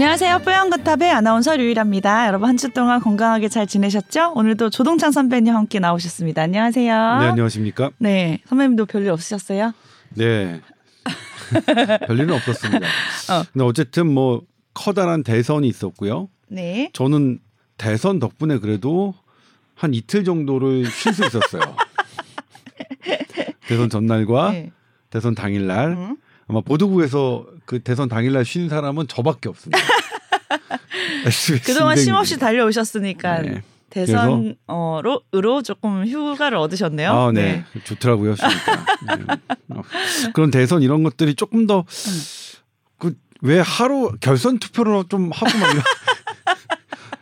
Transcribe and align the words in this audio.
안녕하세요. 0.00 0.40
뽀얀거탑의 0.40 1.10
아나운서 1.10 1.56
류일합니다. 1.56 2.26
여러분 2.26 2.50
한 2.50 2.58
주 2.58 2.68
동안 2.68 3.00
건강하게 3.00 3.48
잘 3.48 3.66
지내셨죠? 3.66 4.32
오늘도 4.34 4.68
조동창 4.68 5.10
선배님 5.10 5.54
함께 5.54 5.78
나오셨습니다. 5.78 6.42
안녕하세요. 6.42 7.18
네, 7.20 7.26
안녕하십니까? 7.28 7.92
네, 7.96 8.40
선배님도 8.44 8.84
별일 8.84 9.08
없으셨어요? 9.08 9.72
네. 10.10 10.60
별일은 12.08 12.30
없었습니다. 12.34 12.86
어. 12.86 13.44
근데 13.54 13.64
어쨌든 13.64 14.12
뭐 14.12 14.42
커다란 14.74 15.22
대선이 15.22 15.66
있었고요. 15.66 16.28
네. 16.48 16.90
저는 16.92 17.38
대선 17.78 18.18
덕분에 18.18 18.58
그래도 18.58 19.14
한 19.74 19.94
이틀 19.94 20.24
정도를 20.24 20.84
쉴 20.90 21.14
수 21.14 21.24
있었어요. 21.24 21.62
대선 23.66 23.88
전날과 23.88 24.50
네. 24.52 24.72
대선 25.08 25.34
당일날 25.34 25.92
음. 25.92 26.16
아마 26.48 26.60
보도국에서 26.60 27.46
그 27.64 27.80
대선 27.80 28.08
당일날 28.08 28.44
쉰 28.44 28.68
사람은 28.68 29.08
저밖에 29.08 29.48
없습니다. 29.48 29.78
그동안 31.64 31.96
쉼없이 31.96 32.38
달려오셨으니까 32.38 33.42
네. 33.42 33.62
대선으로 33.90 35.22
으로 35.34 35.62
조금 35.62 36.06
휴가를 36.06 36.58
얻으셨네요. 36.58 37.10
아, 37.12 37.32
네. 37.32 37.64
네. 37.72 37.80
좋더라고요. 37.84 38.34
네. 38.34 39.24
어. 39.70 39.82
그런 40.34 40.50
대선 40.50 40.82
이런 40.82 41.02
것들이 41.02 41.34
조금 41.34 41.66
더 41.66 41.84
그 42.98 43.14
왜 43.42 43.60
하루 43.60 44.12
결선 44.20 44.58
투표로 44.58 45.04
좀 45.08 45.30
하고 45.32 45.58
막 45.58 45.84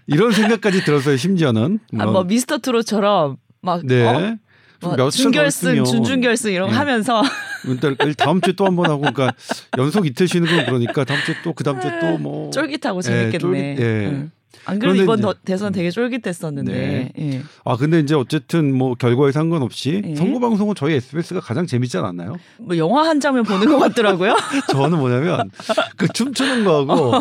이런 0.06 0.30
생각까지 0.32 0.84
들었어요. 0.84 1.16
심지어는 1.16 1.80
뭐, 1.92 2.02
아, 2.02 2.06
뭐 2.06 2.24
미스터 2.24 2.58
트롯처럼 2.58 3.36
막 3.60 3.84
네. 3.84 4.06
어? 4.06 4.36
뭐 4.84 5.10
준결승, 5.10 5.84
준준결승 5.84 6.52
이런 6.52 6.68
거 6.68 6.72
네. 6.72 6.78
하면서 6.78 7.22
일단 7.66 7.96
다음 8.16 8.40
주에 8.40 8.52
또 8.54 8.64
한 8.66 8.76
번 8.76 8.86
하고 8.90 9.00
그러니까 9.00 9.32
연속 9.78 10.06
이틀 10.06 10.28
쉬는 10.28 10.46
건 10.48 10.64
그러니까 10.66 11.04
다음 11.04 11.20
주에 11.24 11.34
또 11.42 11.52
그 11.54 11.64
다음 11.64 11.80
주에 11.80 11.98
또 12.00 12.18
뭐 12.18 12.50
쫄깃하고 12.50 13.02
재밌겠네. 13.02 13.34
예, 13.34 13.38
쫄깃, 13.38 13.80
예. 13.84 14.06
응. 14.06 14.30
안 14.66 14.78
그래도 14.78 15.02
이번 15.02 15.18
이제, 15.18 15.28
대선 15.44 15.72
되게 15.72 15.90
쫄깃했었는데. 15.90 16.72
네. 16.72 17.12
예. 17.18 17.42
아 17.64 17.76
근데 17.76 17.98
이제 18.00 18.14
어쨌든 18.14 18.72
뭐 18.74 18.94
결과에 18.94 19.30
상관없이 19.32 20.00
예. 20.06 20.14
선거 20.14 20.38
방송은 20.40 20.74
저희 20.74 20.94
SBS가 20.94 21.40
가장 21.40 21.66
재밌지 21.66 21.98
않았나요? 21.98 22.36
뭐 22.60 22.76
영화 22.78 23.06
한 23.06 23.20
장면 23.20 23.44
보는 23.44 23.66
것 23.66 23.78
같더라고요. 23.78 24.34
저는 24.70 24.98
뭐냐면 24.98 25.50
그 25.96 26.08
춤추는 26.08 26.64
거하고 26.64 27.12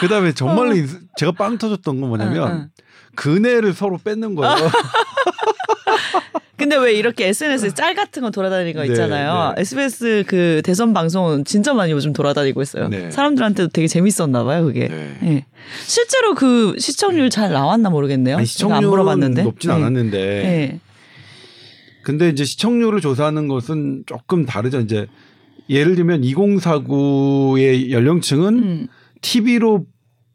그다음에 0.00 0.32
정말로 0.32 0.72
어. 0.72 0.86
제가 1.16 1.32
빵 1.32 1.56
터졌던 1.58 2.00
건 2.00 2.08
뭐냐면. 2.10 2.70
그네를 3.14 3.72
서로 3.72 3.96
뺏는 3.96 4.34
거예요. 4.34 4.54
근데 6.56 6.76
왜 6.76 6.94
이렇게 6.94 7.28
SNS에 7.28 7.74
짤 7.74 7.94
같은 7.94 8.22
거 8.22 8.30
돌아다니는 8.30 8.72
거 8.72 8.82
네, 8.82 8.88
있잖아요. 8.88 9.50
네, 9.50 9.54
네. 9.56 9.60
SBS 9.60 10.24
그 10.26 10.62
대선 10.64 10.94
방송은 10.94 11.44
진짜 11.44 11.74
많이 11.74 11.92
요즘 11.92 12.12
돌아다니고 12.14 12.62
있어요. 12.62 12.88
네. 12.88 13.10
사람들한테도 13.10 13.68
되게 13.68 13.86
재밌었나 13.86 14.42
봐요, 14.44 14.64
그게. 14.64 14.88
네. 14.88 15.18
네. 15.20 15.46
실제로 15.86 16.34
그 16.34 16.74
시청률 16.78 17.28
잘 17.28 17.52
나왔나 17.52 17.90
모르겠네요. 17.90 18.38
아니, 18.38 18.46
시청률 18.46 18.76
안 18.76 18.88
물어봤는데. 18.88 19.42
높진 19.42 19.70
않았는데. 19.70 20.80
근데 22.02 22.28
이제 22.30 22.44
시청률을 22.44 23.00
조사하는 23.00 23.48
것은 23.48 24.04
조금 24.06 24.46
다르죠. 24.46 24.80
이제 24.80 25.08
예를 25.68 25.96
들면 25.96 26.22
2049의 26.22 27.90
연령층은 27.90 28.58
음. 28.58 28.86
TV로 29.20 29.84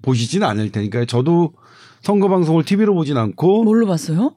보시지는 0.02 0.46
않을 0.48 0.72
테니까 0.72 1.06
저도 1.06 1.54
선거 2.02 2.28
방송을 2.28 2.66
TV로 2.66 2.94
보진 2.94 3.18
않고 3.18 3.64
뭘로 3.64 3.88
봤어요? 3.88 4.36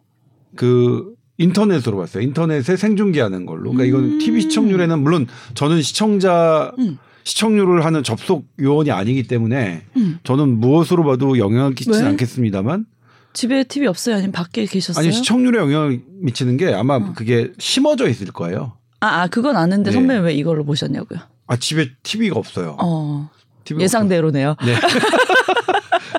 그 0.56 1.14
인터넷으로 1.38 1.96
봤어요. 1.96 2.22
인터넷에 2.22 2.76
생중계하는 2.76 3.46
걸로. 3.46 3.72
그러니까 3.72 3.84
이건 3.84 4.04
음. 4.04 4.18
TV 4.18 4.42
시청률에는 4.42 5.02
물론 5.02 5.26
저는 5.54 5.82
시청자 5.82 6.72
음. 6.78 6.98
시청률을 7.24 7.84
하는 7.84 8.02
접속 8.02 8.46
요원이 8.60 8.90
아니기 8.90 9.24
때문에 9.24 9.84
음. 9.96 10.18
저는 10.24 10.60
무엇으로 10.60 11.04
봐도 11.04 11.38
영향을 11.38 11.74
끼치지 11.74 12.02
왜? 12.02 12.08
않겠습니다만 12.08 12.86
집에 13.32 13.64
TV 13.64 13.88
없어요? 13.88 14.16
아니면 14.16 14.32
밖에 14.32 14.64
계셨어요? 14.66 15.02
아니 15.02 15.12
시청률에 15.12 15.58
영향을 15.58 16.02
미치는 16.20 16.56
게 16.56 16.72
아마 16.72 16.96
어. 16.96 17.12
그게 17.14 17.50
심어져 17.58 18.08
있을 18.08 18.26
거예요. 18.28 18.74
아, 19.00 19.22
아 19.22 19.26
그건 19.26 19.56
아는데 19.56 19.90
네. 19.90 19.94
선배님 19.94 20.24
왜 20.24 20.34
이걸로 20.34 20.64
보셨냐고요? 20.64 21.18
아 21.46 21.56
집에 21.56 21.90
TV가 22.02 22.38
없어요. 22.38 22.76
어. 22.80 23.28
TV가 23.64 23.82
예상대로네요. 23.82 24.56
없어요. 24.58 24.76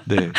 네. 0.08 0.16
네. 0.18 0.32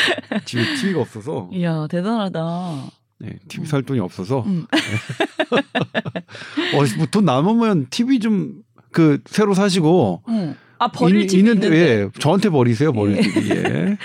집에 0.45 0.63
TV가 0.77 1.01
없어서. 1.01 1.49
이야 1.53 1.87
대단하다. 1.89 2.91
네, 3.19 3.39
TV 3.49 3.67
살 3.67 3.83
돈이 3.83 4.01
없어서. 4.01 4.43
음. 4.43 4.67
어, 6.75 6.99
뭐돈 6.99 7.25
남으면 7.25 7.87
TV 7.91 8.21
좀 8.21 8.67
그 8.97 9.19
새로 9.27 9.53
사시고. 9.53 10.23
음. 10.29 10.57
아 10.79 10.89
버릴 10.89 11.21
이, 11.21 11.25
있는, 11.25 11.57
있는데 11.57 11.77
예, 11.77 12.09
저한테 12.19 12.49
버리세요 12.49 12.95
버릴 12.95 13.21
TV. 13.21 13.51
예. 13.51 13.99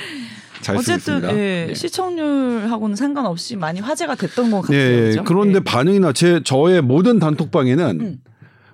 잘 0.61 0.75
어쨌든 0.79 1.23
예, 1.23 1.65
네. 1.67 1.73
시청률하고는 1.73 2.97
상관없이 2.97 3.55
많이 3.55 3.79
화제가 3.79 4.15
됐던 4.15 4.51
것 4.51 4.61
같아요. 4.61 4.77
네, 4.77 5.01
그렇죠? 5.01 5.23
그런데 5.23 5.59
네. 5.59 5.63
반응이나 5.63 6.11
제 6.11 6.41
저의 6.43 6.81
모든 6.81 7.19
단톡방에는 7.19 8.01
음. 8.01 8.17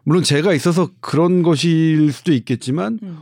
물론 0.03 0.23
제가 0.23 0.53
있어서 0.53 0.89
그런 1.01 1.43
것일 1.43 2.11
수도 2.11 2.33
있겠지만 2.33 2.99
음. 3.03 3.19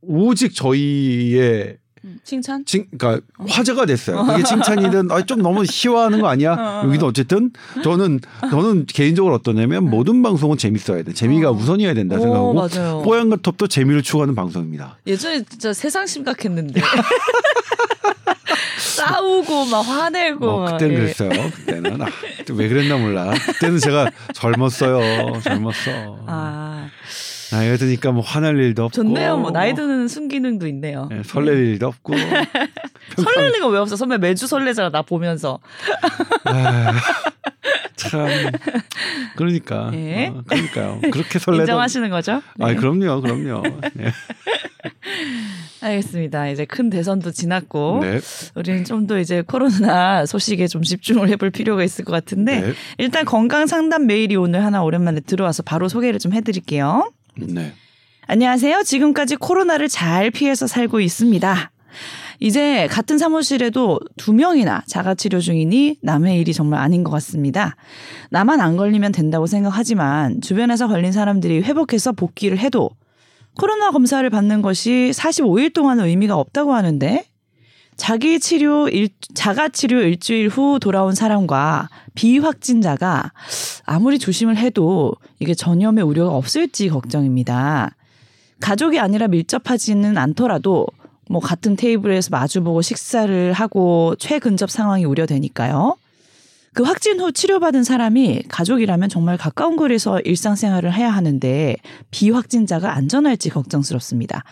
오직 0.00 0.54
저희의 0.54 1.76
칭찬? 2.24 2.64
칭, 2.64 2.86
그러니까 2.96 3.24
어. 3.38 3.44
화제가 3.48 3.86
됐어요. 3.86 4.24
그게 4.24 4.42
칭찬이든 4.42 5.10
아, 5.10 5.22
좀 5.22 5.42
너무 5.42 5.64
희화하는 5.68 6.20
거 6.20 6.28
아니야? 6.28 6.52
어. 6.54 6.82
여기도 6.84 7.06
어쨌든 7.06 7.50
저는 7.82 8.20
저는 8.50 8.86
개인적으로 8.86 9.34
어떠냐면 9.34 9.88
모든 9.88 10.22
방송은 10.22 10.58
재밌어야 10.58 11.02
돼. 11.02 11.12
재미가 11.12 11.50
어. 11.50 11.52
우선이어야 11.52 11.94
된다 11.94 12.18
생각하고 12.18 13.02
뽀얀 13.02 13.30
거톱도 13.30 13.68
재미를 13.68 14.02
추구하는 14.02 14.34
방송입니다. 14.34 14.98
예전에 15.06 15.42
진짜 15.44 15.72
세상 15.72 16.06
심각했는데. 16.06 16.80
싸우고 18.78 19.66
막 19.66 19.80
화내고 19.80 20.48
어, 20.48 20.64
그때는 20.72 20.94
막, 20.94 21.00
예. 21.00 21.12
그랬어요. 21.12 21.50
그때는 21.50 22.02
아, 22.02 22.06
왜 22.50 22.68
그랬나 22.68 22.96
몰라. 22.96 23.32
그때는 23.46 23.78
제가 23.78 24.10
젊었어요. 24.34 25.40
젊었어. 25.42 26.18
아. 26.26 26.88
나이가 27.52 27.76
드니까 27.76 28.12
뭐 28.12 28.22
화날 28.22 28.58
일도 28.58 28.84
없고. 28.84 28.94
좋네요. 28.94 29.38
뭐 29.38 29.50
나이 29.50 29.74
드는 29.74 30.08
순기능도 30.08 30.66
있네요. 30.68 31.08
네, 31.10 31.22
설렐 31.24 31.48
일도 31.56 31.86
없고. 31.86 32.14
설렐 33.16 33.52
리가 33.52 33.68
왜 33.68 33.78
없어? 33.78 33.96
선배 33.96 34.18
매주 34.18 34.46
설레잖아. 34.46 34.90
나 34.90 35.02
보면서. 35.02 35.58
아, 36.44 36.92
참. 37.96 38.26
그러니까. 39.36 39.90
네. 39.92 40.28
어, 40.28 40.42
그러니까요. 40.46 41.00
그렇게 41.10 41.38
설레. 41.38 41.58
인정하시는 41.60 42.10
거죠? 42.10 42.42
네. 42.56 42.66
아, 42.66 42.74
그럼요, 42.74 43.20
그럼요. 43.22 43.62
네. 43.94 44.12
알겠습니다. 45.80 46.48
이제 46.48 46.64
큰 46.64 46.90
대선도 46.90 47.30
지났고 47.30 48.00
네. 48.02 48.20
우리는 48.56 48.84
좀 48.84 49.06
더 49.08 49.18
이제 49.18 49.42
코로나 49.46 50.26
소식에 50.26 50.66
좀 50.66 50.82
집중을 50.82 51.28
해볼 51.30 51.50
필요가 51.50 51.82
있을 51.84 52.04
것 52.04 52.12
같은데 52.12 52.60
네. 52.60 52.72
일단 52.98 53.24
건강 53.24 53.66
상담 53.66 54.06
메일이 54.06 54.36
오늘 54.36 54.64
하나 54.64 54.82
오랜만에 54.82 55.20
들어와서 55.20 55.62
바로 55.62 55.88
소개를 55.88 56.18
좀 56.18 56.32
해드릴게요. 56.34 57.10
네. 57.46 57.72
안녕하세요. 58.26 58.82
지금까지 58.82 59.36
코로나를 59.36 59.88
잘 59.88 60.30
피해서 60.30 60.66
살고 60.66 61.00
있습니다. 61.00 61.70
이제 62.40 62.86
같은 62.88 63.18
사무실에도 63.18 64.00
두 64.16 64.32
명이나 64.32 64.82
자가 64.86 65.14
치료 65.14 65.40
중이니 65.40 65.98
남의 66.02 66.40
일이 66.40 66.52
정말 66.52 66.80
아닌 66.80 67.04
것 67.04 67.10
같습니다. 67.12 67.76
나만 68.30 68.60
안 68.60 68.76
걸리면 68.76 69.12
된다고 69.12 69.46
생각하지만 69.46 70.40
주변에서 70.40 70.88
걸린 70.88 71.12
사람들이 71.12 71.62
회복해서 71.62 72.12
복귀를 72.12 72.58
해도 72.58 72.90
코로나 73.56 73.90
검사를 73.90 74.28
받는 74.28 74.62
것이 74.62 75.10
45일 75.14 75.72
동안은 75.72 76.04
의미가 76.04 76.36
없다고 76.36 76.74
하는데 76.74 77.24
자기 77.98 78.40
치료 78.40 78.88
일, 78.88 79.08
자가 79.34 79.68
치료 79.68 80.00
일주일 80.00 80.48
후 80.48 80.78
돌아온 80.80 81.14
사람과 81.14 81.90
비확진자가 82.14 83.32
아무리 83.84 84.18
조심을 84.18 84.56
해도 84.56 85.12
이게 85.40 85.52
전염의 85.52 86.04
우려가 86.04 86.34
없을지 86.34 86.88
걱정입니다. 86.88 87.94
가족이 88.60 88.98
아니라 88.98 89.28
밀접하지는 89.28 90.16
않더라도 90.16 90.86
뭐 91.28 91.40
같은 91.40 91.76
테이블에서 91.76 92.30
마주보고 92.30 92.82
식사를 92.82 93.52
하고 93.52 94.14
최근접 94.18 94.70
상황이 94.70 95.04
우려되니까요. 95.04 95.96
그 96.78 96.84
확진 96.84 97.18
후 97.18 97.32
치료받은 97.32 97.82
사람이 97.82 98.44
가족이라면 98.46 99.08
정말 99.08 99.36
가까운 99.36 99.74
거리에서 99.74 100.20
일상생활을 100.20 100.94
해야 100.94 101.10
하는데 101.10 101.74
비확진자가 102.12 102.94
안전할지 102.94 103.50
걱정스럽습니다. 103.50 104.44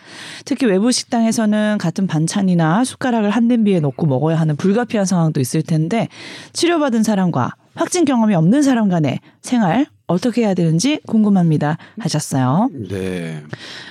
특히 0.44 0.67
외부 0.67 0.90
식당에서는 0.90 1.78
같은 1.78 2.08
반찬이나 2.08 2.82
숟가락을 2.82 3.31
한 3.31 3.46
냄비에 3.46 3.78
넣고 3.78 4.06
먹어야 4.06 4.40
하는 4.40 4.56
불가피한 4.56 5.06
상황도 5.06 5.40
있을 5.40 5.62
텐데 5.62 6.08
치료받은 6.52 7.05
사람과 7.05 7.55
확진 7.76 8.05
경험이 8.05 8.34
없는 8.34 8.61
사람 8.62 8.88
간의 8.88 9.20
생활 9.43 9.87
어떻게 10.06 10.43
해야 10.43 10.55
되는지 10.55 11.00
궁금합니다 11.06 11.79
하셨어요. 11.99 12.70
네. 12.88 13.43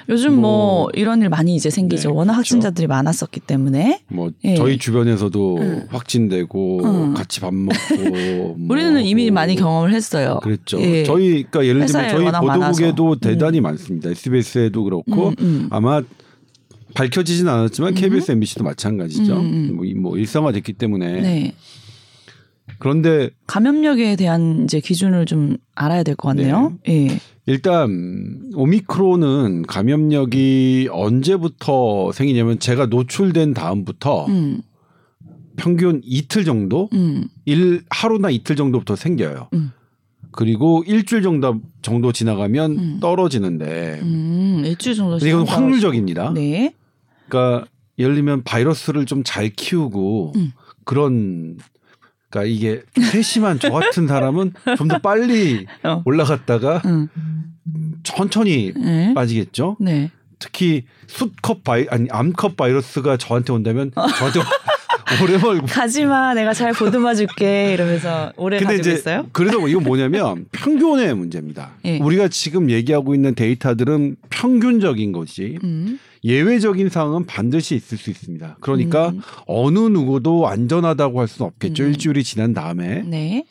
요즘 0.07 0.35
뭐, 0.35 0.41
뭐 0.41 0.89
이런 0.94 1.21
일 1.21 1.29
많이 1.29 1.56
이제 1.56 1.69
생기죠. 1.69 2.09
네, 2.09 2.15
워낙 2.15 2.33
그렇죠. 2.33 2.38
확진자들이 2.38 2.88
많았었기 2.88 3.41
때문에. 3.41 4.01
뭐 4.07 4.31
예. 4.45 4.56
저희 4.56 4.77
주변에서도 4.77 5.57
음. 5.57 5.88
확진되고 5.89 6.83
음. 6.85 7.13
같이 7.13 7.41
밥 7.41 7.53
먹고 7.53 7.75
뭐 8.57 8.67
우리는 8.69 9.03
이미 9.03 9.29
많이 9.29 9.56
경험을 9.56 9.94
했어요. 9.94 10.39
그랬죠. 10.41 10.79
예. 10.81 11.03
저희 11.03 11.44
그러니까 11.44 11.65
예를 11.65 11.85
들면 11.85 12.09
저희 12.09 12.31
보도국에도 12.31 13.11
음. 13.11 13.19
대단히 13.19 13.59
음. 13.59 13.63
많습니다. 13.63 14.09
SBS에도 14.09 14.83
그렇고 14.85 15.29
음, 15.29 15.35
음. 15.39 15.68
아마 15.69 16.01
밝혀지진 16.94 17.50
않았지만 17.50 17.91
음. 17.91 17.95
KBS, 17.95 18.31
MBC도 18.31 18.63
마찬가지죠. 18.63 19.35
음. 19.35 19.71
뭐, 19.75 19.85
뭐 19.97 20.18
일상화됐기 20.18 20.73
때문에. 20.73 21.21
네. 21.21 21.56
그런데 22.79 23.29
감염력에 23.47 24.15
대한 24.15 24.63
이제 24.63 24.79
기준을 24.79 25.25
좀 25.25 25.57
알아야 25.75 26.03
될 26.03 26.15
것 26.15 26.29
같네요. 26.29 26.73
네. 26.85 27.07
예. 27.09 27.19
일단 27.45 28.50
오미크론은 28.56 29.63
감염력이 29.63 30.89
언제부터 30.91 32.12
생기냐면 32.12 32.59
제가 32.59 32.88
노출된 32.88 33.53
다음부터 33.53 34.25
음. 34.27 34.62
평균 35.57 36.01
이틀 36.03 36.44
정도, 36.44 36.89
음. 36.94 37.27
일 37.45 37.83
하루나 37.89 38.29
이틀 38.29 38.56
정도부터 38.56 38.95
생겨요. 38.95 39.50
음. 39.53 39.71
그리고 40.31 40.83
일주일 40.85 41.21
정도 41.21 41.61
정도 41.81 42.11
지나가면 42.11 42.71
음. 42.71 42.97
떨어지는데 43.00 44.00
음, 44.01 44.63
일주일 44.65 44.95
정도 44.95 45.18
이건 45.25 45.47
확률적입니다. 45.47 46.33
네. 46.33 46.73
그러니까 47.29 47.68
예를 47.97 48.15
들면 48.15 48.44
바이러스를 48.44 49.06
좀 49.06 49.23
잘 49.23 49.50
키우고 49.50 50.33
음. 50.35 50.51
그런 50.83 51.57
그러니까 52.35 52.43
이게 52.43 52.81
세심한 53.11 53.59
저 53.59 53.71
같은 53.71 54.07
사람은 54.07 54.53
좀 54.77 54.85
더 54.85 54.99
빨리 54.99 55.65
어. 55.83 56.03
올라갔다가 56.05 56.81
음. 56.85 57.07
천천히 58.03 58.71
네. 58.75 59.13
빠지겠죠. 59.15 59.77
네. 59.79 60.11
특히 60.37 60.83
수컷 61.07 61.63
바이 61.63 61.87
아니 61.89 62.07
암컷 62.11 62.55
바이러스가 62.57 63.17
저한테 63.17 63.53
온다면 63.53 63.91
어. 63.95 64.05
저한테 64.07 64.41
오래 65.23 65.37
멀고 65.37 65.65
가지마 65.71 66.33
내가 66.35 66.53
잘 66.53 66.73
보듬어 66.73 67.15
줄게 67.15 67.73
이러면서 67.73 68.31
오래 68.37 68.59
근데 68.59 68.77
가지고 68.77 68.89
이제 68.89 68.99
있어요? 68.99 69.25
그래서 69.31 69.67
이건 69.67 69.83
뭐냐면 69.83 70.45
평균의 70.51 71.15
문제입니다. 71.15 71.71
네. 71.83 71.99
우리가 71.99 72.27
지금 72.27 72.69
얘기하고 72.69 73.15
있는 73.15 73.33
데이터들은 73.33 74.17
평균적인 74.29 75.13
것이 75.13 75.57
음. 75.63 75.99
예외적인 76.25 76.89
상황은 76.89 77.25
반드시 77.25 77.75
있을 77.75 77.98
수 77.98 78.10
있습니다. 78.10 78.57
그러니까 78.60 79.10
음. 79.10 79.22
어느 79.45 79.77
누구도 79.80 80.48
안전하다고 80.48 81.19
할 81.22 81.27
수는 81.27 81.48
없겠죠. 81.51 81.83
음. 81.83 81.89
일주일이 81.89 82.24
지난 82.24 82.54
다음에. 82.54 83.04
네. 83.04 83.45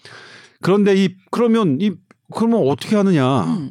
그런데 0.61 0.94
이 1.03 1.15
그러면 1.31 1.79
이 1.81 1.93
그러면 2.35 2.67
어떻게 2.69 2.97
하느냐? 2.97 3.44
음. 3.44 3.71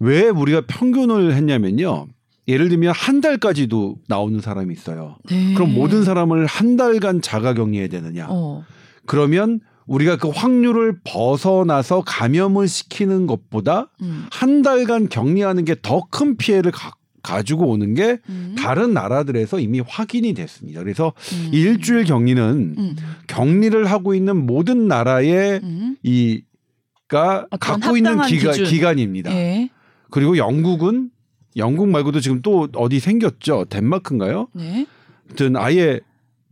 왜 0.00 0.28
우리가 0.28 0.62
평균을 0.66 1.34
했냐면요. 1.34 2.08
예를 2.48 2.68
들면 2.68 2.92
한 2.94 3.20
달까지도 3.20 3.96
나오는 4.08 4.40
사람이 4.40 4.74
있어요. 4.74 5.16
네. 5.30 5.54
그럼 5.54 5.72
모든 5.74 6.02
사람을 6.04 6.44
한 6.46 6.76
달간 6.76 7.22
자가 7.22 7.54
격리해야 7.54 7.88
되느냐? 7.88 8.26
어. 8.28 8.64
그러면 9.06 9.60
우리가 9.86 10.16
그 10.16 10.28
확률을 10.28 10.98
벗어나서 11.04 12.02
감염을 12.04 12.68
시키는 12.68 13.26
것보다 13.26 13.90
음. 14.02 14.26
한 14.30 14.62
달간 14.62 15.08
격리하는 15.08 15.64
게 15.64 15.74
더 15.76 16.02
큰 16.10 16.36
피해를 16.36 16.72
가, 16.72 16.92
가지고 17.22 17.68
오는 17.68 17.94
게 17.94 18.18
음. 18.28 18.54
다른 18.58 18.92
나라들에서 18.92 19.60
이미 19.60 19.80
확인이 19.80 20.34
됐습니다. 20.34 20.80
그래서 20.82 21.12
음. 21.32 21.50
일주일 21.52 22.04
격리는 22.04 22.74
음. 22.76 22.96
격리를 23.28 23.84
하고 23.86 24.14
있는 24.14 24.44
모든 24.44 24.88
나라의 24.88 25.60
음. 25.62 25.96
이가 26.02 27.46
갖고 27.60 27.96
있는 27.96 28.20
기가, 28.22 28.52
기간입니다. 28.52 29.32
예. 29.32 29.70
그리고 30.10 30.36
영국은 30.36 31.10
영국 31.56 31.88
말고도 31.88 32.20
지금 32.20 32.42
또 32.42 32.68
어디 32.74 32.98
생겼죠? 32.98 33.66
덴마크인가요? 33.66 34.48
네. 34.54 34.86
아무튼 35.26 35.56
아예 35.56 36.00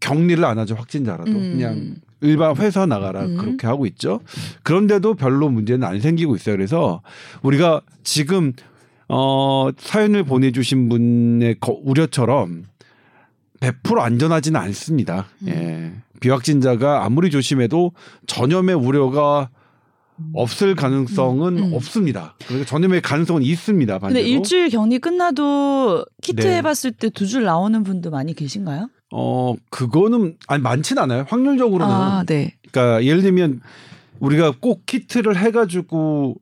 격리를 0.01 0.43
안 0.45 0.59
하죠 0.59 0.75
확진자라도 0.75 1.31
음. 1.31 1.53
그냥 1.53 1.95
일반 2.23 2.57
회사 2.57 2.87
나가라 2.87 3.25
음. 3.25 3.37
그렇게 3.37 3.67
하고 3.67 3.87
있죠. 3.87 4.21
그런데도 4.63 5.15
별로 5.15 5.49
문제는 5.49 5.87
안 5.87 6.01
생기고 6.01 6.37
있어요. 6.37 6.57
그래서 6.57 7.03
우리가 7.43 7.81
지금 8.03 8.53
어 9.13 9.71
사연을 9.77 10.25
보내주신 10.25 10.89
분의 10.89 11.57
우려처럼 11.85 12.65
100% 13.61 13.99
안전하지는 13.99 14.59
않습니다. 14.61 15.27
음. 15.43 15.49
예. 15.49 15.93
비확진자가 16.21 17.05
아무리 17.05 17.31
조심해도 17.31 17.93
전염의 18.27 18.75
우려가 18.77 19.51
없을 20.35 20.75
가능성은 20.75 21.59
음, 21.59 21.63
음. 21.65 21.73
없습니다. 21.75 22.37
그러니까 22.47 22.69
전염의 22.69 23.01
가능성은 23.01 23.43
있습니다. 23.43 23.99
반대로. 23.99 24.21
근데 24.23 24.29
일주일 24.31 24.69
격리 24.69 24.99
끝나도 24.99 26.05
키트 26.23 26.43
네. 26.47 26.57
해봤을 26.59 26.93
때 26.99 27.09
두 27.09 27.27
줄 27.27 27.45
나오는 27.45 27.83
분도 27.83 28.11
많이 28.11 28.35
계신가요? 28.35 28.91
어 29.13 29.55
그거는 29.71 30.37
아니 30.47 30.63
많진 30.63 30.99
않아요. 30.99 31.25
확률적으로는. 31.29 31.93
아, 31.95 32.25
네. 32.27 32.55
그러니까 32.71 33.03
예를 33.05 33.23
들면 33.23 33.61
우리가 34.21 34.53
꼭 34.61 34.85
키트를 34.87 35.37
해가지고 35.39 36.37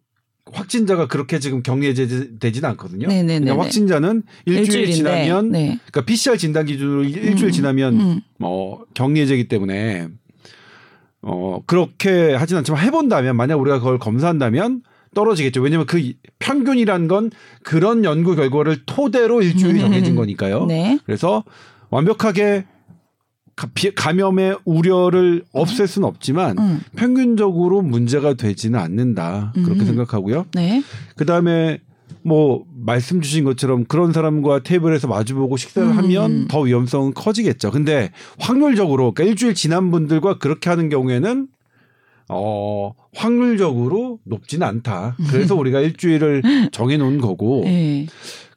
확진자가 0.53 1.07
그렇게 1.09 1.39
지금 1.39 1.63
격리되지는 1.63 2.69
않거든요. 2.71 3.09
네네네. 3.09 3.51
확진자는 3.51 4.23
일주일 4.47 4.65
일주일인데, 4.65 4.95
지나면 4.95 5.51
네. 5.51 5.79
그러니까 5.87 6.05
PCR 6.05 6.37
진단 6.37 6.67
기준으로 6.67 7.05
일주일 7.05 7.47
음, 7.47 7.51
지나면 7.51 8.01
음. 8.01 8.21
어 8.41 8.79
격리되기 8.95 9.49
때문에 9.49 10.09
어, 11.23 11.61
그렇게 11.67 12.35
하진 12.35 12.57
않지만 12.57 12.83
해본다면 12.83 13.37
만약 13.37 13.57
우리가 13.57 13.79
그걸 13.79 13.99
검사한다면 13.99 14.83
떨어지겠죠. 15.15 15.61
왜냐하면 15.61 15.87
그 15.87 16.13
평균이란 16.39 17.09
건 17.09 17.31
그런 17.63 18.05
연구 18.05 18.37
결과를 18.37 18.85
토대로 18.87 19.43
일주일이 19.43 19.81
정해진 19.81 20.15
거니까요. 20.15 20.67
네. 20.67 20.99
그래서 21.05 21.45
완벽하게 21.91 22.67
감염의 23.95 24.59
우려를 24.65 25.45
없앨 25.53 25.87
수는 25.87 26.07
없지만 26.07 26.59
음. 26.59 26.81
평균적으로 26.97 27.83
문제가 27.83 28.35
되지는 28.35 28.79
않는다 28.79 29.53
그렇게 29.55 29.81
음. 29.81 29.87
생각하고요. 29.87 30.47
네. 30.55 30.83
그 31.17 31.27
다음에 31.27 31.81
뭐 32.23 32.65
말씀 32.75 33.21
주신 33.21 33.45
것처럼 33.45 33.85
그런 33.85 34.13
사람과 34.13 34.63
테이블에서 34.63 35.09
마주보고 35.09 35.57
식사를 35.57 35.89
음. 35.89 35.97
하면 35.97 36.49
더 36.49 36.61
위험성은 36.61 37.15
커지겠죠. 37.15 37.71
근데 37.71 38.11
확률적으로 38.39 39.13
그러니까 39.13 39.25
일주일 39.25 39.55
지난 39.55 39.91
분들과 39.91 40.39
그렇게 40.39 40.71
하는 40.71 40.89
경우에는 40.89 41.49
어 42.31 42.93
확률적으로 43.15 44.19
높지는 44.25 44.67
않다. 44.67 45.17
그래서 45.31 45.55
음. 45.55 45.61
우리가 45.61 45.81
일주일을 45.81 46.43
정해 46.73 46.97
놓은 46.97 47.21
거고. 47.21 47.63
네. 47.65 48.07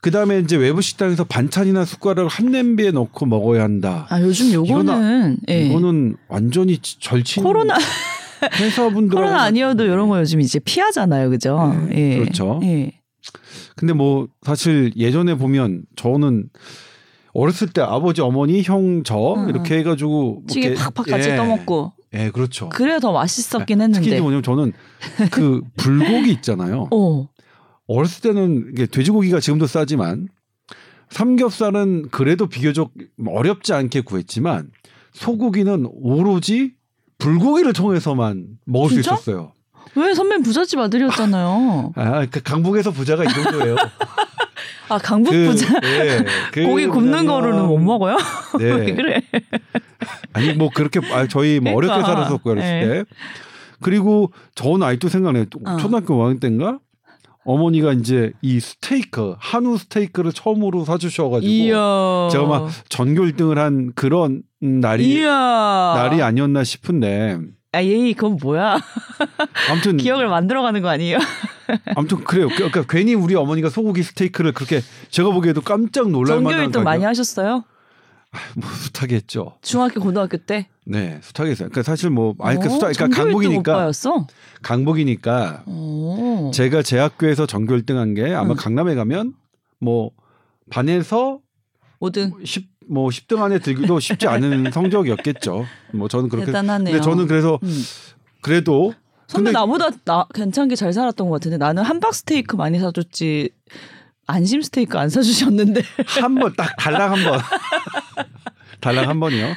그다음에 0.01 0.39
이제 0.39 0.55
외부 0.55 0.81
식당에서 0.81 1.23
반찬이나 1.23 1.85
숟가락을 1.85 2.27
한 2.27 2.47
냄비에 2.47 2.91
넣고 2.91 3.27
먹어야 3.27 3.63
한다. 3.63 4.07
아 4.09 4.19
요즘 4.21 4.51
요거는 4.51 5.37
네. 5.47 5.67
이거는 5.67 6.17
완전히 6.27 6.79
절친 6.79 7.43
코로나 7.43 7.75
회사분들 8.59 9.15
코로나 9.15 9.43
아니어도 9.43 9.85
이런 9.85 10.09
거 10.09 10.19
요즘 10.19 10.41
이제 10.41 10.59
피하잖아요, 10.59 11.29
그죠? 11.29 11.71
네. 11.89 12.13
예. 12.13 12.19
그렇죠. 12.19 12.59
예. 12.63 12.93
근데 13.75 13.93
뭐 13.93 14.27
사실 14.41 14.91
예전에 14.95 15.35
보면 15.35 15.83
저는 15.95 16.49
어렸을 17.33 17.67
때 17.69 17.81
아버지, 17.81 18.21
어머니, 18.21 18.61
형, 18.63 19.03
저 19.03 19.35
응. 19.37 19.49
이렇게 19.49 19.77
해가지고 19.77 20.43
찌개 20.47 20.69
뭐 20.69 20.77
팍팍 20.77 21.05
같이 21.05 21.29
예. 21.29 21.35
떠먹고. 21.35 21.93
예, 22.13 22.29
그렇죠. 22.29 22.69
그래야 22.69 22.99
더 22.99 23.13
맛있었긴 23.13 23.79
예. 23.79 23.83
했는데. 23.83 24.03
특히 24.03 24.19
뭐냐면 24.19 24.43
저는 24.43 24.73
그 25.29 25.61
불고기 25.77 26.31
있잖아요. 26.31 26.89
어. 26.91 27.27
어렸을 27.95 28.21
때는 28.21 28.73
돼지고기가 28.91 29.39
지금도 29.39 29.67
싸지만 29.67 30.27
삼겹살은 31.09 32.09
그래도 32.09 32.47
비교적 32.47 32.91
어렵지 33.25 33.73
않게 33.73 34.01
구했지만 34.01 34.69
소고기는 35.13 35.87
오로지 35.91 36.73
불고기를 37.17 37.73
통해서만 37.73 38.47
먹을 38.65 38.89
진짜? 38.89 39.15
수 39.15 39.21
있었어요. 39.21 39.53
왜 39.95 40.13
선배님 40.13 40.43
부잣집 40.43 40.79
아들이었잖아요. 40.79 41.91
아, 41.97 42.25
그 42.27 42.41
강북에서 42.41 42.91
부자가 42.91 43.25
이 43.25 43.27
정도예요. 43.27 43.75
아, 44.87 44.97
강북 44.97 45.31
그, 45.31 45.45
부자. 45.47 45.79
네, 45.79 46.25
그 46.51 46.65
고기 46.65 46.87
굽는 46.87 47.25
거로는 47.25 47.65
못 47.65 47.77
먹어요? 47.77 48.17
네. 48.59 48.93
그래? 48.93 49.21
아니, 50.33 50.53
뭐 50.53 50.69
그렇게, 50.73 50.99
아, 51.13 51.27
저희 51.27 51.59
뭐 51.59 51.75
그러니까. 51.75 51.95
어렵게 51.95 52.11
살았었고, 52.11 52.49
그랬을 52.49 52.69
네. 52.69 52.87
때. 52.87 53.03
그리고 53.81 54.31
저는 54.55 54.83
아직도 54.83 55.09
생각나요. 55.09 55.45
어. 55.65 55.77
초등학교 55.77 56.15
5학년 56.15 56.39
때인가? 56.39 56.79
어머니가 57.43 57.93
이제 57.93 58.33
이 58.41 58.59
스테이크 58.59 59.35
한우 59.39 59.77
스테이크를 59.77 60.31
처음으로 60.31 60.85
사주셔가지고 60.85 61.51
이야. 61.51 62.29
제가 62.31 62.45
막 62.45 62.69
전교 62.89 63.23
1등을 63.23 63.55
한 63.55 63.91
그런 63.95 64.43
날이 64.59 65.13
이야. 65.15 65.93
날이 65.95 66.21
아니었나 66.21 66.63
싶은데 66.63 67.39
아, 67.73 67.81
예, 67.83 68.13
그건 68.13 68.37
뭐야? 68.41 68.79
아무튼 69.69 69.95
기억을 69.97 70.27
만들어가는 70.27 70.81
거 70.81 70.89
아니에요? 70.89 71.17
아무튼 71.95 72.23
그래요. 72.25 72.49
그, 72.49 72.55
그러니까 72.55 72.83
괜히 72.89 73.13
우리 73.15 73.33
어머니가 73.35 73.69
소고기 73.69 74.03
스테이크를 74.03 74.51
그렇게 74.51 74.81
제가 75.09 75.31
보기에도 75.31 75.61
깜짝 75.61 76.09
놀랄 76.09 76.41
만한 76.41 76.63
전교 76.63 76.79
1등 76.79 76.83
많이 76.83 77.05
하셨어요? 77.05 77.63
아, 78.31 78.37
뭐 78.55 78.69
숱하게 78.69 79.15
했죠. 79.15 79.57
중학교 79.61 79.99
고등학교 79.99 80.37
때? 80.37 80.67
네, 80.85 81.19
숱하게 81.21 81.51
했어요. 81.51 81.69
그러니까 81.69 81.83
사실 81.83 82.09
뭐 82.09 82.33
아니 82.39 82.59
그 82.59 82.69
숱하 82.69 82.91
그러니까 82.91 83.07
강북이니까 83.23 83.71
오빠였어? 83.73 84.27
강북이니까 84.61 85.63
오. 85.67 86.51
제가 86.53 86.81
제 86.81 86.97
학교에서 86.97 87.45
전교 87.45 87.75
1등한 87.77 88.15
게 88.15 88.33
아마 88.33 88.51
응. 88.51 88.55
강남에 88.55 88.95
가면 88.95 89.33
뭐 89.79 90.11
반에서 90.69 91.39
5등 91.99 92.45
10, 92.45 92.69
뭐 92.89 93.09
10등 93.09 93.41
안에 93.41 93.59
들기도 93.59 93.99
쉽지 93.99 94.27
않은 94.27 94.71
성적이었겠죠. 94.73 95.65
뭐 95.93 96.07
저는 96.07 96.29
그렇게 96.29 96.47
대단하네요. 96.47 96.93
근데 96.93 97.03
저는 97.03 97.27
그래서 97.27 97.59
음. 97.63 97.83
그래도 98.41 98.93
선배 99.27 99.51
나보다 99.51 99.89
나 100.05 100.25
괜찮게 100.33 100.75
잘 100.75 100.93
살았던 100.93 101.27
것 101.29 101.33
같은데 101.35 101.57
나는 101.57 101.83
함박 101.83 102.13
스테이크 102.15 102.55
많이 102.55 102.79
사줬지 102.79 103.49
안심 104.27 104.61
스테이크 104.61 104.97
안 104.97 105.09
사주셨는데 105.09 105.81
한 106.21 106.35
번 106.35 106.53
딱 106.55 106.75
달랑 106.77 107.11
한 107.13 107.23
번. 107.23 107.39
달랑 108.81 109.07
한 109.07 109.19
번이요. 109.19 109.45
네. 109.47 109.55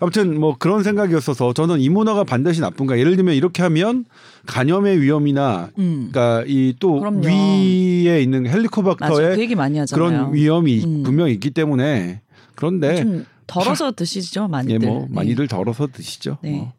아무튼 0.00 0.40
뭐 0.40 0.56
그런 0.58 0.82
생각이었어서 0.82 1.52
저는 1.52 1.80
이 1.80 1.88
문화가 1.90 2.24
반드시 2.24 2.60
나쁜가. 2.60 2.98
예를 2.98 3.16
들면 3.16 3.34
이렇게 3.34 3.62
하면 3.62 4.04
간염의 4.46 5.00
위험이나 5.02 5.70
음. 5.78 6.08
그러니까 6.10 6.44
이 6.46 6.74
또 6.80 7.00
위에 7.00 8.22
있는 8.22 8.46
헬리코박터의 8.48 9.36
그 9.48 9.54
그런 9.94 10.32
위험이 10.32 10.82
음. 10.84 11.02
분명히 11.02 11.32
있기 11.32 11.50
때문에 11.50 12.22
그런데 12.54 13.24
덜어서 13.46 13.86
하, 13.86 13.90
드시죠 13.92 14.48
많이들. 14.48 14.74
예, 14.74 14.86
뭐 14.86 15.06
많이들 15.10 15.46
네. 15.48 15.56
덜어서 15.56 15.88
드시죠. 15.88 16.38
네. 16.42 16.52
뭐. 16.52 16.72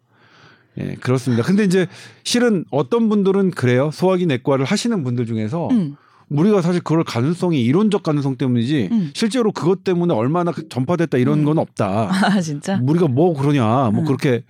예, 0.80 0.96
그렇습니다. 1.02 1.44
근데 1.44 1.66
이제 1.66 1.88
실은 2.24 2.64
어떤 2.72 3.10
분들은 3.10 3.52
그래요. 3.52 3.92
소화기 3.92 4.26
내과를 4.26 4.64
하시는 4.66 5.04
분들 5.04 5.26
중에서 5.26 5.68
음. 5.72 5.98
우리가 6.32 6.62
사실 6.62 6.82
그럴 6.82 7.04
가능성이 7.04 7.62
이론적 7.62 8.04
가능성 8.04 8.38
때문이지 8.38 8.90
음. 8.92 9.12
실제로 9.14 9.52
그것 9.52 9.84
때문에 9.84 10.14
얼마나 10.14 10.54
전파됐다 10.70 11.18
이런 11.18 11.40
음. 11.40 11.46
건 11.46 11.58
없다. 11.58 12.10
아 12.26 12.42
진짜? 12.42 12.80
우리가 12.82 13.08
뭐 13.08 13.34
그러냐, 13.34 13.90
뭐 13.92 14.02
음. 14.02 14.06
그렇게 14.06 14.44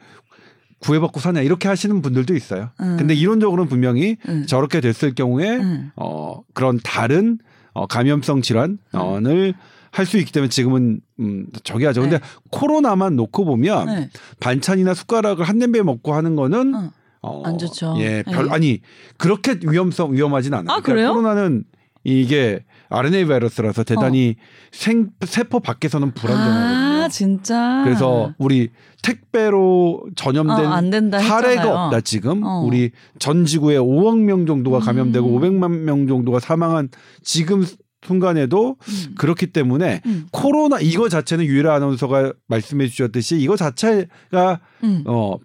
구애받고 0.79 1.19
사냐 1.19 1.41
이렇게 1.41 1.67
하시는 1.67 2.01
분들도 2.01 2.35
있어요. 2.35 2.69
음. 2.79 2.97
근데 2.97 3.13
이론적으로는 3.15 3.67
분명히 3.67 4.17
음. 4.27 4.45
저렇게 4.47 4.79
됐을 4.79 5.15
경우에 5.15 5.57
음. 5.57 5.91
어 5.95 6.41
그런 6.53 6.79
다른 6.83 7.39
어 7.73 7.87
감염성 7.87 8.41
질환을 8.41 9.53
할수 9.91 10.17
있기 10.17 10.31
때문에 10.31 10.49
지금은 10.49 11.01
음 11.19 11.45
저기 11.63 11.85
하죠. 11.85 12.01
근데 12.01 12.19
네. 12.19 12.25
코로나만 12.51 13.15
놓고 13.15 13.45
보면 13.45 13.85
네. 13.87 14.09
반찬이나 14.39 14.93
숟가락을 14.93 15.45
한 15.45 15.57
냄비 15.57 15.81
먹고 15.81 16.13
하는 16.13 16.35
거는 16.35 16.75
어. 16.75 16.91
어, 17.21 17.43
안 17.45 17.57
좋죠. 17.57 17.95
예, 17.99 18.23
별 18.23 18.45
네. 18.45 18.51
아니 18.51 18.79
그렇게 19.17 19.59
위험성 19.63 20.13
위험하진 20.13 20.53
않아요. 20.53 20.77
아, 20.77 20.81
그러니까? 20.81 21.13
코로나는 21.13 21.65
이게 22.03 22.63
RNA 22.89 23.25
바이러스라서 23.25 23.83
대단히 23.83 24.35
어. 24.37 24.43
생 24.71 25.09
세포 25.25 25.59
밖에서는 25.59 26.13
불안정하거든요. 26.13 27.03
아, 27.03 27.07
진짜. 27.09 27.81
그래서 27.83 28.33
우리 28.37 28.69
택배로 29.03 30.03
전염된 30.15 31.13
어, 31.13 31.19
사례가 31.19 31.85
없다 31.85 32.01
지금. 32.01 32.43
어. 32.43 32.63
우리 32.65 32.91
전 33.19 33.45
지구에 33.45 33.77
5억 33.77 34.19
명 34.19 34.45
정도가 34.45 34.79
감염되고 34.79 35.27
음. 35.27 35.39
500만 35.39 35.71
명 35.81 36.07
정도가 36.07 36.39
사망한 36.39 36.89
지금 37.23 37.65
순간에도 38.05 38.77
음. 38.79 39.15
그렇기 39.15 39.47
때문에 39.47 40.01
음. 40.05 40.27
코로나 40.31 40.79
이거 40.79 41.07
자체는 41.07 41.45
유일한 41.45 41.75
아나운서가 41.75 42.33
말씀해 42.47 42.87
주셨듯이 42.87 43.39
이거 43.39 43.55
자체가 43.55 44.59
음. 44.83 45.03
어 45.05 45.37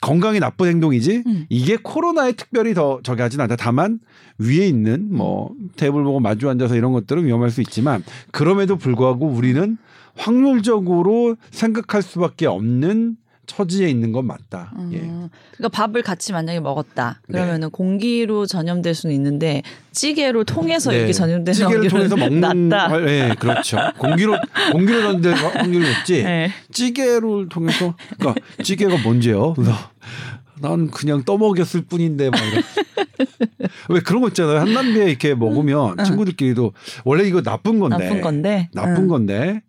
건강에 0.00 0.38
나쁜 0.38 0.68
행동이지 0.68 1.24
음. 1.26 1.46
이게 1.48 1.76
코로나에 1.76 2.32
특별히 2.32 2.74
더 2.74 3.00
저기 3.02 3.22
하진 3.22 3.40
않다. 3.40 3.56
다만 3.56 4.00
위에 4.38 4.66
있는 4.66 5.08
뭐 5.14 5.54
테이블 5.76 6.04
보고 6.04 6.20
마주 6.20 6.48
앉아서 6.48 6.76
이런 6.76 6.92
것들은 6.92 7.26
위험할 7.26 7.50
수 7.50 7.60
있지만 7.60 8.02
그럼에도 8.30 8.76
불구하고 8.76 9.26
우리는 9.26 9.76
확률적으로 10.16 11.36
생각할 11.50 12.02
수밖에 12.02 12.46
없는 12.46 13.16
처지에 13.50 13.88
있는 13.88 14.12
건 14.12 14.26
맞다. 14.26 14.72
음. 14.76 14.90
예. 14.92 14.98
그러니까 15.56 15.68
밥을 15.72 16.02
같이 16.02 16.32
만약에 16.32 16.60
먹었다. 16.60 17.20
네. 17.26 17.32
그러면은 17.32 17.66
네. 17.66 17.70
공기로 17.72 18.46
전염될 18.46 18.94
수는 18.94 19.14
있는데 19.16 19.62
찌개로 19.90 20.44
통해서 20.44 20.92
네. 20.92 20.98
이렇게 20.98 21.12
전염되는 21.12 21.52
찌개를 21.52 21.88
통해서 21.88 22.16
먹는 22.16 22.68
낫다. 22.68 23.08
예, 23.08 23.34
그렇죠. 23.38 23.78
공기로 23.98 24.36
공기로 24.70 25.02
전염될 25.02 25.34
확률이 25.34 25.88
높지. 25.88 26.22
네. 26.22 26.50
찌개를 26.70 27.48
통해서 27.48 27.96
그러니까 28.18 28.40
찌개가 28.62 28.98
뭔지요. 29.02 29.54
그래서 29.54 29.72
난 30.60 30.88
그냥 30.88 31.24
떠먹였을 31.24 31.82
뿐인데 31.82 32.30
막. 32.30 32.40
왜 33.88 34.00
그런 34.00 34.22
거 34.22 34.28
있잖아요. 34.28 34.60
한남비에 34.60 35.06
이렇게 35.08 35.34
먹으면 35.34 35.96
응. 35.98 36.04
친구들끼리도 36.04 36.72
원래 37.04 37.24
이거 37.24 37.42
나쁜 37.42 37.78
건데 37.78 38.04
나쁜 38.04 38.20
건데 38.20 38.68
나쁜 38.72 39.02
응. 39.02 39.08
건데 39.08 39.62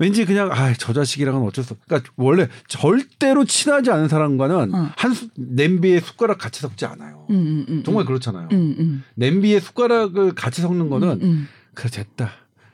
왠지 0.00 0.24
그냥 0.24 0.50
아 0.50 0.72
저 0.76 0.92
자식이랑은 0.94 1.42
어쩔 1.42 1.62
수 1.62 1.74
없. 1.74 1.80
그러니까 1.86 2.10
원래 2.16 2.48
절대로 2.66 3.44
친하지 3.44 3.90
않은 3.90 4.08
사람과는 4.08 4.74
어. 4.74 4.90
한 4.96 5.12
수, 5.14 5.28
냄비에 5.36 6.00
숟가락 6.00 6.38
같이 6.38 6.62
섞지 6.62 6.86
않아요. 6.86 7.26
음, 7.30 7.34
음, 7.36 7.66
음, 7.68 7.82
정말 7.84 8.06
그렇잖아요. 8.06 8.48
음, 8.50 8.74
음. 8.78 9.04
냄비에 9.14 9.60
숟가락을 9.60 10.34
같이 10.34 10.62
섞는 10.62 10.88
거는 10.88 11.20
음, 11.22 11.48
그래 11.74 11.90
됐다. 11.90 12.32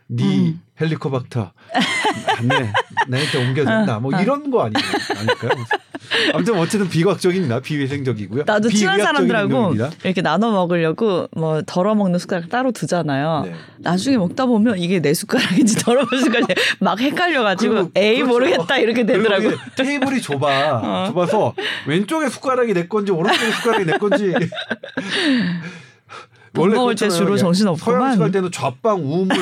네 0.08 0.54
헬리코박터 0.80 1.52
네 2.42 2.72
나한테 3.08 3.46
옮겨준다. 3.46 3.98
뭐 4.00 4.12
어, 4.14 4.18
어. 4.18 4.20
이런 4.22 4.50
거 4.50 4.62
아니에요? 4.64 4.84
아닐까요? 5.18 5.50
아무튼 6.34 6.58
어쨌든 6.58 6.88
비과학적입니다. 6.88 7.60
비위생적이고요. 7.60 8.44
나도 8.46 8.68
친한 8.68 9.00
사람들하고 9.00 9.44
행동입니다. 9.44 9.90
이렇게 10.04 10.22
나눠 10.22 10.50
먹으려고 10.52 11.28
뭐 11.36 11.62
덜어 11.62 11.94
먹는 11.94 12.18
숟가락 12.18 12.48
따로 12.48 12.70
두잖아요. 12.72 13.42
네. 13.46 13.54
나중에 13.78 14.16
먹다 14.16 14.46
보면 14.46 14.78
이게 14.78 15.00
내 15.00 15.14
숟가락인지 15.14 15.76
덜어 15.84 16.04
먹는 16.04 16.24
숟가락인지 16.24 16.54
막 16.80 17.00
헷갈려가지고 17.00 17.90
에이 17.94 18.16
그렇죠. 18.16 18.26
모르겠다 18.32 18.78
이렇게 18.78 19.04
되더라고. 19.04 19.50
테이블이 19.76 20.20
좁아 20.20 20.80
어. 20.82 21.06
좁아서 21.08 21.54
왼쪽에 21.86 22.28
숟가락이 22.28 22.72
내 22.74 22.86
건지 22.86 23.12
오른쪽에 23.12 23.50
숟가락이 23.52 23.84
내 23.86 23.98
건지 23.98 24.32
원래 26.58 26.94
주로 26.94 27.36
정신 27.36 27.68
없구만. 27.68 28.00
서양식 28.00 28.20
할 28.22 28.30
때는 28.32 28.50
좌빵 28.52 29.00
우물 29.04 29.36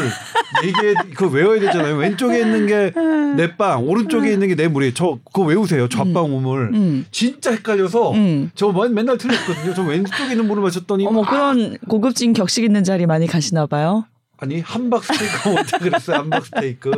이게 0.64 0.94
그 1.14 1.28
외워야 1.30 1.61
되잖아요. 1.61 1.97
왼쪽에 1.97 2.40
있는 2.40 2.66
게 2.66 2.92
내 3.35 3.56
빵, 3.56 3.85
오른쪽에 3.88 4.33
있는 4.33 4.47
게 4.49 4.54
내 4.54 4.68
물이. 4.68 4.94
저 4.94 5.18
그거 5.25 5.42
외우세요. 5.42 5.88
좌빵 5.88 6.26
음. 6.26 6.35
우물. 6.35 6.71
음. 6.75 7.06
진짜 7.11 7.50
헷갈려서 7.50 8.12
음. 8.12 8.50
저 8.54 8.71
맨날 8.71 9.18
틀렸거든요. 9.18 9.75
저 9.75 9.83
왼쪽에 9.83 10.30
있는 10.33 10.47
물을 10.47 10.62
마셨더니 10.62 11.04
어머 11.06 11.23
그런 11.23 11.76
고급진 11.88 12.33
격식 12.33 12.62
있는 12.64 12.85
자리 12.85 13.06
많이 13.06 13.26
가시나 13.26 13.66
봐요. 13.66 14.04
아니 14.45 14.61
함박 14.61 15.03
스테이크 15.03 15.59
어떻게 15.59 15.79
그랬어요 15.79 16.19
함박 16.19 16.45
스테이크. 16.45 16.91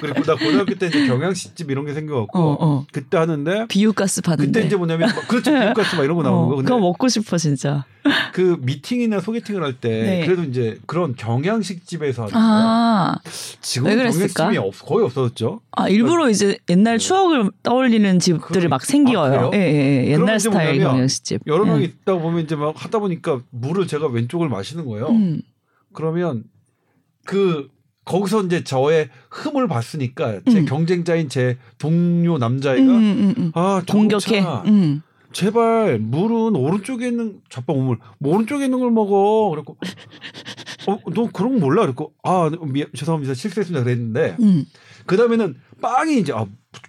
그리고 0.00 0.22
나 0.22 0.34
고등학교 0.36 0.74
때 0.74 0.86
이제 0.88 1.06
경양식집 1.06 1.70
이런 1.70 1.86
게 1.86 1.94
생겨갖고 1.94 2.38
어, 2.38 2.56
어. 2.60 2.86
그때 2.92 3.16
하는데 3.16 3.66
비유가스 3.68 4.20
파는데. 4.20 4.46
그때 4.46 4.66
이제 4.66 4.76
뭐냐면 4.76 5.08
그렇죠 5.28 5.50
비유가스 5.50 5.96
막 5.96 6.04
이런 6.04 6.16
거 6.16 6.22
나오는 6.22 6.44
어, 6.44 6.48
거. 6.48 6.56
근데 6.56 6.68
그거 6.68 6.78
먹고 6.78 7.08
싶어 7.08 7.38
진짜. 7.38 7.86
그 8.34 8.58
미팅이나 8.60 9.20
소개팅을 9.20 9.62
할때 9.62 9.88
네. 9.88 10.26
그래도 10.26 10.42
이제 10.42 10.78
그런 10.86 11.14
경양식 11.16 11.86
집에서 11.86 12.24
하는 12.24 12.34
아, 12.36 13.16
지금 13.62 13.88
경양식집이 13.88 14.58
없, 14.58 14.74
거의 14.84 15.06
없어졌죠. 15.06 15.62
아 15.70 15.88
일부러 15.88 16.24
그러니까, 16.24 16.30
이제 16.30 16.58
옛날 16.68 16.98
추억을 16.98 17.50
떠올리는 17.62 18.18
집들이 18.18 18.64
그, 18.64 18.68
막 18.68 18.84
생겨요. 18.84 19.48
아, 19.48 19.50
예, 19.54 19.58
예, 19.58 20.04
예. 20.04 20.10
옛날 20.10 20.38
스타일 20.38 20.80
경양식집. 20.82 21.40
여러 21.46 21.64
명이 21.64 21.80
예. 21.80 21.84
있다 21.86 22.18
보면 22.18 22.44
이제 22.44 22.56
막 22.56 22.74
하다 22.76 22.98
보니까 22.98 23.40
물을 23.48 23.86
제가 23.86 24.08
왼쪽을 24.08 24.50
마시는 24.50 24.84
거예요. 24.84 25.08
음. 25.08 25.40
그러면 25.94 26.44
그 27.24 27.68
거기서 28.04 28.42
이제 28.44 28.62
저의 28.64 29.08
흠을 29.30 29.66
봤으니까 29.66 30.40
제 30.50 30.58
음. 30.60 30.64
경쟁자인 30.66 31.28
제 31.28 31.56
동료 31.78 32.36
남자애가 32.38 32.82
음, 32.82 32.94
음, 32.98 33.34
음. 33.38 33.52
아 33.54 33.82
공격해. 33.88 34.40
음. 34.66 35.02
제발 35.32 35.98
물은 35.98 36.54
오른쪽에 36.54 37.08
있는 37.08 37.40
좌빵 37.48 37.76
우물 37.76 37.98
뭐 38.18 38.34
오른쪽에 38.34 38.66
있는 38.66 38.78
걸 38.78 38.90
먹어. 38.90 39.50
그랬고 39.50 39.76
어 40.86 40.98
너 41.14 41.28
그런 41.32 41.54
거 41.54 41.60
몰라. 41.66 41.82
그랬고 41.82 42.12
아 42.22 42.50
미, 42.60 42.84
죄송합니다 42.94 43.32
실수했습니다. 43.34 43.84
그랬는데 43.84 44.36
음. 44.40 44.64
그 45.06 45.16
다음에는 45.16 45.56
빵이 45.80 46.18
이제 46.18 46.32
아 46.34 46.44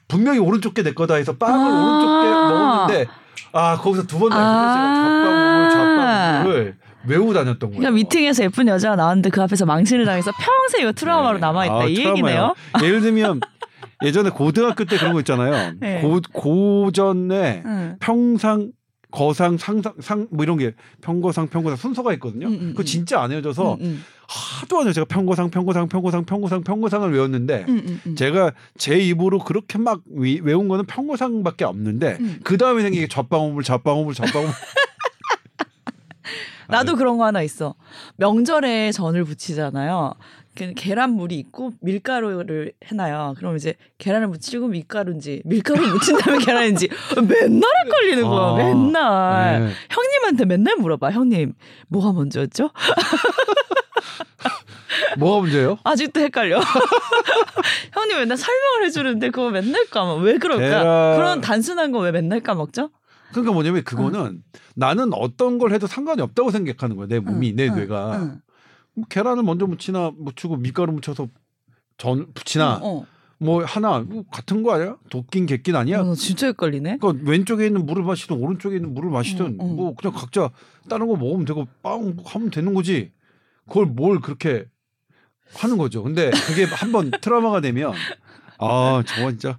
분명히 0.08 0.39
오른쪽 0.39 0.74
게 0.74 0.84
내 0.84 0.94
거다 0.94 1.15
해서 1.15 1.34
빵을 1.38 1.72
아~ 1.72 1.82
오른쪽 1.82 2.22
게 2.22 2.30
먹었는데 2.30 3.06
아 3.54 3.77
거기서 3.77 4.06
두 4.06 4.20
번째 4.20 4.36
아~ 4.36 4.74
제가 4.74 4.96
좌빵 4.96 5.56
우물 5.56 5.70
좌빵 5.72 6.42
우물을 6.42 6.77
외우고 7.08 7.34
다녔던 7.34 7.70
거예요. 7.72 7.80
그러니까 7.80 7.92
미팅에서 7.92 8.44
예쁜 8.44 8.68
여자가 8.68 8.96
나왔는데 8.96 9.30
그 9.30 9.42
앞에서 9.42 9.66
망신을 9.66 10.06
당해서 10.06 10.32
평생 10.32 10.82
이거 10.82 10.92
트라우마로 10.92 11.38
네. 11.38 11.42
남아있다. 11.42 11.76
아, 11.76 11.86
이 11.86 11.96
트라우마요. 11.96 12.16
얘기네요. 12.18 12.56
예를 12.84 13.02
들면 13.02 13.40
예전에 14.04 14.30
고등학교 14.30 14.86
때 14.86 14.98
그런 14.98 15.14
거 15.14 15.20
있잖아요. 15.20 15.74
네. 15.80 16.02
고, 16.02 16.20
고전에 16.34 17.64
응. 17.66 17.96
평상 18.00 18.72
거상 19.12 19.58
상상 19.58 19.94
상 20.02 20.28
뭐 20.30 20.44
이런 20.44 20.58
게 20.58 20.74
평거상 21.02 21.48
평거상 21.48 21.78
순서가 21.78 22.12
있거든요. 22.16 22.48
음, 22.48 22.54
음, 22.54 22.68
그거 22.72 22.84
음. 22.84 22.86
진짜 22.86 23.22
안 23.22 23.30
외워져서 23.32 23.76
음, 23.76 23.80
음. 23.82 24.04
하도 24.28 24.80
안 24.80 24.86
해요. 24.88 24.92
제가 24.94 25.06
평거상 25.06 25.50
평거상 25.52 25.88
평거상 25.88 26.26
평거상 26.26 26.64
평거상을 26.64 27.14
외웠는데 27.14 27.66
음, 27.70 28.16
제가 28.18 28.52
제 28.78 28.98
입으로 29.00 29.40
그렇게 29.40 29.78
막 29.78 30.02
외운 30.12 30.68
거는 30.68 30.86
평거상밖에 30.86 31.64
없는데 31.64 32.18
그 32.44 32.58
다음에 32.58 32.82
생긴 32.82 33.04
게 33.04 33.08
좌방우물 33.08 33.64
좌방우물 33.64 34.14
좌방우물 34.16 34.52
나도 36.69 36.93
네. 36.93 36.98
그런 36.98 37.17
거 37.17 37.25
하나 37.25 37.41
있어. 37.41 37.75
명절에 38.17 38.91
전을 38.91 39.24
부치잖아요. 39.24 40.13
그 40.57 40.74
계란물이 40.74 41.36
있고 41.36 41.74
밀가루를 41.81 42.72
해놔요. 42.86 43.36
그럼 43.38 43.57
이제 43.57 43.74
계란을 43.98 44.27
묻히고 44.27 44.67
밀가루인지 44.69 45.41
밀가루 45.43 45.86
묻힌 45.88 46.17
다음에 46.17 46.38
계란인지 46.43 46.88
맨날 47.27 47.69
헷갈리는 47.86 48.24
거야. 48.24 48.51
아, 48.51 48.55
맨날 48.55 49.60
네. 49.65 49.72
형님한테 49.89 50.45
맨날 50.45 50.77
물어봐. 50.77 51.12
형님 51.12 51.53
뭐가 51.89 52.13
먼저였죠? 52.13 52.69
뭐가 55.17 55.41
문제예요? 55.41 55.77
아직도 55.84 56.19
헷갈려. 56.22 56.62
형님 57.93 58.17
맨날 58.17 58.38
설명을 58.38 58.86
해주는데 58.86 59.29
그거 59.31 59.50
맨날 59.50 59.86
까먹. 59.88 60.19
왜 60.22 60.38
그럴까? 60.38 60.63
계란... 60.65 61.15
그런 61.17 61.41
단순한 61.41 61.91
거 61.91 62.00
왜 62.00 62.12
맨날 62.12 62.39
까먹죠? 62.41 62.89
그러니까 63.42 63.54
뭐냐면 63.54 63.84
그거는 63.84 64.20
응. 64.20 64.44
나는 64.75 65.13
어떤 65.13 65.58
걸 65.58 65.74
해도 65.74 65.88
상관이 65.88 66.22
없다고 66.22 66.51
생각하는 66.51 66.96
거야. 66.96 67.08
내 67.08 67.20
몸이, 67.20 67.51
응, 67.51 67.56
내 67.56 67.68
응, 67.70 67.75
뇌가. 67.75 68.39
뭐 68.94 69.06
계란을 69.10 69.44
먼저 69.44 69.68
묻히나 69.68 70.12
묻히고 70.18 70.58
밀가루 70.58 70.94
묻혀서 70.94 71.27
전 71.98 72.34
붙이나 72.34 72.75
어, 72.75 73.00
어. 73.00 73.06
뭐 73.38 73.63
하나 73.65 74.00
뭐 74.00 74.24
같은 74.32 74.63
거 74.63 74.74
아니야? 74.74 74.98
도끼인 75.10 75.46
객긴 75.46 75.75
아니야? 75.75 76.01
어, 76.01 76.15
진짜 76.15 76.48
헷갈리네. 76.48 76.98
그러니까 76.98 77.30
왼쪽에 77.30 77.68
있는 77.68 77.86
물을 77.86 78.04
마시든 78.04 78.38
오른쪽에 78.38 78.77
있는 78.77 78.94
물을 78.94 79.10
마시든 79.10 79.58
어, 79.60 79.63
어. 79.63 79.68
뭐 79.68 79.96
그냥 79.96 80.15
각자 80.15 80.50
다른 80.89 81.08
거 81.08 81.15
먹으면 81.18 81.46
되고 81.46 81.68
빵 81.82 82.15
하면 82.25 82.50
되는 82.50 82.74
거지. 82.74 83.12
그걸 83.68 83.88
뭘 83.88 84.20
그렇게 84.22 84.65
하는 85.56 85.77
거죠. 85.77 86.04
근데 86.04 86.32
그게 86.48 86.63
한번 86.63 87.12
트라우마가 87.22 87.62
되면 87.62 87.94
아, 88.58 89.04
저 89.06 89.30
진짜 89.32 89.58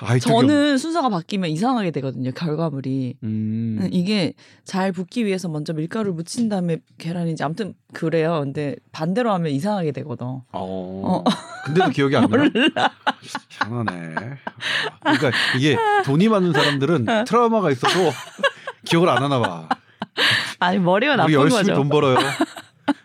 아이, 0.00 0.18
저는 0.20 0.78
순서가 0.78 1.10
바뀌면 1.10 1.50
이상하게 1.50 1.90
되거든요. 1.92 2.30
결과물이. 2.32 3.16
음. 3.22 3.78
음. 3.80 3.88
이게 3.92 4.32
잘 4.64 4.90
붓기 4.92 5.26
위해서 5.26 5.48
먼저 5.48 5.72
밀가루를 5.74 6.12
묻힌 6.12 6.48
다음에 6.48 6.78
계란인지 6.98 7.44
아무튼 7.44 7.74
그래요. 7.92 8.40
근데 8.42 8.76
반대로 8.92 9.32
하면 9.32 9.52
이상하게 9.52 9.92
되거든. 9.92 10.26
어. 10.26 10.42
어. 10.52 11.24
근데도 11.64 11.90
기억이 11.90 12.16
안 12.16 12.28
나. 12.30 12.44
이상하네. 13.50 14.14
그러니까 15.00 15.30
이게 15.56 15.76
돈이 16.04 16.28
많은 16.28 16.52
사람들은 16.52 17.06
트라우마가 17.26 17.70
있어도 17.70 18.12
기억을 18.84 19.08
안 19.10 19.22
하나 19.22 19.38
봐. 19.38 19.68
아니 20.58 20.78
머리가 20.78 21.16
나쁜 21.16 21.34
우리 21.34 21.34
열심히 21.34 21.62
거죠. 21.64 21.74
돈 21.74 21.88
벌어요. 21.90 22.16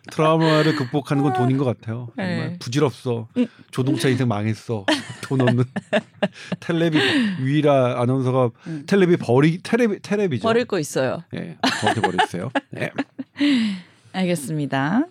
트라우마를 0.10 0.75
극복하는 0.75 1.22
건 1.24 1.34
돈인 1.34 1.58
것 1.58 1.65
같아요. 1.65 2.10
정말 2.15 2.38
네. 2.38 2.58
부질없어. 2.60 3.27
음. 3.38 3.48
조동차 3.70 4.10
인생 4.10 4.27
망했어. 4.27 4.86
돈 5.22 5.41
없는 5.41 5.63
텔레비 6.60 6.98
위라 7.41 8.01
아나운서가 8.01 8.50
음. 8.67 8.84
텔레비 8.88 9.17
버리 9.17 9.60
텔레비 9.62 10.00
텔레비죠. 10.00 10.43
버릴 10.43 10.65
거 10.65 10.79
있어요. 10.79 11.24
네, 11.31 11.58
저한테 11.79 12.01
버렸어요. 12.01 12.51
네. 12.72 12.89
알겠습니다. 14.13 15.05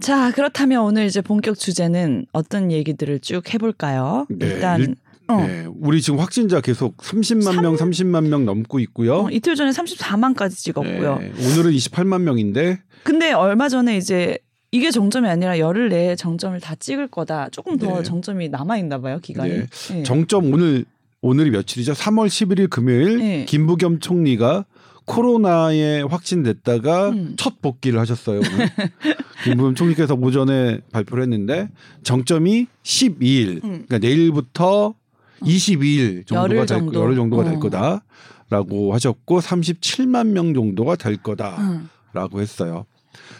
자, 0.00 0.30
그렇다면 0.32 0.82
오늘 0.82 1.06
이제 1.06 1.20
본격 1.20 1.58
주제는 1.58 2.26
어떤 2.32 2.70
얘기들을 2.70 3.20
쭉 3.20 3.52
해볼까요? 3.54 4.26
네, 4.28 4.46
일단 4.46 4.80
일, 4.80 4.94
어. 5.28 5.36
네, 5.40 5.66
우리 5.80 6.00
지금 6.00 6.18
확진자 6.18 6.60
계속 6.60 6.96
30만 6.98 7.42
3... 7.42 7.62
명, 7.62 7.76
30만 7.76 8.28
명 8.28 8.44
넘고 8.44 8.78
있고요. 8.80 9.24
어, 9.24 9.30
이틀 9.30 9.54
전에 9.54 9.70
34만까지 9.70 10.56
찍었고요. 10.56 11.18
네, 11.18 11.32
오늘은 11.38 11.72
28만 11.72 12.22
명인데. 12.22 12.80
근데 13.02 13.32
얼마 13.32 13.68
전에 13.68 13.96
이제 13.96 14.38
이게 14.70 14.90
정점이 14.90 15.28
아니라 15.28 15.58
열흘 15.58 15.88
내에 15.88 16.16
정점을 16.16 16.58
다 16.60 16.74
찍을 16.74 17.08
거다. 17.08 17.48
조금 17.50 17.78
더 17.78 17.98
네. 17.98 18.02
정점이 18.02 18.48
남아 18.48 18.78
있나 18.78 18.98
봐요, 18.98 19.18
기간이. 19.22 19.50
네. 19.50 19.66
네. 19.90 20.02
정점 20.02 20.52
오늘 20.52 20.84
오늘이 21.22 21.50
며칠이죠? 21.50 21.92
3월 21.92 22.26
11일 22.26 22.68
금요일 22.68 23.18
네. 23.18 23.44
김부겸 23.46 24.00
총리가 24.00 24.64
코로나에 25.06 26.02
확진됐다가 26.02 27.10
음. 27.10 27.34
첫 27.36 27.62
복귀를 27.62 27.98
하셨어요. 28.00 28.40
김부겸 29.44 29.74
총리께서 29.76 30.14
오전에 30.14 30.80
발표를 30.92 31.22
했는데 31.22 31.68
정점이 32.02 32.66
12일. 32.82 33.64
음. 33.64 33.84
그러니까 33.86 33.98
내일부터 33.98 34.94
22일 35.42 36.26
정도가 36.26 36.48
될 36.48 36.66
정도. 36.66 37.00
열흘 37.00 37.16
정도가 37.16 37.44
될 37.44 37.54
어. 37.54 37.58
거다라고 37.58 38.94
하셨고 38.94 39.40
37만 39.40 40.28
명 40.28 40.54
정도가 40.54 40.96
될 40.96 41.16
거다라고 41.16 42.36
음. 42.36 42.40
했어요. 42.40 42.86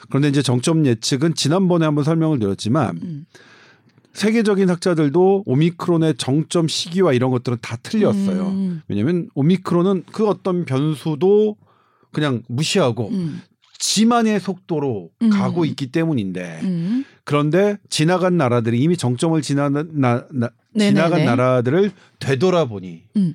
그런데 0.09 0.29
이제 0.29 0.43
정점 0.43 0.87
예측은 0.87 1.35
지난번에 1.35 1.85
한번 1.85 2.05
설명을 2.05 2.38
드렸지만 2.38 2.99
음. 3.03 3.26
세계적인 4.15 4.71
학자들도 4.71 5.43
오미크론의 5.45 6.15
정점 6.17 6.69
시기와 6.69 7.12
이런 7.12 7.31
것들은 7.31 7.59
다 7.61 7.76
틀렸어요. 7.76 8.47
음. 8.49 8.83
왜냐하면 8.88 9.29
오미크론은 9.35 10.05
그 10.11 10.27
어떤 10.27 10.64
변수도 10.64 11.57
그냥 12.12 12.42
무시하고 12.49 13.11
음. 13.11 13.42
지만의 13.79 14.40
속도로 14.40 15.11
음. 15.20 15.31
가고 15.31 15.66
있기 15.66 15.88
때문인데 15.88 16.61
음. 16.62 17.05
그런데 17.27 17.77
지나간 17.91 18.37
나라들이 18.37 18.81
이미 18.81 18.97
정점을 18.97 19.41
지나는 19.43 19.91
나, 20.01 20.27
나 20.31 20.49
지나간 20.79 21.25
나라들을 21.25 21.91
되돌아보니 22.21 23.03
음. 23.17 23.35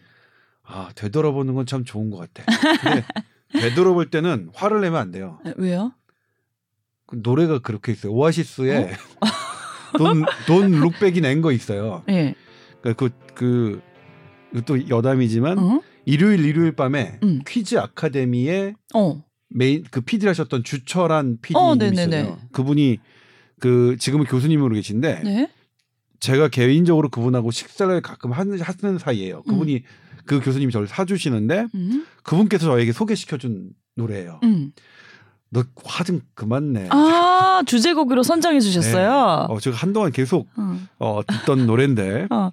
아 0.64 0.90
되돌아보는 0.96 1.54
건 1.54 1.66
참 1.66 1.84
좋은 1.84 2.10
것 2.10 2.18
같아. 2.34 2.44
근데 2.82 3.06
되돌아볼 3.52 4.10
때는 4.10 4.50
화를 4.54 4.80
내면 4.82 5.00
안 5.02 5.12
돼요. 5.12 5.40
아, 5.46 5.54
왜요? 5.58 5.92
그 7.06 7.20
노래가 7.22 7.60
그렇게 7.60 7.92
있어요. 7.92 8.14
오아시스에 8.14 8.94
어? 9.20 9.28
돈, 9.98 10.24
돈 10.48 10.72
룩백이 10.72 11.20
낸 11.20 11.42
거 11.42 11.52
있어요. 11.52 12.04
네. 12.08 12.34
그러니까 12.82 13.10
그, 13.36 13.82
그, 14.54 14.62
또 14.66 14.88
여담이지만 14.88 15.60
어? 15.60 15.82
일요일 16.06 16.46
일요일 16.46 16.72
밤에 16.78 17.20
음. 17.24 17.42
퀴즈 17.46 17.76
아카데미에 17.78 18.76
어. 18.96 19.22
메인 19.50 19.84
그 19.92 20.00
PD를 20.00 20.30
하셨던 20.30 20.64
주철한 20.64 21.40
PD님이시요 21.42 22.26
어, 22.30 22.40
그분이 22.54 23.00
그 23.62 23.96
지금은 24.00 24.26
교수님으로 24.26 24.76
계신데 24.76 25.22
네? 25.24 25.50
제가 26.20 26.50
개인적으로 26.50 27.08
그분하고 27.10 27.52
식사를 27.52 28.02
가끔 28.02 28.34
하는, 28.34 28.60
하는 28.60 28.98
사이예요. 28.98 29.44
그분이 29.44 29.76
음. 29.76 29.82
그 30.26 30.40
교수님이 30.42 30.72
저를 30.74 30.88
사주시는데 30.88 31.68
음. 31.74 32.06
그분께서 32.24 32.66
저에게 32.66 32.92
소개시켜준 32.92 33.70
노래예요. 33.96 34.40
음. 34.44 34.74
너 35.54 35.64
화 35.86 36.04
좀 36.04 36.22
그만 36.34 36.74
내. 36.74 36.88
아 36.92 37.62
주제곡으로 37.66 38.24
선정해 38.24 38.60
주셨어요. 38.62 39.48
네. 39.50 39.54
어, 39.54 39.60
제가 39.60 39.76
한동안 39.78 40.12
계속 40.12 40.48
어. 40.58 40.80
어 41.00 41.22
듣던 41.28 41.66
노래인데. 41.68 42.28
어. 42.32 42.52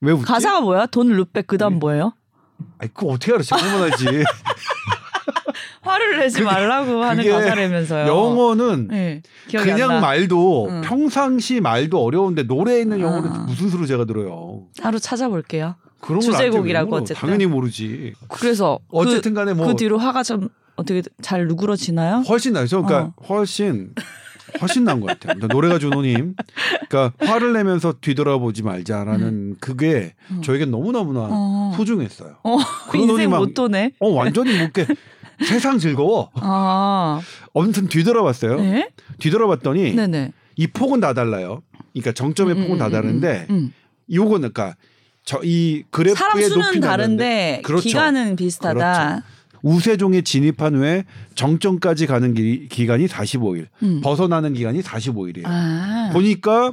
왜 0.00 0.12
웃지? 0.12 0.24
가사가 0.24 0.60
뭐야? 0.60 0.86
돈 0.86 1.08
루백 1.08 1.46
그다음 1.46 1.74
네. 1.74 1.78
뭐예요? 1.80 2.12
아이 2.78 2.88
그 2.94 3.06
어떻게 3.06 3.32
알아? 3.32 3.42
제목만 3.42 3.82
알지. 3.84 4.04
화를 5.84 6.18
내지 6.18 6.42
말라고 6.42 7.02
하는 7.04 7.30
가사라면서요. 7.30 8.06
영어는 8.06 8.88
네, 8.88 9.22
그냥 9.50 10.00
말도 10.00 10.68
응. 10.70 10.80
평상시 10.80 11.60
말도 11.60 12.02
어려운데 12.02 12.44
노래에 12.44 12.80
있는 12.80 13.00
영어를 13.00 13.30
아. 13.30 13.44
무슨 13.46 13.68
수로 13.68 13.86
제가 13.86 14.04
들어요. 14.06 14.64
따로 14.80 14.98
찾아볼게요. 14.98 15.76
그런 16.00 16.20
주제곡이라고 16.20 16.96
어쨌든 16.96 17.16
당연히 17.16 17.46
모르지. 17.46 18.14
그래서 18.28 18.78
그 18.90 18.98
어쨌든 18.98 19.34
간에 19.34 19.54
뭐그 19.54 19.76
뒤로 19.76 19.98
화가 19.98 20.22
좀 20.22 20.48
어떻게 20.76 21.02
잘 21.22 21.46
누그러지나요? 21.46 22.24
훨씬 22.28 22.52
나죠. 22.54 22.82
그러니까 22.82 23.12
어. 23.16 23.24
훨씬 23.28 23.94
훨씬 24.60 24.84
나은 24.84 25.00
것 25.00 25.06
같아요. 25.06 25.34
그러니까 25.34 25.48
노래가 25.48 25.78
준호님, 25.78 26.34
그러니까 26.88 27.12
화를 27.26 27.52
내면서 27.52 27.94
뒤돌아보지 28.00 28.62
말자라는 28.62 29.26
음. 29.26 29.56
그게 29.60 30.14
어. 30.30 30.40
저에게 30.42 30.64
너무 30.64 30.92
너무나 30.92 31.26
어. 31.30 31.72
소중했어요. 31.76 32.36
어. 32.42 32.58
인생 32.94 33.30
못도네. 33.30 33.92
어 33.98 34.08
완전히 34.10 34.58
못게 34.58 34.86
세상 35.46 35.78
즐거워. 35.78 36.30
아. 36.34 37.20
아무튼 37.54 37.88
뒤돌아봤어요. 37.88 38.56
네? 38.60 38.90
뒤돌아봤더니 39.18 39.94
네네. 39.94 40.32
이 40.56 40.66
폭은 40.66 41.00
다 41.00 41.14
달라요. 41.14 41.62
그러니까 41.92 42.12
정점의 42.12 42.54
음, 42.54 42.60
폭은 42.62 42.76
음, 42.76 42.78
다 42.78 42.86
음, 42.86 42.92
다른데 42.92 43.46
음, 43.50 43.54
음. 43.54 43.72
요거는 44.12 44.52
그러니까 44.52 44.76
저 45.24 45.40
이 45.42 45.84
그래프의 45.90 46.48
높이 46.50 46.80
다른데 46.80 47.62
그렇죠. 47.64 47.82
기간은 47.82 48.36
비슷하다. 48.36 48.74
그렇죠. 48.74 49.26
우세종에 49.62 50.20
진입한 50.20 50.74
후에 50.74 51.04
정점까지 51.34 52.06
가는 52.06 52.34
기, 52.34 52.68
기간이 52.68 53.06
45일, 53.06 53.66
음. 53.82 54.02
벗어나는 54.02 54.52
기간이 54.52 54.82
45일이에요. 54.82 55.44
아. 55.46 56.10
보니까 56.12 56.72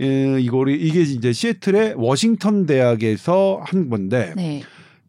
에, 0.00 0.40
이거를 0.40 0.80
이게 0.80 1.00
이제 1.02 1.32
시애틀의 1.32 1.94
워싱턴 1.96 2.66
대학에서 2.66 3.60
한 3.64 3.90
건데 3.90 4.32
네. 4.36 4.62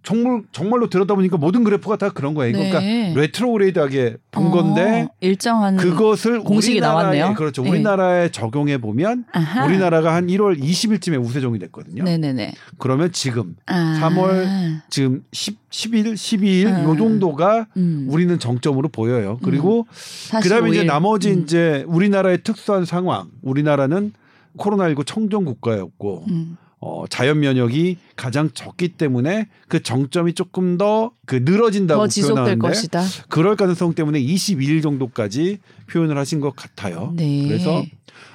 정말 0.03 0.43
정말로 0.51 0.89
들여다보니까 0.89 1.37
모든 1.37 1.63
그래프가 1.63 1.95
다 1.95 2.09
그런 2.09 2.33
거예요. 2.33 2.57
네. 2.57 2.69
그러니까 2.69 3.19
retrograde하게 3.19 4.17
본 4.31 4.47
어, 4.47 4.51
건데 4.51 5.07
일정한 5.21 5.77
그것을 5.77 6.41
공식이 6.41 6.81
나왔네요. 6.81 7.33
그렇죠. 7.35 7.63
네. 7.63 7.69
우리나라에 7.69 8.29
적용해 8.29 8.79
보면 8.79 9.25
우리나라가 9.65 10.13
한 10.13 10.27
1월 10.27 10.61
20일쯤에 10.61 11.23
우세종이 11.23 11.57
됐거든요. 11.59 12.03
네네네. 12.03 12.53
그러면 12.77 13.11
지금 13.13 13.55
아. 13.65 13.99
3월 14.01 14.81
지금 14.89 15.23
10 15.31 15.63
10일, 15.73 16.13
12일 16.13 16.67
아. 16.67 16.83
요 16.83 16.95
정도가 16.95 17.67
음. 17.77 18.07
우리는 18.09 18.37
정점으로 18.37 18.89
보여요. 18.89 19.39
그리고 19.43 19.87
음. 20.33 20.39
그다음에 20.41 20.69
이제 20.69 20.83
나머지 20.83 21.31
음. 21.31 21.41
이제 21.41 21.83
우리나라의 21.87 22.43
특수한 22.43 22.85
상황. 22.85 23.29
우리나라는 23.41 24.13
코로나19 24.57 25.05
청정 25.05 25.45
국가였고 25.45 26.25
음. 26.29 26.57
어, 26.85 27.05
자연 27.07 27.39
면역이 27.39 27.97
가장 28.15 28.49
적기 28.53 28.89
때문에 28.89 29.47
그 29.67 29.81
정점이 29.81 30.33
조금 30.33 30.77
더 30.77 31.11
그 31.25 31.37
늘어진다고 31.43 32.05
표현하는데 32.07 32.57
것이다. 32.57 33.01
그럴 33.29 33.55
가능성 33.55 33.93
때문에 33.93 34.21
21일 34.21 34.83
정도까지 34.83 35.59
표현을 35.89 36.17
하신 36.17 36.41
것 36.41 36.55
같아요. 36.55 37.13
네. 37.15 37.47
그래서 37.47 37.83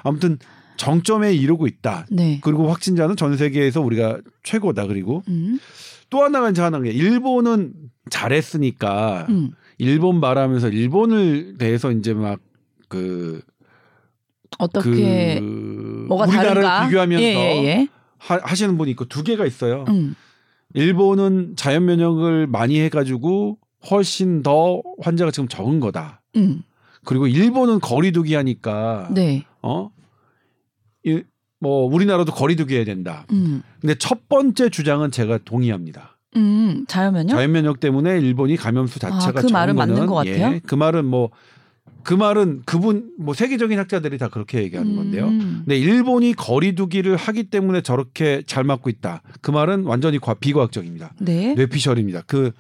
아무튼 0.03 0.39
정점에 0.79 1.35
이르고 1.35 1.67
있다. 1.67 2.07
네. 2.11 2.41
그리고 2.43 2.69
확진자는 2.69 3.17
전 3.17 3.37
세계에서 3.37 3.83
우리가 3.83 4.21
최고다. 4.43 4.87
그리고 4.87 5.23
음. 5.29 5.59
또 6.09 6.23
하나가 6.23 6.49
이제 6.49 6.63
하나가 6.63 6.87
일본은 6.87 7.75
잘했으니까 8.09 9.27
음. 9.29 9.51
일본 9.77 10.21
말하면서 10.21 10.69
일본을 10.71 11.57
대해서 11.59 11.93
이제 11.93 12.15
막 12.15 12.41
그 12.89 13.43
어떻게 14.59 15.39
그 15.39 16.07
뭐가 16.09 16.25
우리나라를 16.25 16.63
다른가? 16.63 16.87
비교하면서 16.87 17.23
예, 17.23 17.35
예, 17.35 17.65
예. 17.65 17.89
하, 18.29 18.55
시는 18.55 18.77
분이 18.77 18.91
있고 18.93 19.07
두 19.07 19.23
개가 19.23 19.47
있어요. 19.47 19.85
음. 19.89 20.15
일본은 20.75 21.55
자연 21.57 21.87
면역을 21.87 22.47
많이 22.47 22.79
해가지고 22.81 23.59
훨씬 23.91 24.43
더 24.43 24.83
환자가 25.01 25.31
지금 25.31 25.49
적은 25.49 25.81
거다. 25.81 26.21
음. 26.37 26.63
그리고 27.05 27.27
일본은 27.27 27.81
거리두기 27.81 28.35
하니까 28.35 29.09
네. 29.13 29.45
어? 29.63 29.91
이, 31.05 31.23
뭐 31.59 31.87
우리나라도 31.87 32.33
거리두기 32.33 32.77
해야 32.77 32.85
된다. 32.85 33.25
음. 33.33 33.63
근데 33.81 33.95
첫 33.95 34.29
번째 34.29 34.69
주장은 34.69 35.11
제가 35.11 35.39
동의합니다. 35.45 36.19
음, 36.37 36.85
자연 36.87 37.15
면역? 37.15 37.35
자연 37.35 37.53
면역 37.53 37.81
때문에 37.81 38.19
일본이 38.19 38.57
감염수 38.57 38.99
자체가 38.99 39.41
아, 39.41 39.43
그 39.43 39.47
말은 39.51 39.75
맞는 39.75 40.07
것 40.07 40.15
같아요. 40.15 40.55
예, 40.55 40.61
그 40.65 40.75
말은 40.75 41.07
뭐 41.07 41.31
그 42.03 42.15
말은 42.15 42.63
그분 42.65 43.11
뭐 43.19 43.35
세계적인 43.35 43.79
학자들이 43.79 44.19
다 44.19 44.29
그렇게 44.29 44.63
얘기하는 44.63 44.97
건데요. 44.97 45.29
음. 45.29 45.63
근데 45.65 45.79
일본이 45.79 46.33
거리두기를 46.35 47.17
하기 47.17 47.45
때문에 47.45 47.83
저렇게 47.83 48.43
잘 48.47 48.65
맞고 48.65 48.91
있다. 48.91 49.23
그 49.41 49.51
말은 49.51 49.85
완전히 49.85 50.19
과, 50.19 50.35
비과학적입니다. 50.35 51.15
네. 51.21 51.55
뇌피셜입니다. 51.55 52.23
그 52.27 52.53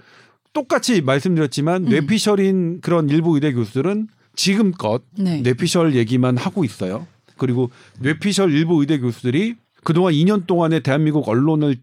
똑같이 0.52 1.00
말씀드렸지만 1.00 1.84
음. 1.84 1.88
뇌피셜인 1.88 2.80
그런 2.80 3.08
일부 3.08 3.34
의대 3.34 3.52
교수들은 3.52 4.08
지금껏 4.34 5.02
네. 5.18 5.40
뇌피셜 5.40 5.94
얘기만 5.94 6.36
하고 6.36 6.64
있어요. 6.64 7.06
그리고 7.36 7.70
뇌피셜 8.00 8.52
일부 8.52 8.80
의대 8.80 8.98
교수들이 8.98 9.56
그동안 9.84 10.12
2년 10.12 10.46
동안의 10.46 10.82
대한민국 10.82 11.28
언론을 11.28 11.76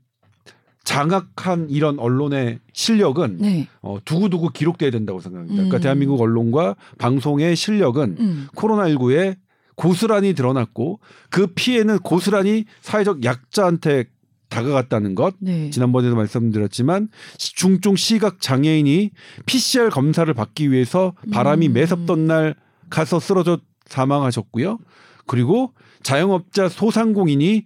장악한 0.85 1.69
이런 1.69 1.99
언론의 1.99 2.59
실력은 2.71 3.37
네. 3.39 3.67
어, 3.81 3.97
두고두고 4.05 4.49
기록돼야 4.49 4.91
된다고 4.91 5.19
생각합니다. 5.19 5.55
그러니까 5.55 5.77
음. 5.77 5.81
대한민국 5.81 6.21
언론과 6.21 6.75
방송의 6.97 7.55
실력은 7.55 8.15
음. 8.19 8.47
코로나19에 8.55 9.35
고스란히 9.75 10.33
드러났고 10.33 10.99
그 11.29 11.47
피해는 11.47 11.99
고스란히 11.99 12.65
사회적 12.81 13.25
약자한테 13.25 14.05
다가갔다는 14.49 15.15
것. 15.15 15.35
네. 15.39 15.69
지난번에도 15.71 16.15
말씀드렸지만 16.15 17.09
시- 17.37 17.55
중증 17.55 17.95
시각 17.95 18.39
장애인이 18.39 19.09
PCR 19.47 19.89
검사를 19.89 20.31
받기 20.33 20.71
위해서 20.71 21.13
바람이 21.31 21.67
음. 21.69 21.73
매섭던 21.73 22.27
날 22.27 22.55
가서 22.89 23.19
쓰러져 23.19 23.59
사망하셨고요. 23.87 24.77
그리고 25.25 25.73
자영업자 26.03 26.69
소상공인이 26.69 27.63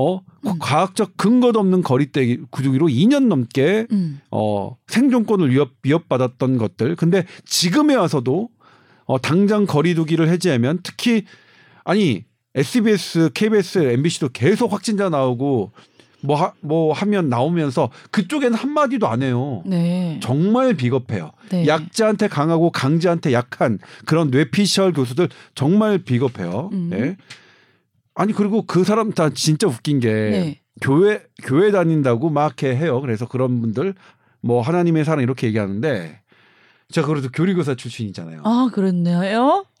어 0.00 0.20
음. 0.46 0.52
과학적 0.60 1.16
근거도 1.16 1.58
없는 1.58 1.82
거리떼기 1.82 2.42
구두기로 2.50 2.86
2년 2.86 3.26
넘게 3.26 3.88
음. 3.90 4.20
어 4.30 4.76
생존권을 4.86 5.50
위협 5.50 5.72
위협받았던 5.82 6.56
것들. 6.56 6.94
근데 6.94 7.24
지금에 7.44 7.96
와서도 7.96 8.48
어 9.06 9.18
당장 9.18 9.66
거리두기를 9.66 10.28
해제하면 10.28 10.78
특히 10.84 11.24
아니 11.82 12.24
SBS, 12.54 13.30
KBS, 13.34 13.78
MBC도 13.78 14.28
계속 14.28 14.72
확진자 14.72 15.08
나오고 15.08 15.72
뭐, 16.20 16.36
하, 16.36 16.52
뭐 16.60 16.92
하면 16.92 17.28
나오면서 17.28 17.90
그쪽에는 18.12 18.56
한마디도 18.56 19.08
안 19.08 19.22
해요. 19.22 19.62
네. 19.66 20.18
정말 20.22 20.74
비겁해요. 20.74 21.32
네. 21.50 21.66
약자한테 21.66 22.28
강하고 22.28 22.70
강자한테 22.70 23.32
약한 23.32 23.78
그런 24.04 24.30
뇌피셜 24.30 24.92
교수들 24.92 25.28
정말 25.54 25.98
비겁해요. 25.98 26.70
음. 26.72 26.88
네. 26.90 27.16
아니 28.18 28.32
그리고 28.32 28.62
그 28.66 28.82
사람 28.82 29.12
다 29.12 29.30
진짜 29.30 29.68
웃긴 29.68 30.00
게 30.00 30.08
네. 30.08 30.60
교회 30.80 31.22
교회 31.44 31.70
다닌다고 31.70 32.30
막 32.30 32.46
이렇게 32.46 32.76
해요. 32.76 33.00
그래서 33.00 33.28
그런 33.28 33.60
분들 33.60 33.94
뭐 34.40 34.60
하나님의 34.60 35.04
사랑 35.04 35.22
이렇게 35.22 35.46
얘기하는데 35.46 36.20
제가 36.90 37.06
그래도 37.06 37.28
교리교사 37.32 37.76
출신이잖아요. 37.76 38.42
아, 38.44 38.70
그랬네요. 38.72 39.22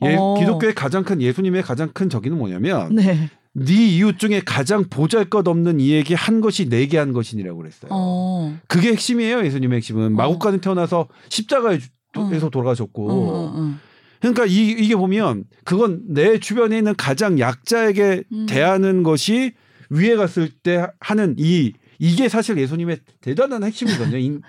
예, 0.04 0.14
어. 0.16 0.36
기독교의 0.38 0.74
가장 0.76 1.02
큰 1.02 1.20
예수님의 1.20 1.62
가장 1.62 1.90
큰 1.92 2.08
적이는 2.08 2.38
뭐냐면 2.38 2.94
네. 2.94 3.28
네 3.54 3.74
이웃 3.74 4.20
중에 4.20 4.42
가장 4.46 4.84
보잘것없는 4.88 5.80
이에게 5.80 6.14
한 6.14 6.40
것이 6.40 6.68
내게 6.68 6.96
한 6.96 7.12
것이니라고 7.12 7.58
그랬어요. 7.58 7.90
어. 7.90 8.56
그게 8.68 8.90
핵심이에요. 8.90 9.44
예수님의 9.44 9.78
핵심은 9.78 10.06
어. 10.06 10.10
마구간에 10.10 10.58
태어나서 10.58 11.08
십자가에서 11.28 11.88
어. 12.14 12.50
돌아가셨고. 12.52 13.78
그러니까 14.20 14.46
이, 14.46 14.70
이게 14.70 14.96
보면 14.96 15.44
그건 15.64 16.02
내 16.08 16.38
주변에 16.38 16.78
있는 16.78 16.94
가장 16.96 17.38
약자에게 17.38 18.24
음. 18.32 18.46
대하는 18.46 19.02
것이 19.02 19.52
위에 19.90 20.16
갔을 20.16 20.50
때 20.50 20.86
하는 21.00 21.34
이 21.38 21.72
이게 21.98 22.28
사실 22.28 22.58
예수님의 22.58 23.00
대단한 23.20 23.64
핵심이거든요. 23.64 24.18
인, 24.18 24.42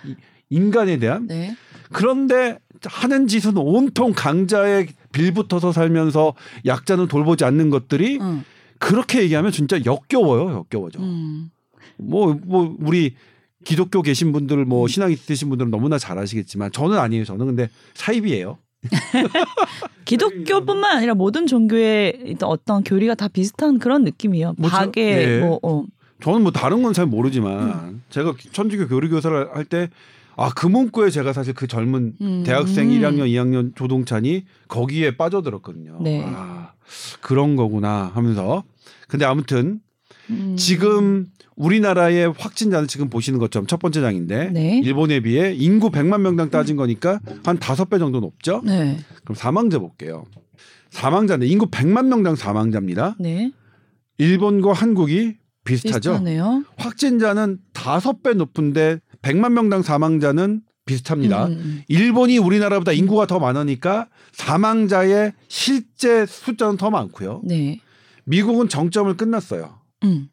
인간에 0.49 0.97
대한. 0.97 1.27
네. 1.27 1.55
그런데 1.91 2.60
하는 2.86 3.27
짓은 3.27 3.58
온통 3.58 4.13
강자의 4.15 4.88
빌붙어서 5.12 5.71
살면서 5.71 6.36
약자는 6.65 7.08
돌보지 7.08 7.43
않는 7.45 7.69
것들이 7.69 8.19
응. 8.21 8.43
그렇게 8.77 9.21
얘기하면 9.23 9.51
진짜 9.51 9.79
역겨워요. 9.84 10.51
역겨워져. 10.51 10.99
음. 11.01 11.49
뭐, 11.97 12.39
뭐, 12.45 12.75
우리 12.79 13.15
기독교 13.65 14.01
계신 14.01 14.32
분들, 14.32 14.63
뭐, 14.65 14.86
음. 14.86 14.88
신앙 14.88 15.12
있으신 15.12 15.49
분들은 15.49 15.69
너무나 15.69 15.97
잘 15.97 16.17
아시겠지만, 16.17 16.71
저는 16.71 16.97
아니에요. 16.97 17.25
저는 17.25 17.45
근데 17.45 17.69
사입이에요. 17.93 18.58
기독교뿐만 20.06 20.98
아니라 20.98 21.13
모든 21.13 21.48
종교의 21.48 22.38
어떤 22.44 22.84
교리가 22.84 23.15
다 23.15 23.28
비슷한 23.28 23.80
그런 23.80 24.04
느낌이에요. 24.04 24.56
뭐 24.58 24.70
저- 24.70 24.78
박에 24.78 25.15
네. 25.15 25.39
뭐 25.42 25.60
어. 25.63 25.84
저는 26.22 26.42
뭐 26.44 26.52
다른 26.52 26.82
건 26.84 26.92
잘 26.94 27.06
모르지만, 27.06 27.70
음. 27.70 28.04
제가 28.10 28.34
천주교 28.52 28.89
교리 28.89 29.08
교사를 29.08 29.56
할 29.56 29.63
때, 29.63 29.89
아, 30.36 30.50
그 30.54 30.68
문구에 30.68 31.10
제가 31.12 31.32
사실 31.32 31.54
그 31.54 31.65
젊은 31.68 32.13
음. 32.20 32.44
대학생 32.46 32.89
1학년, 32.89 33.28
2학년 33.30 33.74
조동찬이 33.76 34.44
거기에 34.68 35.15
빠져들었거든요. 35.15 36.00
네. 36.02 36.22
아, 36.26 36.74
그런 37.22 37.56
거구나 37.56 38.12
하면서. 38.13 38.63
근데 39.08 39.24
아무튼, 39.24 39.80
음. 40.30 40.56
지금 40.58 41.28
우리나라의 41.60 42.34
확진자는 42.38 42.88
지금 42.88 43.10
보시는 43.10 43.38
것처럼 43.38 43.67
첫 43.67 43.80
번째 43.80 44.02
장인데 44.02 44.50
네. 44.52 44.80
일본에 44.80 45.19
비해 45.19 45.54
인구 45.54 45.91
100만 45.91 46.22
명당 46.22 46.50
따진 46.50 46.78
거니까 46.78 47.19
한 47.43 47.60
다섯 47.60 47.89
배 47.89 48.00
정도 48.00 48.22
높죠. 48.22 48.62
네. 48.65 48.98
그럼 49.24 49.36
사망자 49.36 49.78
볼게요. 49.78 50.24
사망자인데 50.89 51.45
인구 51.48 51.67
100만 51.69 52.08
명당 52.08 52.36
사망자입니다. 52.36 53.17
네. 53.19 53.52
일본과 54.17 54.72
한국이 54.72 55.36
비슷하죠. 55.65 56.12
비슷하네요. 56.12 56.63
확진자는 56.78 57.60
다섯 57.74 58.24
배 58.24 58.34
높은데 58.34 59.00
100만 59.22 59.52
명당 59.52 59.82
사망자는 59.82 60.62
비슷합니다. 60.86 61.48
음, 61.48 61.52
음. 61.52 61.84
일본이 61.89 62.38
우리나라보다 62.38 62.93
인구가 62.93 63.28
더 63.28 63.38
많으니까 63.38 64.08
사망자의 64.32 65.34
실제 65.50 66.26
숫자는 66.26 66.78
더 66.78 66.89
많고요. 66.89 67.41
네. 67.43 67.82
미국은 68.24 68.69
정점을 68.69 69.15
끝났어요. 69.17 69.78
음. 70.06 70.30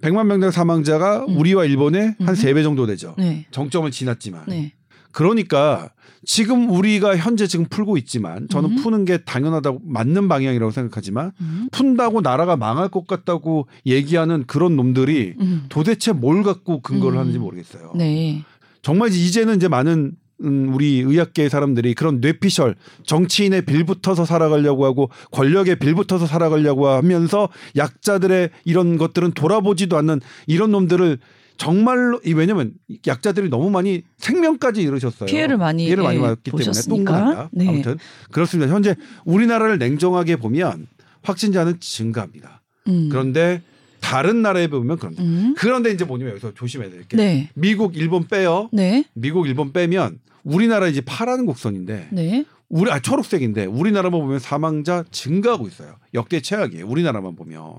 100만 0.00 0.26
명당 0.26 0.50
사망자가 0.50 1.26
음. 1.26 1.36
우리와 1.36 1.64
일본의 1.64 2.16
한 2.18 2.28
음. 2.28 2.34
세배 2.34 2.62
정도 2.62 2.86
되죠. 2.86 3.14
네. 3.18 3.46
정점을 3.50 3.90
지났지만. 3.90 4.44
네. 4.48 4.72
그러니까 5.12 5.90
지금 6.24 6.70
우리가 6.70 7.16
현재 7.16 7.46
지금 7.46 7.64
풀고 7.64 7.96
있지만 7.98 8.46
저는 8.48 8.70
음. 8.70 8.76
푸는 8.76 9.04
게 9.04 9.18
당연하다고 9.18 9.80
맞는 9.84 10.28
방향이라고 10.28 10.70
생각하지만 10.70 11.32
음. 11.40 11.68
푼다고 11.72 12.20
나라가 12.20 12.56
망할 12.56 12.88
것 12.88 13.06
같다고 13.06 13.66
얘기하는 13.86 14.44
그런 14.46 14.76
놈들이 14.76 15.34
음. 15.40 15.64
도대체 15.68 16.12
뭘 16.12 16.42
갖고 16.42 16.82
근거를 16.82 17.16
음. 17.16 17.20
하는지 17.20 17.38
모르겠어요. 17.38 17.92
네. 17.96 18.44
정말 18.82 19.12
이제는 19.12 19.56
이제 19.56 19.68
많은 19.68 20.12
음, 20.42 20.74
우리 20.74 21.00
의학계 21.00 21.48
사람들이 21.48 21.94
그런 21.94 22.20
뇌피셜 22.20 22.74
정치인의 23.04 23.62
빌붙어서 23.66 24.24
살아가려고 24.24 24.84
하고 24.84 25.10
권력에 25.30 25.74
빌붙어서 25.76 26.26
살아가려고 26.26 26.88
하면서 26.88 27.48
약자들의 27.76 28.50
이런 28.64 28.96
것들은 28.96 29.32
돌아보지도 29.32 29.96
않는 29.98 30.20
이런 30.46 30.70
놈들을 30.70 31.18
정말로 31.56 32.20
이 32.24 32.32
왜냐면 32.32 32.72
약자들이 33.06 33.50
너무 33.50 33.68
많이 33.68 34.02
생명까지 34.16 34.80
잃으셨어요. 34.80 35.26
피해를 35.26 35.58
많이, 35.58 35.84
피해를 35.84 36.02
많이 36.02 36.16
예, 36.16 36.22
받았기. 36.22 36.50
때문에 36.50 36.80
똥간다. 36.88 37.50
네. 37.52 37.68
아무튼 37.68 37.98
그렇습니다. 38.30 38.72
현재 38.72 38.96
우리나라를 39.26 39.78
냉정하게 39.78 40.36
보면 40.36 40.86
확진자는 41.22 41.80
증가합니다. 41.80 42.62
음. 42.88 43.10
그런데 43.10 43.60
다른 44.00 44.42
나라에 44.42 44.68
보면 44.68 44.98
그런데 44.98 45.22
음. 45.22 45.54
그런데 45.56 45.90
이제 45.90 46.04
뭐냐면 46.04 46.32
여기서 46.32 46.54
조심해야 46.54 46.90
될게 46.90 47.16
네. 47.16 47.50
미국, 47.54 47.96
일본 47.96 48.26
빼요. 48.26 48.68
네. 48.72 49.04
미국, 49.14 49.46
일본 49.46 49.72
빼면 49.72 50.18
우리나라 50.42 50.88
이제 50.88 51.00
파란 51.00 51.46
곡선인데 51.46 52.08
네. 52.12 52.44
우리 52.68 52.90
아 52.90 53.00
초록색인데 53.00 53.66
우리나라만 53.66 54.20
보면 54.20 54.38
사망자 54.38 55.04
증가하고 55.10 55.66
있어요. 55.68 55.96
역대 56.14 56.40
최악이에요. 56.40 56.86
우리나라만 56.86 57.36
보면 57.36 57.74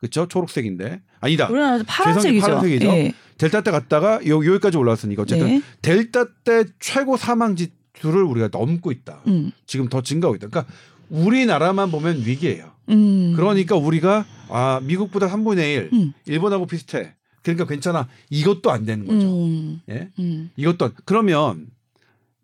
그렇죠? 0.00 0.28
초록색인데 0.28 1.00
아니다. 1.20 1.48
우리나라 1.48 1.82
파란색이죠. 1.86 2.46
파란색이죠. 2.46 2.86
예. 2.88 3.12
델타 3.38 3.62
때 3.62 3.70
갔다가 3.70 4.20
여, 4.26 4.36
여기까지 4.36 4.76
올라왔으니까 4.76 5.22
어쨌든 5.22 5.46
네. 5.46 5.62
델타 5.82 6.26
때 6.44 6.64
최고 6.78 7.16
사망 7.16 7.56
지 7.56 7.72
수를 7.98 8.22
우리가 8.24 8.48
넘고 8.52 8.92
있다. 8.92 9.22
음. 9.28 9.52
지금 9.66 9.88
더 9.88 10.02
증가하고 10.02 10.36
있다. 10.36 10.48
그러니까 10.48 10.72
우리나라만 11.08 11.90
보면 11.90 12.22
위기예요. 12.24 12.72
음. 12.90 13.32
그러니까 13.36 13.76
우리가 13.76 14.26
아 14.56 14.78
미국보다 14.84 15.26
3분의 15.28 15.58
1, 15.58 15.90
음. 15.92 16.12
일본하고 16.26 16.66
비슷해. 16.66 17.14
그러니까 17.42 17.66
괜찮아. 17.66 18.08
이것도 18.30 18.70
안 18.70 18.84
되는 18.84 19.04
거죠. 19.04 19.26
음. 19.46 19.80
예? 19.90 20.08
음. 20.20 20.50
이것도 20.56 20.84
안- 20.84 20.92
그러면 21.04 21.66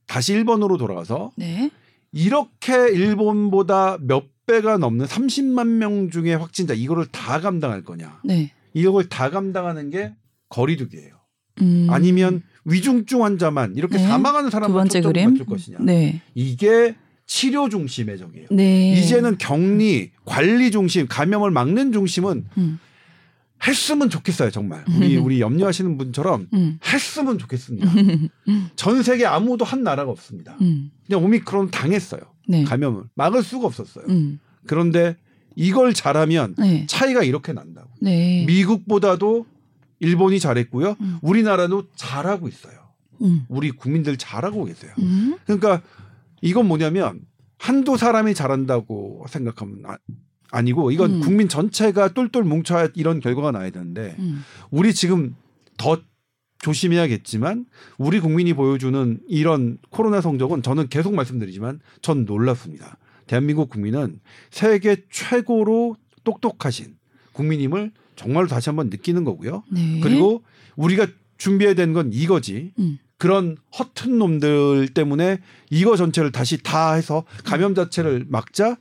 다시 0.08 0.32
일본으로 0.32 0.76
돌아가서 0.76 1.30
네. 1.36 1.70
이렇게 2.10 2.74
일본보다 2.90 3.98
몇 4.00 4.24
배가 4.46 4.76
넘는 4.76 5.06
30만 5.06 5.68
명 5.68 6.10
중에 6.10 6.34
확진자 6.34 6.74
이거를 6.74 7.06
다 7.06 7.40
감당할 7.40 7.84
거냐? 7.84 8.20
네. 8.24 8.50
이걸 8.74 9.08
다 9.08 9.30
감당하는 9.30 9.90
게 9.90 10.12
거리두기예요. 10.48 11.14
음. 11.62 11.86
아니면 11.90 12.42
위중증 12.64 13.22
환자만 13.22 13.76
이렇게 13.76 13.98
네. 13.98 14.02
사망하는 14.08 14.48
두 14.48 14.50
사람만 14.50 14.88
초점을 14.88 15.12
그림. 15.12 15.30
맞출 15.30 15.46
것이냐? 15.46 15.78
네. 15.80 16.20
이게 16.34 16.96
치료 17.30 17.68
중심의 17.68 18.18
적이에요. 18.18 18.48
네. 18.50 18.92
이제는 18.98 19.38
격리, 19.38 20.10
관리 20.24 20.72
중심, 20.72 21.06
감염을 21.06 21.52
막는 21.52 21.92
중심은 21.92 22.44
음. 22.58 22.80
했으면 23.64 24.10
좋겠어요, 24.10 24.50
정말. 24.50 24.84
우리 24.96 25.16
우리 25.16 25.40
염려하시는 25.40 25.96
분처럼 25.96 26.48
음. 26.52 26.80
했으면 26.84 27.38
좋겠습니다. 27.38 27.88
전 28.74 29.04
세계 29.04 29.26
아무도 29.26 29.64
한 29.64 29.84
나라가 29.84 30.10
없습니다. 30.10 30.56
음. 30.60 30.90
그냥 31.06 31.22
오미크론 31.22 31.70
당했어요. 31.70 32.20
네. 32.48 32.64
감염을 32.64 33.04
막을 33.14 33.44
수가 33.44 33.68
없었어요. 33.68 34.06
음. 34.08 34.40
그런데 34.66 35.16
이걸 35.54 35.94
잘하면 35.94 36.56
네. 36.58 36.84
차이가 36.88 37.22
이렇게 37.22 37.52
난다고. 37.52 37.90
네. 38.00 38.44
미국보다도 38.44 39.46
일본이 40.00 40.40
잘했고요. 40.40 40.96
음. 41.00 41.18
우리나라도 41.22 41.84
잘하고 41.94 42.48
있어요. 42.48 42.74
음. 43.22 43.44
우리 43.48 43.70
국민들 43.70 44.16
잘하고 44.16 44.64
계세요. 44.64 44.92
음. 44.98 45.38
그러니까 45.44 45.80
이건 46.40 46.66
뭐냐면 46.66 47.20
한두 47.58 47.96
사람이 47.96 48.34
잘한다고 48.34 49.26
생각하면 49.28 49.82
아, 50.52 50.62
니고 50.62 50.90
이건 50.90 51.16
음. 51.16 51.20
국민 51.20 51.48
전체가 51.48 52.12
똘똘 52.12 52.42
뭉쳐야 52.42 52.88
이런 52.94 53.20
결과가 53.20 53.52
나야 53.52 53.70
되는데 53.70 54.16
음. 54.18 54.42
우리 54.70 54.92
지금 54.94 55.36
더 55.76 55.98
조심해야겠지만 56.58 57.66
우리 57.98 58.20
국민이 58.20 58.52
보여주는 58.52 59.18
이런 59.28 59.78
코로나 59.90 60.20
성적은 60.20 60.62
저는 60.62 60.88
계속 60.88 61.14
말씀드리지만 61.14 61.80
전 62.02 62.24
놀랍습니다. 62.24 62.98
대한민국 63.26 63.70
국민은 63.70 64.20
세계 64.50 65.04
최고로 65.10 65.96
똑똑하신 66.24 66.96
국민임을 67.32 67.92
정말로 68.16 68.48
다시 68.48 68.68
한번 68.68 68.90
느끼는 68.90 69.24
거고요. 69.24 69.62
네. 69.70 70.00
그리고 70.02 70.42
우리가 70.76 71.06
준비해야 71.38 71.74
되는 71.74 71.94
건 71.94 72.10
이거지. 72.12 72.72
음. 72.78 72.98
그런 73.20 73.58
허튼 73.78 74.18
놈들 74.18 74.88
때문에 74.94 75.40
이거 75.68 75.94
전체를 75.94 76.32
다시 76.32 76.56
다 76.62 76.94
해서 76.94 77.24
감염 77.44 77.74
자체를 77.74 78.24
막자. 78.30 78.78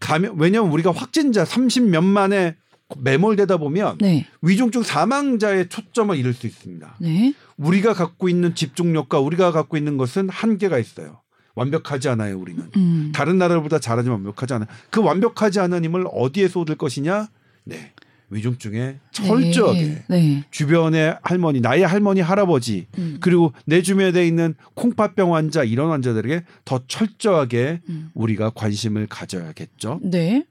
감염 0.00 0.38
왜냐하면 0.40 0.72
우리가 0.72 0.90
확진자 0.90 1.44
30몇 1.44 2.02
만에 2.02 2.56
매몰되다 2.98 3.58
보면 3.58 3.98
네. 3.98 4.26
위중증 4.42 4.82
사망자의 4.82 5.68
초점을 5.68 6.14
잃을 6.16 6.34
수 6.34 6.48
있습니다. 6.48 6.96
네. 7.00 7.34
우리가 7.56 7.94
갖고 7.94 8.28
있는 8.28 8.56
집중력과 8.56 9.20
우리가 9.20 9.52
갖고 9.52 9.76
있는 9.76 9.96
것은 9.96 10.28
한계가 10.28 10.80
있어요. 10.80 11.20
완벽하지 11.54 12.08
않아요, 12.08 12.40
우리는. 12.40 12.64
음. 12.76 13.12
다른 13.14 13.38
나라보다 13.38 13.78
잘하지만 13.78 14.18
완벽하지 14.18 14.54
않아요. 14.54 14.68
그 14.90 15.00
완벽하지 15.00 15.60
않은 15.60 15.84
힘을 15.84 16.06
어디에 16.12 16.48
쏟을 16.48 16.74
것이냐? 16.76 17.28
네. 17.62 17.92
위중증에 18.32 18.96
철저하게 19.12 19.80
네. 19.80 20.04
네. 20.08 20.44
주변의 20.50 21.18
할머니, 21.22 21.60
나의 21.60 21.86
할머니, 21.86 22.20
할아버지 22.20 22.86
음. 22.98 23.18
그리고 23.20 23.52
내 23.66 23.82
주변에 23.82 24.26
있는 24.26 24.54
콩팥병 24.74 25.34
환자 25.34 25.62
이런 25.62 25.90
환자들에게 25.90 26.44
더 26.64 26.80
철저하게 26.88 27.82
음. 27.88 28.10
우리가 28.14 28.50
관심을 28.50 29.06
가져야겠죠. 29.06 30.00
네. 30.02 30.44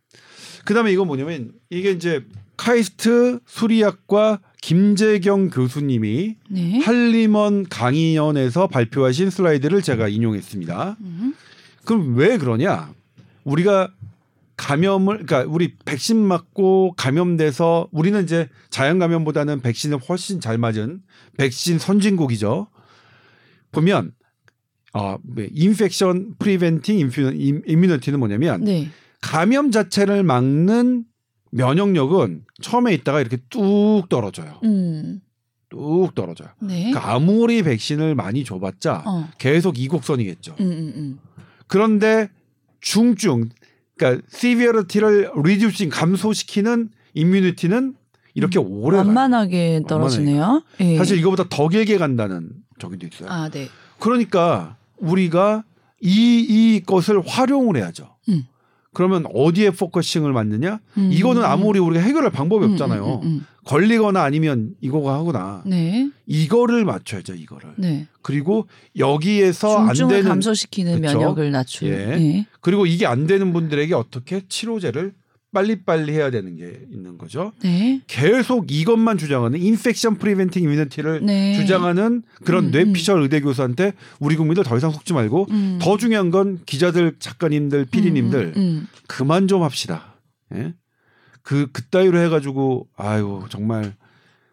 그다음에 0.66 0.92
이건 0.92 1.08
뭐냐면 1.08 1.54
이게 1.70 1.92
이제 1.92 2.24
카이스트 2.56 3.40
수리학과 3.48 4.40
김재경 4.62 5.50
교수님이 5.50 6.36
네. 6.50 6.80
한림원 6.80 7.68
강의연에서 7.68 8.68
발표하신 8.68 9.32
슬라이드를 9.32 9.82
제가 9.82 10.08
인용했습니다. 10.08 10.98
음. 11.02 11.34
그럼 11.84 12.16
왜 12.16 12.38
그러냐? 12.38 12.94
우리가 13.44 13.92
감염을 14.62 15.26
그러니까 15.26 15.52
우리 15.52 15.76
백신 15.86 16.18
맞고 16.18 16.94
감염돼서 16.96 17.90
우리는 17.92 18.24
이제 18.24 18.48
자연 18.70 19.00
감염보다는 19.00 19.62
백신을 19.62 19.98
훨씬 19.98 20.40
잘 20.40 20.60
맞은 20.60 21.02
백신 21.38 21.80
선진국이죠. 21.80 22.68
보면 23.72 24.12
어 24.94 25.18
infection 25.36 26.36
preventing 26.38 27.00
immunity는 27.00 28.20
뭐냐면 28.20 28.64
네. 28.64 28.90
감염 29.20 29.72
자체를 29.72 30.22
막는 30.22 31.06
면역력은 31.50 32.46
처음에 32.62 32.94
있다가 32.94 33.20
이렇게 33.20 33.38
뚝 33.50 34.04
떨어져요. 34.10 34.60
음. 34.64 35.22
뚝 35.70 36.14
떨어져요. 36.14 36.50
네. 36.62 36.92
그러니까 36.92 37.14
아무리 37.16 37.64
백신을 37.64 38.14
많이 38.14 38.44
줘봤자 38.44 39.04
어. 39.08 39.30
계속 39.40 39.80
이 39.80 39.84
곡선이겠죠. 39.84 40.56
음, 40.60 40.66
음, 40.66 40.94
음. 40.96 41.20
그런데 41.66 42.30
중증 42.82 43.50
그러니까 44.02 44.24
severity를 44.30 45.32
reducing 45.44 45.90
감소시키는 45.90 46.90
immunity는 47.14 47.94
이렇게 48.34 48.60
음, 48.60 48.66
오래 48.68 48.98
완만하게 48.98 49.84
떨어지네요. 49.88 50.64
예. 50.80 50.98
사실 50.98 51.20
이거보다 51.20 51.46
더 51.50 51.68
길게 51.68 51.98
간다는 51.98 52.50
저기도 52.80 53.06
있어요. 53.06 53.30
아, 53.30 53.50
네. 53.50 53.68
그러니까 54.00 54.78
우리가 54.98 55.64
이, 56.02 56.40
이 56.50 56.82
것을 56.84 57.22
활용을 57.24 57.78
해야죠. 57.78 58.16
음. 58.30 58.46
그러면 58.94 59.26
어디에 59.34 59.72
focusing을 59.72 60.34
맞추느냐? 60.34 60.80
음. 60.98 61.10
이거는 61.12 61.44
아무리 61.46 61.80
우리가 61.80 62.04
해결할 62.04 62.30
방법이 62.30 62.66
음, 62.66 62.72
없잖아요. 62.72 63.22
음, 63.24 63.46
걸리거나 63.64 64.22
아니면 64.22 64.74
이거가 64.82 65.14
하거나 65.16 65.62
네. 65.66 66.10
이거를 66.26 66.84
맞춰야죠 66.84 67.36
이거를 67.36 67.74
네. 67.78 68.08
그리고 68.22 68.68
여기에서 68.98 69.78
안 69.78 69.94
되는 69.94 70.24
감소시키는 70.24 71.02
그쵸? 71.02 71.20
면역을 71.20 71.52
낮추 71.52 71.86
예. 71.86 71.90
네. 71.92 72.48
그리고 72.60 72.86
이게 72.86 73.06
안 73.06 73.28
되는 73.28 73.54
분들에게 73.54 73.94
어떻게 73.94 74.42
치료제를 74.48 75.14
빨리빨리 75.54 76.14
해야 76.14 76.32
되는 76.32 76.56
게 76.56 76.82
있는 76.92 77.18
거죠. 77.18 77.52
네. 77.62 78.02
계속 78.08 78.72
이것만 78.72 79.18
주장하는 79.18 79.60
infection 79.60 80.18
preventing 80.18 80.64
immunity를 80.64 81.26
네. 81.26 81.56
주장하는 81.56 82.24
그런 82.46 82.66
음, 82.66 82.72
뇌피셜 82.72 83.18
음. 83.18 83.24
의대 83.24 83.42
교수한테 83.42 83.94
우리 84.20 84.36
국민들 84.36 84.64
더 84.64 84.78
이상 84.78 84.92
속지 84.92 85.14
말고 85.14 85.48
음. 85.52 85.80
더 85.82 85.98
중요한 85.98 86.32
건 86.32 86.60
기자들, 86.66 87.16
작가님들, 87.20 87.86
피디님들 87.86 88.54
음, 88.56 88.62
음, 88.62 88.88
그만 89.08 89.48
좀 89.48 89.64
합시다. 89.64 90.16
예? 90.56 90.74
그 91.44 91.72
그따위로 91.72 92.20
해가지고 92.20 92.88
아유 92.96 93.44
정말 93.50 93.96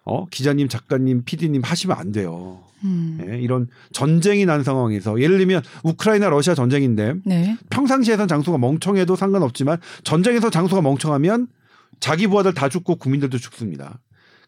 어 0.04 0.26
기자님 0.26 0.68
작가님 0.68 1.24
PD님 1.24 1.62
하시면 1.62 1.96
안 1.96 2.12
돼요. 2.12 2.62
음. 2.84 3.18
예, 3.28 3.38
이런 3.38 3.68
전쟁이 3.92 4.46
난 4.46 4.62
상황에서 4.62 5.20
예를 5.20 5.38
들면 5.38 5.62
우크라이나 5.82 6.28
러시아 6.28 6.54
전쟁인데 6.54 7.14
네. 7.24 7.56
평상시에선 7.70 8.28
장소가 8.28 8.58
멍청해도 8.58 9.16
상관없지만 9.16 9.78
전쟁에서 10.04 10.50
장소가 10.50 10.82
멍청하면 10.82 11.48
자기 12.00 12.26
부하들 12.26 12.54
다 12.54 12.68
죽고 12.68 12.96
국민들도 12.96 13.38
죽습니다. 13.38 14.00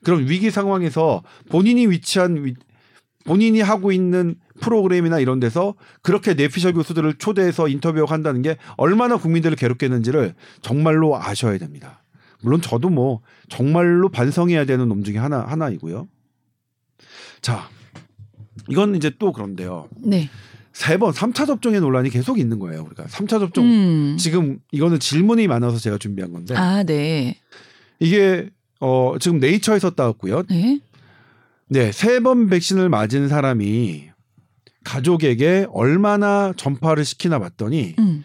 그럼 0.03 0.29
위기 0.29 0.51
상황에서 0.51 1.23
본인이 1.49 1.87
위치한 1.87 2.45
위, 2.45 2.55
본인이 3.25 3.61
하고 3.61 3.93
있는 3.93 4.37
프로그램이나 4.61 5.19
이런 5.19 5.41
데서 5.41 5.75
그렇게 6.03 6.35
내피셜 6.35 6.73
교수들을 6.73 7.15
초대해서 7.15 7.69
인터뷰하고 7.69 8.13
한다는 8.13 8.43
게 8.43 8.57
얼마나 8.77 9.17
국민들을 9.17 9.57
괴롭겠는지를 9.57 10.35
정말로 10.63 11.17
아셔야 11.21 11.59
됩니다. 11.59 12.03
물론 12.43 12.63
저도 12.63 12.89
뭐 12.89 13.21
정말로 13.49 14.09
반성해야 14.09 14.65
되는 14.65 14.89
놈 14.89 15.05
중에 15.05 15.19
하나 15.19 15.41
하나이고요. 15.41 16.09
자, 17.43 17.69
이건 18.69 18.95
이제 18.95 19.11
또 19.19 19.33
그런데요. 19.33 19.89
네. 19.99 20.29
세 20.73 20.97
번, 20.99 21.13
3차 21.13 21.47
접종의 21.47 21.81
논란이 21.81 22.11
계속 22.11 22.39
있는 22.39 22.59
거예요. 22.59 22.83
우리가 22.85 23.05
3차 23.05 23.41
접종 23.41 23.65
음. 23.65 24.17
지금 24.19 24.61
이거는 24.73 25.01
질문이 25.01 25.49
많아서 25.49 25.79
제가 25.79 25.99
준비한 25.99 26.33
건데. 26.33 26.55
아, 26.57 26.83
네. 26.85 27.39
이게 27.99 28.49
어 28.81 29.17
지금 29.21 29.39
네이처에서 29.41 29.91
따왔고요. 29.91 30.45
네. 30.49 30.81
네, 31.69 31.93
세 31.93 32.21
번 32.21 32.49
백신을 32.49 32.89
맞은 32.89 33.29
사람이 33.29 34.11
가족에게 34.85 35.67
얼마나 35.73 36.53
전파를 36.57 37.05
시키나 37.05 37.39
봤더니 37.39 37.95
음. 37.99 38.25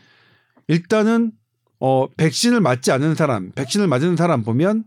일단은 0.68 1.32
어, 1.80 2.08
백신을 2.16 2.62
맞지 2.62 2.92
않은 2.92 3.16
사람, 3.16 3.52
백신을 3.52 3.88
맞은 3.88 4.16
사람 4.16 4.44
보면 4.44 4.86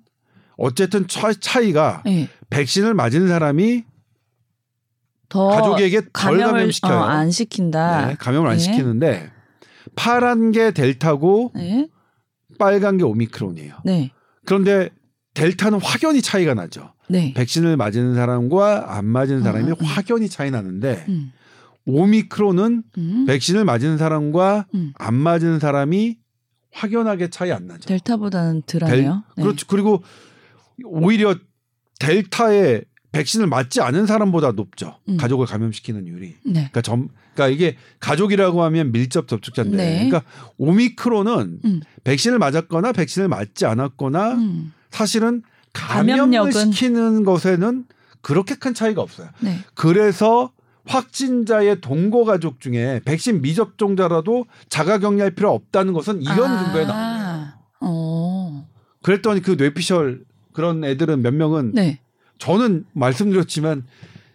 어쨌든 0.56 1.06
차, 1.06 1.32
차이가 1.34 2.02
네. 2.04 2.28
백신을 2.50 2.94
맞은 2.94 3.28
사람이 3.28 3.84
더 5.28 5.48
가족에게 5.48 6.02
덜 6.12 6.38
감염시켜요. 6.38 6.98
어, 6.98 7.02
안 7.02 7.30
시킨다. 7.30 8.06
네, 8.08 8.16
감염을 8.18 8.48
안 8.50 8.56
네. 8.56 8.62
시키는데 8.62 9.30
파란 9.94 10.52
게 10.52 10.72
델타고 10.72 11.52
네. 11.54 11.88
빨간 12.58 12.96
게 12.96 13.04
오미크론이에요. 13.04 13.74
네. 13.84 14.10
그런데 14.44 14.90
델타는 15.34 15.80
확연히 15.80 16.22
차이가 16.22 16.54
나죠. 16.54 16.94
네. 17.08 17.32
백신을 17.34 17.76
맞은 17.76 18.14
사람과 18.14 18.96
안 18.96 19.04
맞은 19.04 19.42
사람이 19.42 19.68
음, 19.68 19.74
음. 19.78 19.84
확연히 19.84 20.28
차이 20.28 20.50
나는데 20.50 21.04
음. 21.08 21.32
오미크론은 21.86 22.82
음. 22.98 23.24
백신을 23.26 23.64
맞은 23.64 23.98
사람과 23.98 24.66
음. 24.74 24.92
안 24.98 25.14
맞은 25.14 25.58
사람이 25.58 26.18
확연하게 26.72 27.28
차이 27.30 27.50
안 27.50 27.66
나죠. 27.66 27.88
델타보다는 27.88 28.62
덜하네요. 28.66 29.24
네. 29.36 29.42
그렇죠. 29.42 29.66
그리고 29.68 30.02
오히려 30.84 31.34
델타에 31.98 32.82
백신을 33.12 33.46
맞지 33.46 33.80
않은 33.80 34.06
사람보다 34.06 34.52
높죠. 34.52 34.96
음. 35.08 35.16
가족을 35.16 35.46
감염시키는 35.46 36.06
율이. 36.06 36.34
네. 36.44 36.52
그러니까 36.52 36.82
점, 36.82 37.08
그러니까 37.34 37.48
이게 37.48 37.76
가족이라고 38.00 38.62
하면 38.64 38.92
밀접 38.92 39.28
접촉자인데, 39.28 39.76
네. 39.76 40.08
그러니까 40.08 40.22
오미크론은 40.58 41.60
음. 41.64 41.80
백신을 42.04 42.38
맞았거나 42.38 42.92
백신을 42.92 43.28
맞지 43.28 43.66
않았거나 43.66 44.34
음. 44.34 44.72
사실은 44.90 45.42
감염을 45.72 46.18
감염력은... 46.18 46.72
시키는 46.72 47.24
것에는 47.24 47.84
그렇게 48.20 48.54
큰 48.56 48.74
차이가 48.74 49.00
없어요. 49.00 49.28
네. 49.40 49.58
그래서 49.74 50.52
확진자의 50.86 51.80
동거 51.80 52.24
가족 52.24 52.60
중에 52.60 53.00
백신 53.04 53.42
미접종자라도 53.42 54.46
자가 54.68 54.98
격리할 54.98 55.32
필요 55.32 55.52
없다는 55.52 55.92
것은 55.92 56.22
이런 56.22 56.50
아. 56.50 56.64
근거에 56.64 56.84
나옵니다. 56.86 57.60
어. 57.80 58.66
그랬더니 59.02 59.40
그 59.42 59.52
뇌피셜 59.52 60.24
그런 60.52 60.84
애들은 60.84 61.22
몇 61.22 61.32
명은 61.34 61.72
네. 61.74 62.00
저는 62.38 62.84
말씀드렸지만 62.92 63.84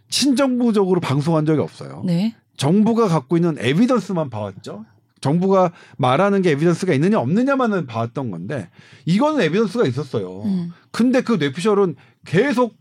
친정부적으로 0.09 0.99
방송한 0.99 1.45
적이 1.45 1.61
없어요. 1.61 2.03
네. 2.05 2.35
정부가 2.57 3.07
갖고 3.07 3.35
있는 3.35 3.55
에비던스만 3.57 4.29
봐왔죠. 4.29 4.85
정부가 5.21 5.71
말하는 5.97 6.41
게 6.41 6.51
에비던스가 6.51 6.93
있느냐 6.93 7.19
없느냐만은 7.19 7.87
봐왔던 7.87 8.29
건데 8.29 8.69
이거는 9.05 9.41
에비던스가 9.41 9.87
있었어요. 9.87 10.41
음. 10.43 10.71
근데 10.91 11.21
그 11.21 11.33
뇌피셜은 11.33 11.95
계속 12.25 12.75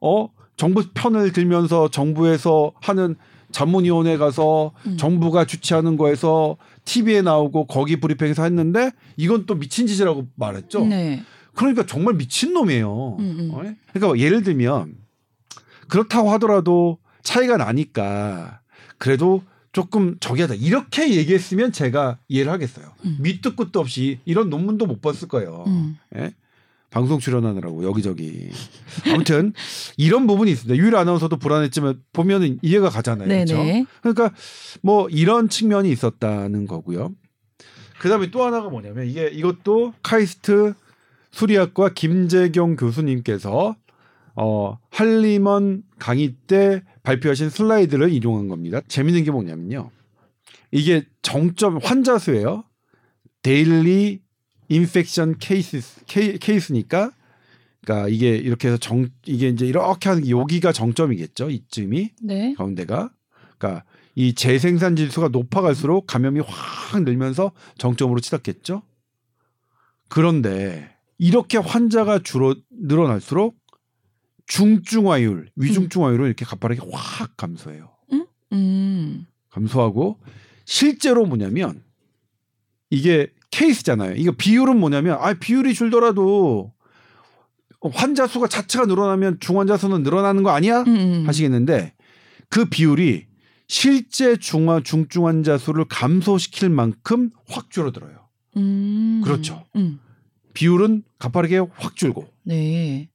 어 0.00 0.28
정부 0.56 0.84
편을 0.92 1.32
들면서 1.32 1.88
정부에서 1.88 2.72
하는 2.80 3.16
전문위원회 3.52 4.16
가서 4.16 4.72
음. 4.86 4.96
정부가 4.96 5.44
주최하는 5.44 5.96
거에서 5.96 6.56
TV에 6.84 7.22
나오고 7.22 7.66
거기 7.66 8.00
브리핑에서 8.00 8.42
했는데 8.42 8.90
이건 9.16 9.46
또 9.46 9.54
미친 9.54 9.86
짓이라고 9.86 10.26
말했죠. 10.34 10.84
네. 10.84 11.22
그러니까 11.54 11.86
정말 11.86 12.14
미친 12.14 12.52
놈이에요. 12.52 13.16
음, 13.18 13.36
음. 13.38 13.50
어? 13.52 13.74
그러니까 13.92 14.18
예를 14.18 14.42
들면 14.42 14.96
그렇다고 15.88 16.30
하더라도 16.32 16.98
차이가 17.22 17.56
나니까 17.56 18.60
그래도 18.98 19.42
조금 19.72 20.16
저기 20.20 20.40
하다 20.40 20.54
이렇게 20.54 21.14
얘기했으면 21.14 21.72
제가 21.72 22.18
이해를 22.28 22.52
하겠어요. 22.52 22.92
음. 23.04 23.18
밑도 23.20 23.56
끝도 23.56 23.80
없이 23.80 24.20
이런 24.24 24.48
논문도 24.50 24.86
못 24.86 25.00
봤을 25.00 25.28
거예요. 25.28 25.64
음. 25.66 25.98
예? 26.16 26.32
방송 26.90 27.18
출연하느라고 27.18 27.82
여기저기 27.82 28.50
아무튼 29.12 29.52
이런 29.96 30.28
부분이 30.28 30.52
있습니다. 30.52 30.80
유일 30.80 30.94
아나운서도 30.94 31.38
불안했지만 31.38 32.00
보면은 32.12 32.60
이해가 32.62 32.88
가잖아요. 32.88 33.26
그렇죠? 33.26 33.56
그러니까 34.00 34.32
뭐 34.80 35.08
이런 35.08 35.48
측면이 35.48 35.90
있었다는 35.90 36.68
거고요. 36.68 37.12
그다음에 37.98 38.30
또 38.30 38.44
하나가 38.44 38.68
뭐냐면 38.68 39.08
이게 39.08 39.26
이것도 39.26 39.94
카이스트 40.02 40.74
수리학과 41.34 41.88
김재경 41.88 42.76
교수님께서 42.76 43.74
어 44.36 44.78
할리먼 44.90 45.82
강의 45.98 46.36
때 46.46 46.84
발표하신 47.02 47.50
슬라이드를 47.50 48.10
이용한 48.10 48.46
겁니다. 48.46 48.80
재밌는 48.86 49.24
게 49.24 49.32
뭐냐면요. 49.32 49.90
이게 50.70 51.04
정점 51.22 51.78
환자 51.82 52.18
수예요. 52.18 52.62
daily 53.42 54.20
infection 54.68 55.38
case 55.40 56.04
case니까 56.06 57.10
그러니까 57.82 58.08
이게 58.08 58.36
이렇게 58.36 58.68
해서 58.68 58.78
정 58.78 59.08
이게 59.26 59.48
이제 59.48 59.66
이렇게 59.66 60.08
하는 60.08 60.22
게 60.22 60.30
여기가 60.30 60.70
정점이겠죠. 60.70 61.50
이쯤이 61.50 62.10
네. 62.22 62.54
가운데가 62.54 63.10
그러니까 63.58 63.84
이 64.14 64.34
재생산 64.34 64.94
지수가 64.94 65.28
높아갈수록 65.28 66.06
감염이 66.06 66.40
확 66.46 67.02
늘면서 67.02 67.50
정점으로 67.76 68.20
치닫겠죠. 68.20 68.82
그런데 70.08 70.93
이렇게 71.18 71.58
환자가 71.58 72.20
줄어 72.20 72.54
늘어날수록 72.70 73.56
중증화율, 74.46 75.48
위중증화율은 75.56 76.26
이렇게 76.26 76.44
가파르게 76.44 76.82
확 76.92 77.36
감소해요. 77.36 77.90
음? 78.12 78.26
음. 78.52 79.26
감소하고 79.50 80.18
실제로 80.64 81.24
뭐냐면 81.24 81.82
이게 82.90 83.28
케이스잖아요. 83.50 84.14
이거 84.16 84.32
비율은 84.32 84.78
뭐냐면 84.78 85.16
아 85.20 85.32
비율이 85.34 85.74
줄더라도 85.74 86.72
환자 87.92 88.26
수가 88.26 88.48
자체가 88.48 88.86
늘어나면 88.86 89.38
중환자 89.40 89.76
수는 89.76 90.02
늘어나는 90.02 90.42
거 90.42 90.50
아니야? 90.50 90.82
음, 90.82 90.86
음. 90.88 91.24
하시겠는데 91.26 91.94
그 92.48 92.66
비율이 92.66 93.26
실제 93.68 94.36
중화 94.36 94.80
중증 94.80 95.26
환자 95.26 95.58
수를 95.58 95.84
감소시킬 95.88 96.68
만큼 96.70 97.30
확 97.48 97.70
줄어들어요. 97.70 98.28
음. 98.56 99.20
그렇죠. 99.24 99.64
음. 99.76 100.00
비율은 100.54 101.02
가파르게 101.18 101.58
확 101.74 101.96
줄고. 101.96 102.26
네. 102.42 103.08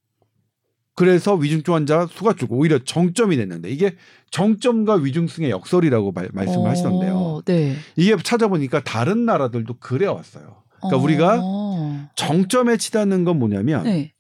그래서 0.96 1.34
위중증 1.34 1.74
환자 1.74 2.08
수가 2.12 2.34
줄고 2.34 2.58
오히려 2.58 2.78
정점이 2.78 3.38
됐는데 3.38 3.70
이게 3.70 3.96
정점과 4.32 4.96
위중증의 4.96 5.50
역설이라고 5.50 6.12
말, 6.12 6.30
말씀을 6.34 6.68
어, 6.68 6.70
하시던데요. 6.70 7.42
네. 7.46 7.76
이게 7.96 8.18
찾아보니까 8.22 8.84
다른 8.84 9.26
나라들도 9.26 9.76
그래 9.80 10.08
왔어요. 10.08 10.64
그러니까 10.78 10.98
어. 10.98 11.02
우리가 11.02 11.42
정점에 12.16 12.76
치닫는 12.76 13.24
건 13.24 13.40
뭐냐면 13.40 13.84
네. 13.84 14.12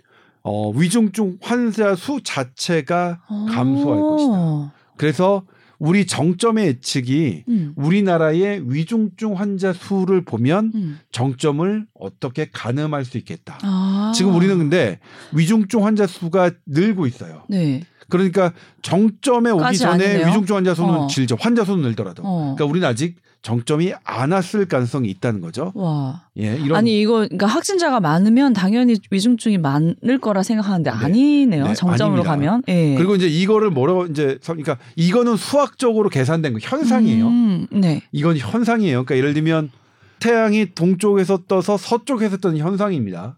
어, 0.41 0.71
위중증 0.71 1.37
환자 1.41 1.95
수 1.95 2.21
자체가 2.23 3.23
감소할 3.49 3.99
어. 3.99 4.09
것이다. 4.09 4.73
그래서 4.95 5.43
우리 5.79 6.05
정점의 6.05 6.67
예측이 6.67 7.45
음. 7.47 7.73
우리나라의 7.77 8.63
위중증 8.71 9.37
환자 9.37 9.71
수를 9.73 10.23
보면 10.23 10.71
음. 10.75 10.99
정점을 11.11 11.87
어떻게 11.93 12.49
가늠할 12.51 13.05
수 13.05 13.17
있겠다. 13.17 13.57
아. 13.63 14.11
지금 14.13 14.35
우리는 14.35 14.57
근데 14.57 14.99
위중증 15.33 15.85
환자 15.85 16.05
수가 16.05 16.51
늘고 16.65 17.07
있어요. 17.07 17.43
네. 17.49 17.83
그러니까 18.09 18.53
정점에 18.81 19.51
오기 19.51 19.77
전에 19.77 20.05
아니네요? 20.05 20.27
위중증 20.27 20.55
환자 20.55 20.73
수는 20.73 20.89
어. 20.89 21.07
질죠. 21.07 21.37
환자 21.39 21.63
수는 21.63 21.81
늘더라도. 21.83 22.23
어. 22.25 22.55
그러니까 22.55 22.65
우리는 22.65 22.87
아직 22.87 23.15
정점이 23.41 23.93
안 24.03 24.31
왔을 24.33 24.65
가능성이 24.67 25.09
있다는 25.09 25.39
거죠. 25.39 25.71
와. 25.73 26.23
예, 26.37 26.57
이런 26.57 26.75
아니 26.77 26.99
이거 26.99 27.19
그러니까 27.19 27.47
확진자가 27.47 28.01
많으면 28.01 28.51
당연히 28.51 28.97
위중증이 29.09 29.57
많을 29.59 30.19
거라 30.19 30.43
생각하는데 30.43 30.91
네. 30.91 30.97
아니네요. 30.97 31.67
네, 31.67 31.73
정점으로 31.73 32.23
아닙니다. 32.23 32.29
가면. 32.31 32.63
예. 32.67 32.95
그리고 32.95 33.15
이제 33.15 33.27
이거를 33.27 33.69
뭐라고 33.69 34.07
이제 34.07 34.37
그러니까 34.43 34.77
이거는 34.97 35.37
수학적으로 35.37 36.09
계산된 36.09 36.51
거 36.53 36.59
현상이에요. 36.61 37.27
음, 37.27 37.67
네. 37.71 38.01
이건 38.11 38.37
현상이에요. 38.37 39.05
그러니까 39.05 39.15
예를 39.17 39.33
들면 39.33 39.71
태양이 40.19 40.73
동쪽에서 40.75 41.43
떠서 41.47 41.77
서쪽에서 41.77 42.37
뜨는 42.37 42.57
현상입니다. 42.57 43.37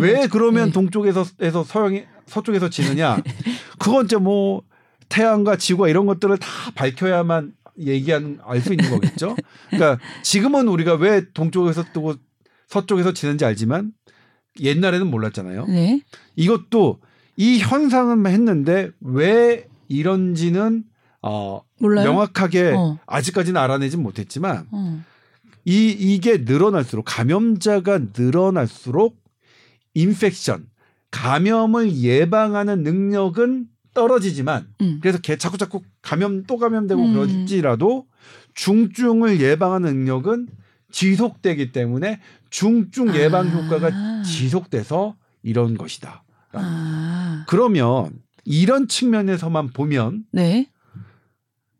왜 0.00 0.14
거죠. 0.14 0.28
그러면 0.30 0.66
네. 0.66 0.72
동쪽에서 0.72 1.24
에서 1.40 1.62
서양이 1.62 2.04
서쪽에서 2.26 2.70
지느냐? 2.70 3.22
그건 3.82 4.04
이제 4.06 4.16
뭐 4.16 4.62
태양과 5.08 5.56
지구와 5.56 5.88
이런 5.88 6.06
것들을 6.06 6.38
다 6.38 6.48
밝혀야만 6.74 7.52
얘기한 7.78 8.38
알 8.44 8.60
수 8.60 8.72
있는 8.72 8.90
거겠죠. 8.90 9.36
그러니까 9.70 9.98
지금은 10.22 10.68
우리가 10.68 10.94
왜 10.94 11.24
동쪽에서 11.32 11.84
뜨고 11.92 12.14
서쪽에서 12.68 13.12
지는지 13.12 13.44
알지만 13.44 13.92
옛날에는 14.60 15.06
몰랐잖아요. 15.10 15.66
네. 15.66 16.00
이것도 16.36 17.00
이 17.36 17.58
현상은 17.58 18.26
했는데 18.26 18.90
왜 19.00 19.66
이런지는 19.88 20.84
어 21.22 21.62
몰라요? 21.80 22.10
명확하게 22.10 22.72
어. 22.76 22.98
아직까지는 23.06 23.60
알아내진 23.60 24.02
못했지만 24.02 24.66
어. 24.70 25.02
이 25.64 25.88
이게 25.98 26.38
늘어날수록 26.38 27.04
감염자가 27.06 28.00
늘어날수록 28.16 29.16
인펙션 29.94 30.66
감염을 31.10 31.92
예방하는 31.96 32.82
능력은 32.82 33.66
떨어지지만 33.94 34.66
음. 34.80 34.98
그래서 35.02 35.18
개 35.18 35.36
자꾸 35.36 35.58
자꾸 35.58 35.82
감염 36.00 36.44
또 36.44 36.56
감염되고 36.56 37.02
음. 37.02 37.14
그러지라도 37.14 38.06
중증을 38.54 39.40
예방하는 39.40 39.94
능력은 39.94 40.48
지속되기 40.90 41.72
때문에 41.72 42.20
중증 42.50 43.14
예방 43.16 43.46
아. 43.46 43.50
효과가 43.50 44.22
지속돼서 44.22 45.16
이런 45.42 45.76
것이다. 45.76 46.22
아. 46.52 47.44
그러면 47.48 48.10
이런 48.44 48.88
측면에서만 48.88 49.68
보면 49.68 50.24
네. 50.32 50.68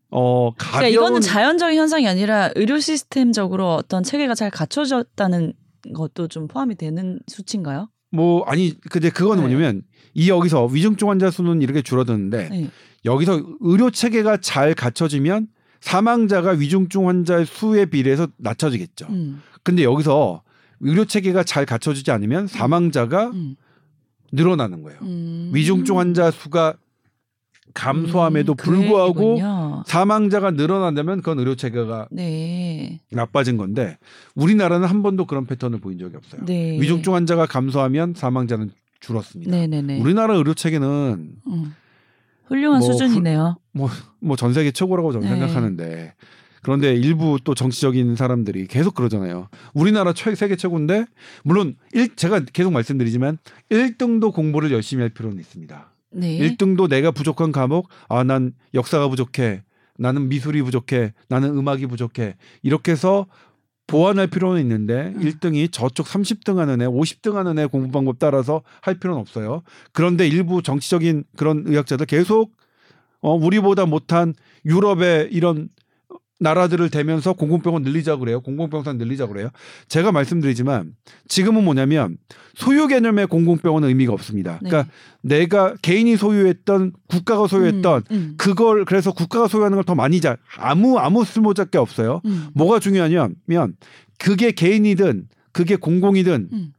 어, 0.09 0.51
가벼운 0.57 0.79
그러니까 0.79 0.87
이거는 0.87 1.21
자연적인 1.21 1.77
현상이 1.77 2.07
아니라 2.07 2.51
의료 2.55 2.79
시스템적으로 2.79 3.73
어떤 3.75 4.03
체계가 4.03 4.35
잘 4.35 4.51
갖춰졌다는 4.51 5.53
것도 5.95 6.27
좀 6.27 6.47
포함이 6.47 6.75
되는 6.75 7.19
수치인가요? 7.27 7.89
뭐 8.11 8.43
아니 8.45 8.79
근데 8.91 9.09
그거는 9.09 9.43
네. 9.43 9.49
뭐냐면 9.49 9.81
이 10.13 10.29
여기서 10.29 10.65
위중증 10.67 11.09
환자 11.09 11.31
수는 11.31 11.61
이렇게 11.61 11.81
줄어드는데 11.81 12.49
네. 12.49 12.69
여기서 13.05 13.41
의료 13.59 13.89
체계가 13.89 14.37
잘 14.37 14.73
갖춰지면 14.73 15.47
사망자가 15.81 16.51
위중증 16.51 17.07
환자의 17.07 17.45
수에 17.45 17.85
비례해서 17.85 18.27
낮춰지겠죠. 18.37 19.07
음. 19.09 19.41
근데 19.63 19.83
여기서 19.83 20.43
의료 20.79 21.05
체계가 21.05 21.43
잘 21.43 21.65
갖춰지지 21.65 22.11
않으면 22.11 22.47
사망자가 22.47 23.31
음. 23.31 23.55
늘어나는 24.31 24.83
거예요. 24.83 24.99
음. 25.01 25.51
위중증 25.53 25.99
환자 25.99 26.31
수가 26.31 26.75
감소함에도 27.73 28.53
음, 28.53 28.55
불구하고 28.55 29.35
그 29.35 29.41
사망자가 29.89 30.51
늘어난다면 30.51 31.19
그건 31.19 31.39
의료 31.39 31.55
체계가 31.55 32.07
네. 32.11 32.99
나빠진 33.11 33.57
건데 33.57 33.97
우리나라는 34.35 34.87
한 34.87 35.01
번도 35.01 35.25
그런 35.25 35.45
패턴을 35.45 35.79
보인 35.79 35.97
적이 35.97 36.17
없어요. 36.17 36.45
네. 36.45 36.79
위중증 36.79 37.15
환자가 37.15 37.45
감소하면 37.45 38.13
사망자는 38.15 38.71
줄었습니다. 39.07 39.51
네네네. 39.51 39.99
우리나라 39.99 40.35
의료 40.35 40.53
체계는 40.53 41.35
음. 41.47 41.75
훌륭한 42.47 42.79
뭐, 42.79 42.91
수준이네요. 42.91 43.57
뭐 43.73 43.89
뭐 44.21 44.35
전 44.37 44.53
세계 44.53 44.71
최고라고 44.71 45.11
저는 45.11 45.27
네. 45.27 45.33
생각하는데 45.37 46.13
그런데 46.61 46.93
일부 46.95 47.37
또 47.43 47.53
정치적인 47.55 48.15
사람들이 48.15 48.67
계속 48.67 48.95
그러잖아요. 48.95 49.49
우리나라 49.73 50.13
최, 50.13 50.33
세계 50.33 50.55
최고인데 50.55 51.05
물론 51.43 51.75
일, 51.91 52.15
제가 52.15 52.41
계속 52.53 52.71
말씀드리지만 52.71 53.37
1등도 53.69 54.33
공부를 54.33 54.71
열심히 54.71 55.01
할 55.01 55.09
필요는 55.09 55.39
있습니다. 55.39 55.91
네. 56.11 56.37
1등도 56.39 56.87
내가 56.87 57.11
부족한 57.11 57.51
과목 57.51 57.89
아 58.07 58.23
난 58.23 58.53
역사가 58.73 59.09
부족해. 59.09 59.63
나는 59.97 60.29
미술이 60.29 60.61
부족해. 60.63 61.13
나는 61.27 61.49
음악이 61.57 61.85
부족해. 61.87 62.35
이렇게 62.61 62.93
해서 62.93 63.27
보완할 63.87 64.27
필요는 64.27 64.61
있는데 64.61 65.13
음. 65.15 65.21
1등이 65.21 65.71
저쪽 65.71 66.07
30등 66.07 66.55
하는 66.55 66.81
애, 66.81 66.85
50등 66.85 67.33
하는 67.33 67.59
애 67.59 67.65
공부 67.65 67.91
방법 67.91 68.19
따라서 68.19 68.61
할 68.81 68.95
필요는 68.95 69.19
없어요. 69.19 69.63
그런데 69.91 70.27
일부 70.27 70.61
정치적인 70.61 71.25
그런 71.35 71.63
의학자들 71.65 72.05
계속 72.05 72.51
어 73.21 73.35
우리보다 73.35 73.85
못한 73.85 74.33
유럽의 74.65 75.29
이런 75.31 75.69
나라들을 76.43 76.89
대면서 76.89 77.31
공공병원 77.33 77.83
늘리자 77.83 78.17
그래요. 78.17 78.41
공공병상 78.41 78.97
늘리자 78.97 79.27
그래요. 79.27 79.49
제가 79.87 80.11
말씀드리지만 80.11 80.93
지금은 81.29 81.63
뭐냐면 81.63 82.17
소유 82.53 82.87
개념의 82.87 83.27
공공병원은 83.27 83.87
의미가 83.87 84.11
없습니다. 84.11 84.59
네. 84.61 84.69
그러니까 84.69 84.91
내가 85.21 85.73
개인이 85.81 86.15
소유했던 86.17 86.91
국가가 87.07 87.47
소유했던 87.47 88.03
음, 88.11 88.15
음. 88.15 88.33
그걸 88.37 88.83
그래서 88.83 89.13
국가가 89.13 89.47
소유하는 89.47 89.77
걸 89.77 89.83
더 89.83 89.95
많이 89.95 90.21
자 90.21 90.37
아무 90.57 90.97
아무 90.97 91.25
쓸모잡 91.25 91.71
게 91.71 91.77
없어요. 91.77 92.21
음. 92.25 92.47
뭐가 92.53 92.79
중요하냐면 92.79 93.35
그게 94.17 94.51
개인이든 94.51 95.27
그게 95.51 95.75
공공이든 95.75 96.49
음. 96.51 96.73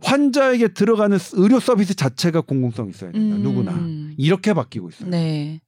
환자에게 0.00 0.68
들어가는 0.68 1.18
의료 1.34 1.58
서비스 1.58 1.94
자체가 1.94 2.42
공공성 2.42 2.88
있어야 2.90 3.10
된다. 3.12 3.36
음. 3.36 3.42
누구나 3.42 3.72
이렇게 4.16 4.52
바뀌고 4.52 4.90
있어요. 4.90 5.10
네. 5.10 5.60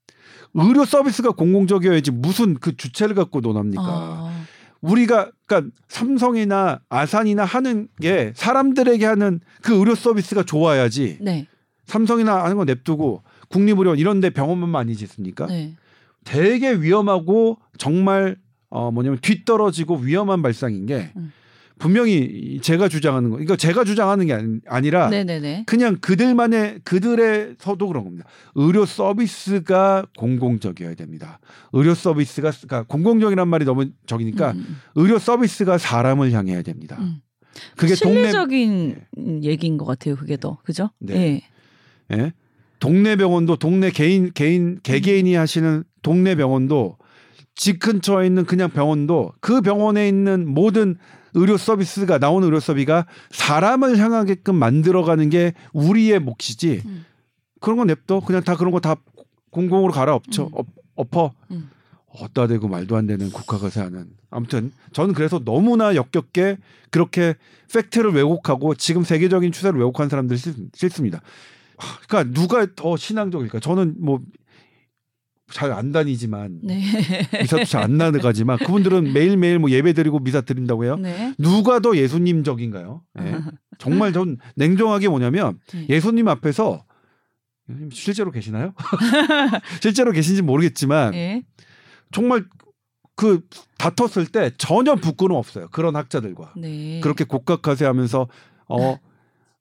의료 0.55 0.85
서비스가 0.85 1.33
공공적이어야지 1.33 2.11
무슨 2.11 2.55
그 2.55 2.77
주체를 2.77 3.15
갖고 3.15 3.41
논합니까? 3.41 3.83
아. 3.85 4.45
우리가 4.81 5.31
그러니까 5.47 5.73
삼성이나 5.89 6.81
아산이나 6.89 7.45
하는 7.45 7.89
게 8.01 8.33
사람들에게 8.37 9.05
하는 9.05 9.41
그 9.63 9.75
의료 9.75 9.95
서비스가 9.95 10.45
좋아야지. 10.45 11.19
네. 11.21 11.47
삼성이나 11.87 12.45
하는 12.45 12.57
거 12.57 12.65
냅두고 12.65 13.23
국립의료원 13.49 13.99
이런 13.99 14.21
데 14.21 14.31
병원만 14.31 14.69
많이 14.69 14.95
짓습니까? 14.95 15.47
네. 15.47 15.75
되게 16.25 16.73
위험하고 16.73 17.59
정말 17.79 18.37
어 18.71 18.91
뭐냐면 18.91 19.19
뒤떨어지고 19.21 19.97
위험한 19.97 20.43
발상인 20.43 20.87
게 20.87 21.11
음. 21.17 21.33
분명히 21.79 22.59
제가 22.61 22.89
주장하는 22.89 23.31
거, 23.31 23.41
이거 23.41 23.57
제가 23.57 23.85
주장하는 23.85 24.27
게 24.27 24.61
아니, 24.67 24.91
라 24.91 25.11
그냥 25.67 25.97
그들만의 26.01 26.81
그들의서도 26.85 27.87
그런 27.87 28.05
겁니다. 28.05 28.25
의료 28.55 28.85
서비스가 28.85 30.07
공공적이어야 30.17 30.95
됩니다. 30.95 31.41
의료 31.73 31.95
서비스가 31.95 32.51
그러니까 32.51 32.83
공공적이란 32.85 33.49
말이 33.49 33.65
너무 33.65 33.87
적이니까 34.07 34.53
음. 34.53 34.57
음. 34.59 34.77
의료 34.97 35.19
서비스가 35.19 35.79
사람을 35.79 36.33
향해야 36.33 36.63
됩니다. 36.63 36.97
음. 37.01 37.21
그게 37.77 37.95
실내적인 37.95 38.97
동네... 39.15 39.41
얘기인 39.43 39.79
것 39.79 39.85
같아요. 39.85 40.17
그게 40.17 40.37
더 40.37 40.59
그죠? 40.65 40.91
네. 40.99 41.43
예. 42.11 42.17
네. 42.17 42.33
동네 42.81 43.17
병원도 43.17 43.57
동네 43.57 43.91
개인 43.91 44.33
개인 44.33 44.79
개개인이 44.83 45.35
하시는 45.35 45.85
동네 46.03 46.35
병원도 46.35 46.97
집 47.55 47.81
근처에 47.81 48.27
있는 48.27 48.45
그냥 48.45 48.71
병원도 48.71 49.33
그 49.41 49.61
병원에 49.61 50.09
있는 50.09 50.47
모든 50.49 50.97
의료 51.39 51.57
서비스가 51.57 52.19
나오는 52.19 52.47
의료 52.47 52.61
서비가 52.61 53.07
사람을 53.31 53.99
향하게끔 53.99 54.55
만들어가는 54.55 55.31
게 55.31 55.55
우리의 55.73 56.19
몫이지 56.21 56.83
음. 56.85 57.05
그런 57.61 57.79
거 57.79 57.85
냅둬 57.85 58.21
그냥 58.21 58.43
다 58.43 58.57
그런 58.57 58.73
거 58.73 58.81
다 58.81 58.97
공공으로 59.51 59.93
갈아 59.93 60.15
엎쳐 60.15 60.45
음. 60.45 60.65
엎, 60.95 61.17
어 61.17 61.33
음. 61.51 61.71
어따 62.09 62.47
대고 62.47 62.69
말도 62.69 62.97
안 62.97 63.07
되는 63.07 63.31
국가가 63.31 63.69
사는 63.71 64.07
아무튼 64.31 64.73
저는 64.93 65.15
그래서 65.15 65.39
너무나 65.45 65.95
역겹게 65.95 66.59
그렇게 66.91 67.35
팩트를 67.73 68.13
왜곡하고 68.13 68.75
지금 68.75 69.05
세계적인 69.05 69.53
추세를 69.53 69.79
왜곡한 69.79 70.09
사람들이 70.09 70.39
싫, 70.39 70.91
습니다 70.91 71.21
그러니까 72.09 72.35
누가 72.35 72.67
더 72.75 72.97
신앙적일까? 72.97 73.61
저는 73.61 73.97
뭐 73.99 74.21
잘 75.51 75.73
안 75.73 75.93
다니지만 75.93 76.61
네. 76.63 76.81
미사도 77.41 77.65
잘 77.65 77.83
안 77.83 77.97
나가지만 77.97 78.59
그분들은 78.59 79.13
매일매일 79.13 79.59
뭐 79.59 79.71
예배 79.71 79.93
드리고 79.93 80.19
미사 80.19 80.41
드린다고 80.41 80.85
해요. 80.85 80.97
네. 80.97 81.35
누가 81.39 81.79
더 81.81 81.97
예수님적인가요? 81.97 83.03
네. 83.15 83.35
정말 83.79 84.13
전 84.13 84.37
냉정하게 84.57 85.09
뭐냐면 85.09 85.59
네. 85.73 85.87
예수님 85.89 86.29
앞에서 86.29 86.85
실제로 87.93 88.31
계시나요? 88.31 88.75
실제로 89.81 90.13
계신지 90.13 90.43
모르겠지만 90.43 91.13
네. 91.13 91.45
정말 92.13 92.45
그 93.15 93.41
다퉜을 93.79 94.27
때 94.27 94.51
전혀 94.59 94.95
부끄럼 94.95 95.37
없어요. 95.37 95.69
그런 95.71 95.97
학자들과 95.97 96.55
네. 96.57 97.01
그렇게 97.01 97.25
곡각하세 97.25 97.85
하면서 97.85 98.29
어, 98.69 98.99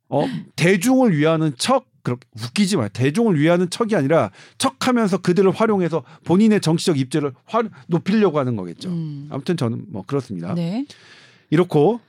어 0.09 0.25
대중을 0.55 1.17
위하는 1.17 1.53
척 1.57 1.85
그렇게 2.07 2.25
웃기지 2.41 2.77
마요. 2.77 2.87
대중을 2.93 3.37
위하는 3.37 3.69
척이 3.69 3.93
아니라 3.93 4.31
척하면서 4.57 5.17
그들을 5.17 5.51
활용해서 5.51 6.03
본인의 6.23 6.61
정치적 6.61 6.97
입지를 6.97 7.33
화, 7.43 7.63
높이려고 7.87 8.39
하는 8.39 8.55
거겠죠. 8.55 8.87
음. 8.87 9.27
아무튼 9.29 9.57
저는 9.57 9.87
뭐 9.89 10.03
그렇습니다. 10.07 10.53
네. 10.53 10.85
이렇고 11.49 11.99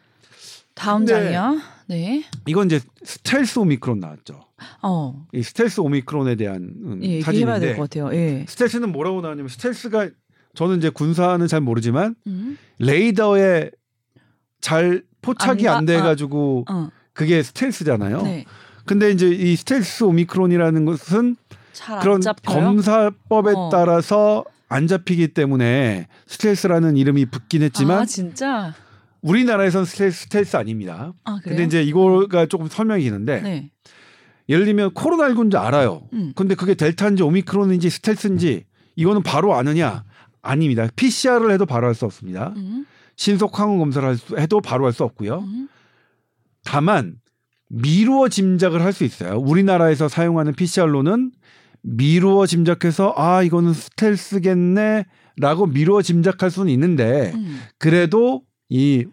다음 0.75 1.05
장이요. 1.05 1.61
네. 1.89 2.23
이건 2.47 2.67
이제 2.67 2.81
스텔스 3.03 3.59
오미크론 3.59 3.99
나왔죠. 3.99 4.45
어. 4.83 5.27
이 5.33 5.43
스텔스 5.43 5.81
오미크론에 5.81 6.37
대한 6.37 6.63
음, 6.85 7.01
예, 7.03 7.21
사진인데 7.21 7.59
될것 7.59 7.91
같아요. 7.91 8.15
예. 8.17 8.45
스텔스는 8.47 8.93
뭐라고 8.93 9.21
나왔냐면 9.21 9.49
스텔스가 9.49 10.11
저는 10.55 10.79
이제 10.79 10.91
군사는 10.91 11.45
잘 11.49 11.61
모르지만 11.61 12.15
음. 12.29 12.57
레이더에 12.79 13.73
잘 14.61 15.03
포착이 15.23 15.67
안, 15.67 15.79
안 15.79 15.87
돼가지고 15.87 16.67
아, 16.69 16.73
어. 16.73 16.91
그게 17.13 17.43
스텔스잖아요. 17.43 18.23
네. 18.23 18.45
근데 18.89 19.11
이제 19.11 19.29
이 19.29 19.55
스텔스 19.57 20.05
오미크론이라는 20.05 20.85
것은 20.85 21.37
그런 22.01 22.21
검사법에 22.45 23.53
어. 23.55 23.69
따라서 23.71 24.45
안 24.69 24.87
잡히기 24.87 25.29
때문에 25.29 26.09
스텔스라는 26.27 26.97
이름이 26.97 27.27
붙긴 27.27 27.63
했지만 27.63 28.01
아, 28.01 28.05
진짜 28.05 28.75
우리나라에선 29.23 29.85
스텔스, 29.85 30.25
스텔스 30.25 30.57
아닙니다. 30.57 31.13
아, 31.25 31.39
근데 31.43 31.65
이제 31.65 31.83
이거가 31.83 32.47
조금 32.47 32.69
설명이 32.69 33.05
있는데 33.05 33.41
네. 33.41 33.71
예를 34.49 34.65
들면 34.65 34.91
코로나19인지 34.95 35.57
알아요. 35.57 36.09
음. 36.13 36.33
근데 36.35 36.55
그게 36.55 36.75
델타인지 36.75 37.23
오미크론인지 37.23 37.91
스텔스인지 37.91 38.65
이거는 38.97 39.23
바로 39.23 39.55
아느냐? 39.55 40.05
아닙니다. 40.43 40.87
PCR을 40.97 41.51
해도 41.53 41.67
바로 41.67 41.87
할 41.87 41.95
수 41.95 42.05
없습니다. 42.07 42.53
음. 42.57 42.87
신속 43.17 43.59
항원 43.59 43.79
검사를 43.79 44.17
해도 44.39 44.61
바로 44.61 44.87
할 44.87 44.93
수 44.93 45.05
없고요. 45.05 45.41
음. 45.41 45.69
다만 46.65 47.17
미루어 47.69 48.29
짐작을 48.29 48.83
할 48.83 48.93
수 48.93 49.05
있어요. 49.05 49.39
우리나라에서 49.39 50.09
사용하는 50.09 50.55
PCR로는 50.55 51.33
미루어 51.83 52.47
짐작해서 52.47 53.15
아 53.17 53.43
이거는 53.43 53.73
스텔스겠네라고 53.73 55.67
미루어 55.67 56.03
짐작할 56.03 56.51
수는 56.51 56.73
있는데 56.73 57.33
음. 57.35 57.61
그래도 57.79 58.43
이 58.69 59.07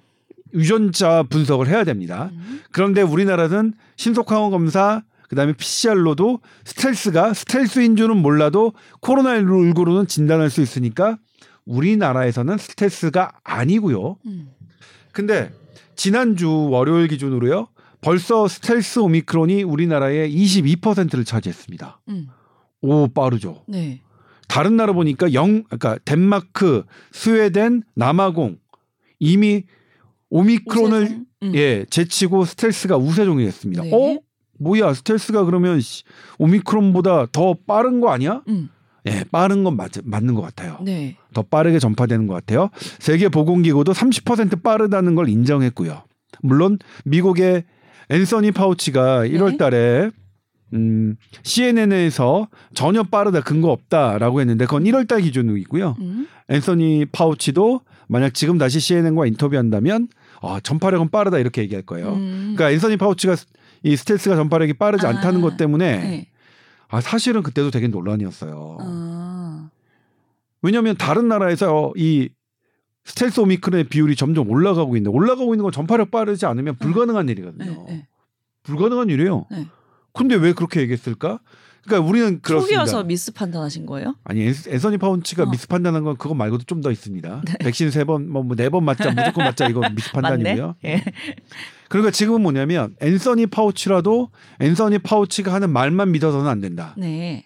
유전자 0.54 1.24
분석을 1.24 1.68
해야 1.68 1.84
됩니다. 1.84 2.30
음. 2.34 2.62
그런데 2.72 3.02
우리나라는 3.02 3.74
신속항원 3.98 4.52
검사 4.52 5.04
그다음에 5.30 5.54
PCR로도 5.54 6.40
스텔스가 6.64 7.34
스텔스인 7.34 7.96
줄은 7.96 8.18
몰라도 8.18 8.74
코로나19로는 9.02 10.08
진단할 10.08 10.50
수 10.50 10.62
있으니까 10.62 11.18
우리나라에서는 11.66 12.58
스텔스가 12.58 13.32
아니고요. 13.44 14.18
음. 14.28 14.50
근데 15.12 15.52
지난주 15.96 16.50
월요일 16.70 17.08
기준으로요. 17.08 17.68
벌써 18.06 18.48
스텔스 18.48 19.00
오미크론이 19.00 19.64
우리나라의 19.64 20.32
22%를 20.32 21.26
차지했습니다. 21.26 22.02
음. 22.10 22.28
오 22.82 23.08
빠르죠. 23.08 23.64
네. 23.68 24.02
다른 24.48 24.78
나라 24.78 24.94
보니까 24.94 25.34
영 25.34 25.64
그러니까 25.64 25.98
덴마크, 26.06 26.84
스웨덴, 27.12 27.82
남아공 27.96 28.60
이미 29.18 29.64
오미크론을 30.30 31.26
음. 31.42 31.56
예 31.56 31.84
제치고 31.90 32.46
스텔스가 32.46 32.96
우세종이 32.96 33.44
됐습니다. 33.46 33.82
네. 33.82 33.92
어? 33.92 34.20
뭐야 34.60 34.94
스텔스가 34.94 35.44
그러면 35.46 35.82
오미크론보다 36.38 37.30
더 37.32 37.56
빠른 37.66 38.02
거 38.02 38.12
아니야? 38.12 38.44
음. 38.48 38.70
예, 39.08 39.24
빠른 39.32 39.64
건 39.64 39.78
맞, 39.78 39.92
맞는 40.04 40.36
것 40.36 40.42
같아요. 40.44 40.78
네. 40.84 41.18
더 41.34 41.42
빠르게 41.42 41.80
전파되는 41.80 42.28
것 42.28 42.36
같아요. 42.36 42.70
세계 43.00 43.30
보건기구도 43.30 43.94
30% 43.94 44.62
빠르다는 44.62 45.16
걸 45.16 45.28
인정했고요. 45.28 46.04
물론 46.42 46.78
미국의 47.04 47.64
앤서니 48.10 48.52
파우치가 48.52 49.26
1월 49.26 49.58
달에 49.58 50.12
음, 50.74 51.16
CNN에서 51.44 52.48
전혀 52.74 53.04
빠르다 53.04 53.42
근거 53.42 53.70
없다라고 53.72 54.42
했는데 54.42 54.66
그건 54.66 54.84
1월 54.84 55.08
달 55.08 55.22
기준이고요. 55.22 55.96
음. 56.00 56.28
앤서니 56.50 57.06
파우치도 57.12 57.82
만약 58.08 58.34
지금 58.34 58.58
다시 58.58 58.80
CNN과 58.80 59.26
인터뷰한다면 59.28 60.08
어, 60.42 60.60
전파력은 60.60 61.10
빠르다 61.10 61.40
이렇게 61.40 61.62
얘기할 61.62 61.84
거예요. 61.84 62.14
음. 62.14 62.54
그러니까 62.56 62.72
앤서니 62.72 62.98
파우치가 62.98 63.36
이 63.84 63.96
스텔스가 63.96 64.36
전파력이 64.36 64.74
빠르지 64.74 65.06
아. 65.06 65.10
않다는 65.10 65.42
것 65.42 65.58
때문에 65.58 65.98
네. 65.98 66.28
아 66.88 67.02
사실은 67.02 67.42
그때도 67.44 67.72
되게 67.72 67.88
논란이었어요. 67.88 68.78
아. 68.82 69.70
왜냐하면 70.62 70.96
다른 70.98 71.28
나라에서 71.28 71.94
이 71.96 72.30
스텔스 73.06 73.40
오미크론의 73.40 73.86
비율이 73.86 74.16
점점 74.16 74.50
올라가고 74.50 74.98
있는데 74.98 75.16
올라가고 75.16 75.54
있는 75.54 75.64
건 75.64 75.72
전파력 75.72 76.12
빠르지 76.12 76.46
않으면 76.46 76.76
불가능한 76.78 77.30
일이거든요. 77.30 77.86
네, 77.88 77.94
네. 77.94 78.08
불가능한 78.64 79.10
일이에요. 79.10 79.46
네. 79.52 79.68
근데 80.14 80.36
왜 80.36 80.54
그렇게 80.54 80.82
얘기했을까? 80.82 81.40
그러니까 81.84 82.10
우리는 82.10 82.42
그렇습니다. 82.42 82.84
초기여서 82.84 83.04
미스 83.04 83.32
판단하신 83.32 83.86
거예요? 83.86 84.16
아니 84.24 84.42
앤서니 84.48 84.98
파우치가 84.98 85.44
어. 85.44 85.50
미스 85.52 85.68
판단한 85.68 86.04
건 86.04 86.18
그거 86.18 86.34
말고도 86.34 86.64
좀 86.64 86.82
더 86.82 86.90
있습니다. 86.92 87.44
백신 87.60 87.92
세 87.92 88.04
번뭐네번 88.06 88.84
맞자 88.84 89.12
무조건 89.12 89.44
맞자 89.46 89.68
이거 89.68 89.82
미스 89.94 90.12
판단이고요. 90.12 90.76
맞네. 90.82 90.96
예. 90.96 91.04
그러니까 91.90 92.10
지금은 92.10 92.42
뭐냐면 92.42 92.96
앤서니 93.02 93.48
파우치라도 93.48 94.32
앤서니 94.62 95.00
파우치가 95.00 95.54
하는 95.54 95.70
말만 95.70 96.12
믿어서는 96.12 96.48
안 96.48 96.60
된다. 96.60 96.96
네. 96.98 97.46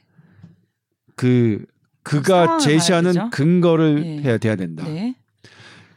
그 1.17 1.65
그가 2.03 2.59
제시하는. 2.59 3.29
근거를 3.29 4.01
네. 4.01 4.21
해야 4.23 4.37
돼야 4.37 4.55
된다. 4.55 4.85
네. 4.85 5.15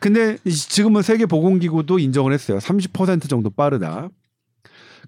근데 0.03 0.37
이- 0.45 0.51
지금은 0.51 1.03
세계 1.03 1.27
보건기구도 1.27 1.99
인정을 2.01 2.33
했어요. 2.33 2.59
30% 2.59 3.29
정도 3.29 3.51
빠르다. 3.51 4.09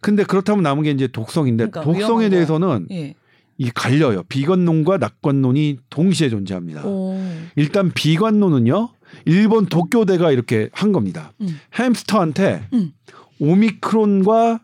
근데 0.01 0.22
그렇다면 0.22 0.62
남은 0.62 0.84
게 0.84 0.90
이제 0.92 1.09
독성인데 1.09 1.70
그러니까 1.70 1.80
독성에 1.82 2.28
대해서는 2.28 2.86
예. 2.92 3.14
이 3.59 3.70
갈려요. 3.70 4.22
비관론과 4.28 4.99
낙관론이 4.99 5.78
동시에 5.90 6.28
존재합니다. 6.28 6.84
오. 6.86 7.18
일단 7.57 7.90
비관론은요. 7.92 8.90
일본 9.24 9.66
도쿄대가 9.66 10.30
이렇게 10.30 10.68
한 10.72 10.92
겁니다. 10.92 11.32
음. 11.40 11.59
햄스터한테 11.76 12.68
음. 12.72 12.92
오미크론과 13.40 14.61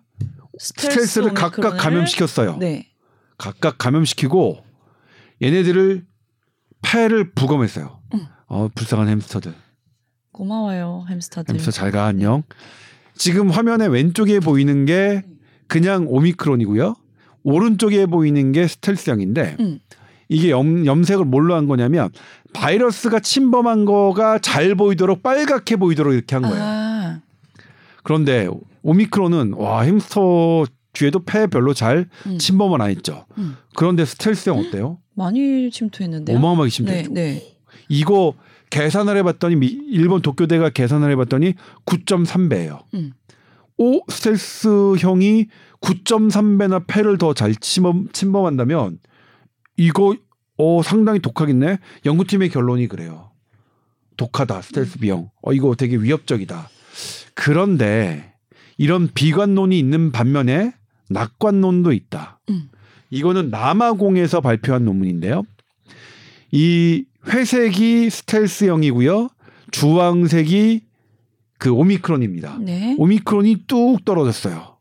스텔스 0.59 0.91
스트레스 0.91 1.19
를 1.21 1.35
각각 1.35 1.77
감염시켰어요. 1.77 2.57
네. 2.59 2.87
각각 3.39 3.79
감염시키고 3.79 4.63
얘네들을 5.43 6.05
폐를 6.83 7.33
부검했어요. 7.33 8.01
음. 8.15 8.27
어, 8.47 8.69
불쌍한 8.75 9.09
햄스터들. 9.09 9.55
고마워요 10.33 11.07
햄스터들. 11.09 11.55
햄스터 11.55 11.71
잘 11.73 11.91
가 11.91 12.05
안녕. 12.07 12.43
지금 13.15 13.51
화면에 13.51 13.87
왼쪽에 13.87 14.41
보이는 14.41 14.85
게 14.87 15.23
그냥 15.67 16.07
오미크론이고요. 16.09 16.95
오른쪽에 17.43 18.07
보이는 18.07 18.53
게 18.53 18.67
스텔스형인데 18.67 19.57
음. 19.61 19.81
이게 20.29 20.51
염, 20.51 20.87
염색을 20.87 21.25
뭘로 21.25 21.55
한 21.55 21.67
거냐면 21.67 22.11
바이러스가 22.53 23.21
침범한 23.21 23.85
거가 23.85 24.39
잘 24.39 24.75
보이도록 24.75 25.23
빨갛게 25.23 25.77
보이도록 25.77 26.15
이렇게 26.15 26.37
한 26.37 26.43
거예요. 26.43 26.57
아. 26.63 27.21
그런데 28.03 28.49
오미크론은 28.83 29.55
와 29.55 29.83
햄스터 29.83 30.67
뒤에도 30.93 31.21
폐 31.25 31.47
별로 31.47 31.75
잘 31.75 32.09
음. 32.27 32.39
침범을 32.39 32.81
안 32.83 32.91
했죠. 32.91 33.27
음. 33.39 33.57
그런데 33.75 34.05
스텔스형 34.05 34.59
어때요? 34.59 34.99
많이 35.15 35.71
침투했는데요. 35.71 36.37
어마어마하게 36.39 36.71
침투했죠. 36.71 37.13
네, 37.13 37.23
네. 37.35 37.57
이거 37.89 38.35
계산을 38.71 39.17
해봤더니 39.19 39.57
미- 39.57 39.67
일본 39.91 40.23
도쿄대가 40.23 40.71
계산을 40.71 41.11
해봤더니 41.13 41.55
9.3배예요. 41.87 42.85
음. 42.95 43.13
오 43.77 44.01
스텔스형이 44.09 45.47
9.3배나 45.81 46.85
폐를 46.87 47.17
더 47.19 47.33
잘 47.35 47.55
침범 47.55 48.09
침범한다면 48.13 48.99
이거 49.77 50.15
어 50.59 50.83
상당히 50.83 51.19
독하겠네. 51.21 51.79
연구팀의 52.05 52.51
결론이 52.51 52.87
그래요. 52.89 53.31
독하다 54.19 54.61
스텔스 54.63 54.99
B형. 54.99 55.31
어 55.43 55.53
이거 55.53 55.75
되게 55.75 55.97
위협적이다. 55.97 56.69
그런데 57.35 58.35
이런 58.77 59.09
비관론이 59.15 59.79
있는 59.79 60.13
반면에 60.13 60.73
낙관론도 61.09 61.93
있다. 61.93 62.41
음. 62.51 62.69
이거는 63.09 63.51
남아공에서 63.51 64.41
발표한 64.43 64.85
논문인데요. 64.85 65.43
이 66.53 67.05
회색이 67.29 68.11
스텔스형이고요. 68.11 69.29
주황색이 69.71 70.83
그 71.59 71.71
오미크론입니다. 71.71 72.59
네. 72.61 72.97
오미크론이 72.99 73.65
뚝 73.67 74.05
떨어졌어요. 74.05 74.77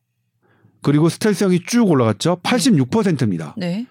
그리고 0.81 1.09
스텔스형이 1.09 1.61
쭉 1.67 1.89
올라갔죠. 1.89 2.39
86%입니다. 2.41 3.53
네. 3.57 3.85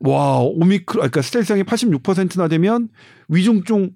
와, 0.00 0.38
오미크론, 0.40 1.00
그러니까 1.10 1.22
스텔스형이 1.22 1.62
86%나 1.62 2.48
되면 2.48 2.88
위중증 3.28 3.92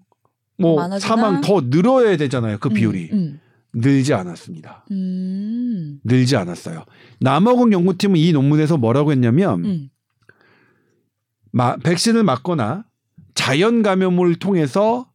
뭐 0.57 0.77
많아지나? 0.77 1.07
사망 1.17 1.41
더 1.43 1.61
늘어야 1.69 2.17
되잖아요. 2.17 2.59
그 2.59 2.69
음, 2.69 2.75
비율이. 2.75 3.11
음. 3.13 3.41
늘지 3.75 4.15
않았습니다. 4.15 4.87
음. 4.91 6.01
늘지 6.03 6.37
않았어요. 6.37 6.85
남아공 7.21 7.71
연구팀은 7.73 8.17
이 8.17 8.33
논문에서 8.33 8.79
뭐라고 8.79 9.13
했냐면 9.13 9.65
음. 9.65 9.89
마- 11.53 11.77
백신을 11.77 12.23
맞거나 12.25 12.85
자연 13.39 13.85
감염을 13.85 14.35
통해서 14.35 15.07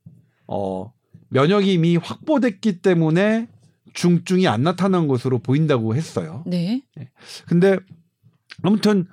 어, 0.48 0.94
면역이 1.28 1.74
이미 1.74 1.98
확보됐기 1.98 2.82
때문에 2.82 3.50
중증이 3.94 4.48
안 4.48 4.64
나타난 4.64 5.10
것으로 5.10 5.40
보인다고 5.40 5.94
했어요. 5.94 6.42
네. 6.46 6.84
근데 7.48 7.78
아무튼 8.62 9.08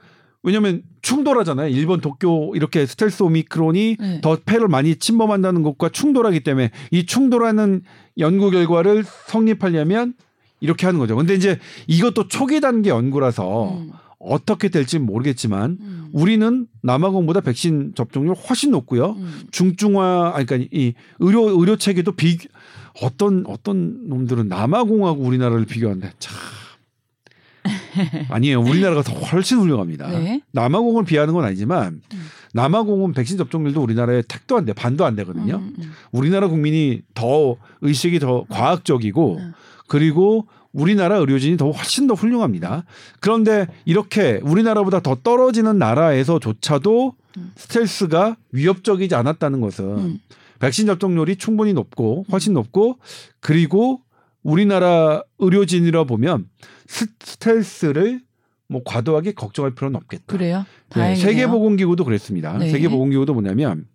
왜냐면 0.44 0.84
충돌하잖아요. 1.02 1.70
일본 1.70 2.00
도쿄 2.00 2.52
이렇게 2.54 2.86
스텔스 2.86 3.24
오미크론이 3.24 3.96
네. 3.98 4.20
더 4.20 4.38
폐를 4.46 4.68
많이 4.68 4.94
침범한다는 4.94 5.64
것과 5.64 5.88
충돌하기 5.88 6.44
때문에 6.44 6.70
이 6.92 7.04
충돌하는 7.04 7.82
연구 8.18 8.52
결과를 8.52 9.02
성립하려면 9.26 10.14
이렇게 10.60 10.86
하는 10.86 11.00
거죠. 11.00 11.16
근데 11.16 11.34
이제 11.34 11.58
이것도 11.88 12.28
초기 12.28 12.60
단계 12.60 12.90
연구라서 12.90 13.72
음. 13.76 13.90
어떻게 14.20 14.68
될지 14.68 14.98
는 14.98 15.06
모르겠지만 15.06 15.78
음. 15.80 16.08
우리는 16.12 16.66
남아공보다 16.82 17.40
백신 17.40 17.94
접종률 17.96 18.34
훨씬 18.34 18.70
높고요. 18.70 19.12
음. 19.12 19.40
중증화 19.50 20.32
아니 20.34 20.46
그러니까 20.46 20.68
이 20.72 20.94
의료 21.18 21.58
의료 21.58 21.76
체계도 21.76 22.12
비 22.12 22.38
어떤 23.02 23.44
어떤 23.46 24.08
놈들은 24.08 24.48
남아공하고 24.48 25.22
우리나라를 25.22 25.64
비교하는데 25.64 26.12
참 26.18 26.36
아니에요. 28.28 28.60
우리나라가 28.60 29.02
더 29.02 29.12
훨씬 29.14 29.58
훌륭합니다. 29.58 30.08
네. 30.10 30.42
남아공을 30.52 31.04
비하는 31.04 31.32
건 31.32 31.44
아니지만 31.44 32.02
음. 32.12 32.26
남아공은 32.52 33.12
백신 33.12 33.38
접종률도 33.38 33.82
우리나라의 33.82 34.24
택도 34.28 34.56
안 34.56 34.64
돼, 34.64 34.72
반도 34.72 35.04
안 35.04 35.16
되거든요. 35.16 35.56
음, 35.56 35.74
음. 35.78 35.92
우리나라 36.12 36.48
국민이 36.48 37.02
더 37.14 37.56
의식이 37.80 38.18
더 38.18 38.44
과학적이고 38.48 39.36
음. 39.38 39.52
그리고 39.88 40.46
우리나라 40.72 41.16
의료진이 41.16 41.56
더 41.56 41.70
훨씬 41.70 42.06
더 42.06 42.14
훌륭합니다. 42.14 42.84
그런데 43.20 43.66
이렇게 43.84 44.40
우리나라보다 44.42 45.00
더 45.00 45.16
떨어지는 45.16 45.78
나라에서조차도 45.78 47.14
음. 47.36 47.52
스텔스가 47.56 48.36
위협적이지 48.52 49.14
않았다는 49.14 49.60
것은 49.60 49.84
음. 49.98 50.18
백신 50.60 50.86
접종률이 50.86 51.36
충분히 51.36 51.72
높고 51.72 52.26
훨씬 52.30 52.52
높고 52.52 52.98
그리고 53.40 54.02
우리나라 54.42 55.22
의료진이라 55.38 56.04
보면 56.04 56.48
스- 56.86 57.06
스텔스를 57.20 58.20
뭐 58.68 58.82
과도하게 58.84 59.32
걱정할 59.32 59.74
필요는 59.74 59.96
없겠다. 59.96 60.24
그래요? 60.26 60.64
네. 60.94 61.16
세계보건기구도 61.16 62.04
그랬습니다. 62.04 62.56
네. 62.58 62.70
세계보건기구도 62.70 63.32
뭐냐면 63.34 63.86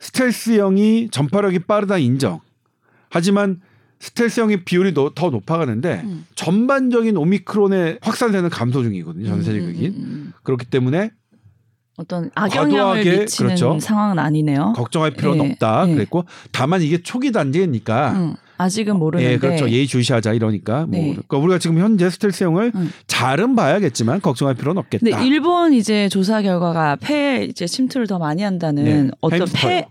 스텔스형이 0.00 1.08
전파력이 1.10 1.60
빠르다 1.60 1.98
인정. 1.98 2.40
하지만 3.10 3.60
스텔스형의 4.04 4.64
비율이 4.64 4.92
더, 4.92 5.10
더 5.14 5.30
높아가는데 5.30 6.02
음. 6.04 6.26
전반적인 6.34 7.16
오미크론의 7.16 8.00
확산세는 8.02 8.50
감소 8.50 8.82
중이거든요. 8.82 9.26
전 9.26 9.42
세계적인. 9.42 9.86
음, 9.86 9.96
음, 9.96 10.04
음. 10.04 10.32
그렇기 10.42 10.66
때문에 10.66 11.10
어떤 11.96 12.30
악영향을 12.34 13.02
과도하게, 13.02 13.20
미치는 13.20 13.48
그렇죠. 13.48 13.78
상황은 13.80 14.18
아니네요. 14.18 14.74
걱정할 14.76 15.12
필요는 15.12 15.44
예, 15.46 15.50
없다. 15.52 15.86
예. 15.88 15.94
그랬고 15.94 16.24
다만 16.52 16.82
이게 16.82 17.02
초기 17.02 17.32
단계니까 17.32 18.12
음, 18.12 18.34
아직은 18.58 18.98
모르는데. 18.98 19.32
예, 19.32 19.38
그렇죠. 19.38 19.70
예의 19.70 19.86
주시하자 19.86 20.34
이러니까 20.34 20.80
뭐 20.80 20.90
네. 20.90 21.02
그러니까 21.12 21.38
우리가 21.38 21.58
지금 21.58 21.78
현재 21.78 22.10
스텔스형을 22.10 22.72
음. 22.74 22.90
잘은 23.06 23.56
봐야겠지만 23.56 24.20
걱정할 24.20 24.54
필요는 24.54 24.80
없겠다. 24.80 25.04
근데 25.06 25.26
일본 25.26 25.72
이제 25.72 26.10
조사 26.10 26.42
결과가 26.42 26.96
폐 26.96 27.46
이제 27.48 27.66
침투를 27.66 28.06
더 28.06 28.18
많이 28.18 28.42
한다는 28.42 28.84
네, 28.84 29.10
어떤. 29.20 29.46
폐, 29.54 29.86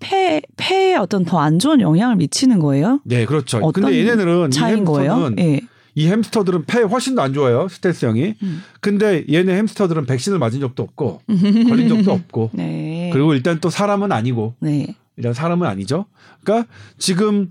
폐, 0.00 0.40
폐에 0.56 0.94
어떤 0.96 1.24
더 1.24 1.38
안 1.40 1.58
좋은 1.58 1.80
영향을 1.80 2.16
미치는 2.16 2.58
거예요? 2.58 3.00
네, 3.04 3.24
그렇죠. 3.26 3.60
근데 3.72 3.98
얘네들은 4.00 4.48
이 4.48 4.50
차인 4.50 4.84
거예요? 4.84 5.30
예. 5.38 5.60
이 5.94 6.06
햄스터들은 6.08 6.64
폐 6.66 6.82
훨씬 6.82 7.14
더 7.16 7.22
안 7.22 7.32
좋아요. 7.34 7.66
스텔스형이. 7.68 8.34
음. 8.42 8.62
근데 8.80 9.24
얘네 9.30 9.52
햄스터들은 9.56 10.06
백신을 10.06 10.38
맞은 10.38 10.60
적도 10.60 10.84
없고 10.84 11.22
걸린 11.68 11.88
적도 11.88 12.12
없고 12.12 12.50
네. 12.54 13.10
그리고 13.12 13.34
일단 13.34 13.58
또 13.60 13.70
사람은 13.70 14.12
아니고 14.12 14.54
네. 14.60 14.94
일단 15.16 15.32
사람은 15.34 15.66
아니죠. 15.66 16.06
그러니까 16.44 16.68
지금 16.98 17.50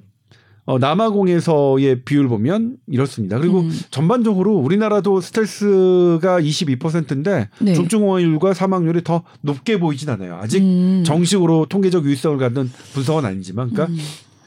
어, 0.67 0.77
남아공에서의 0.79 2.01
비율 2.03 2.27
보면 2.27 2.75
이렇습니다. 2.87 3.39
그리고 3.39 3.61
음. 3.61 3.71
전반적으로 3.89 4.53
우리나라도 4.57 5.21
스텔스가 5.21 6.41
22%인데 6.41 7.47
네. 7.59 7.73
중증화율과 7.73 8.53
사망률이 8.53 9.05
더 9.05 9.23
높게 9.39 9.79
보이진 9.79 10.09
않아요. 10.09 10.35
아직 10.35 10.61
음. 10.61 11.03
정식으로 11.05 11.67
통계적 11.69 12.03
유의성을 12.03 12.37
갖는 12.37 12.69
분석은 12.93 13.23
아니지만, 13.23 13.71
그러니까 13.71 13.93
음. 13.93 13.97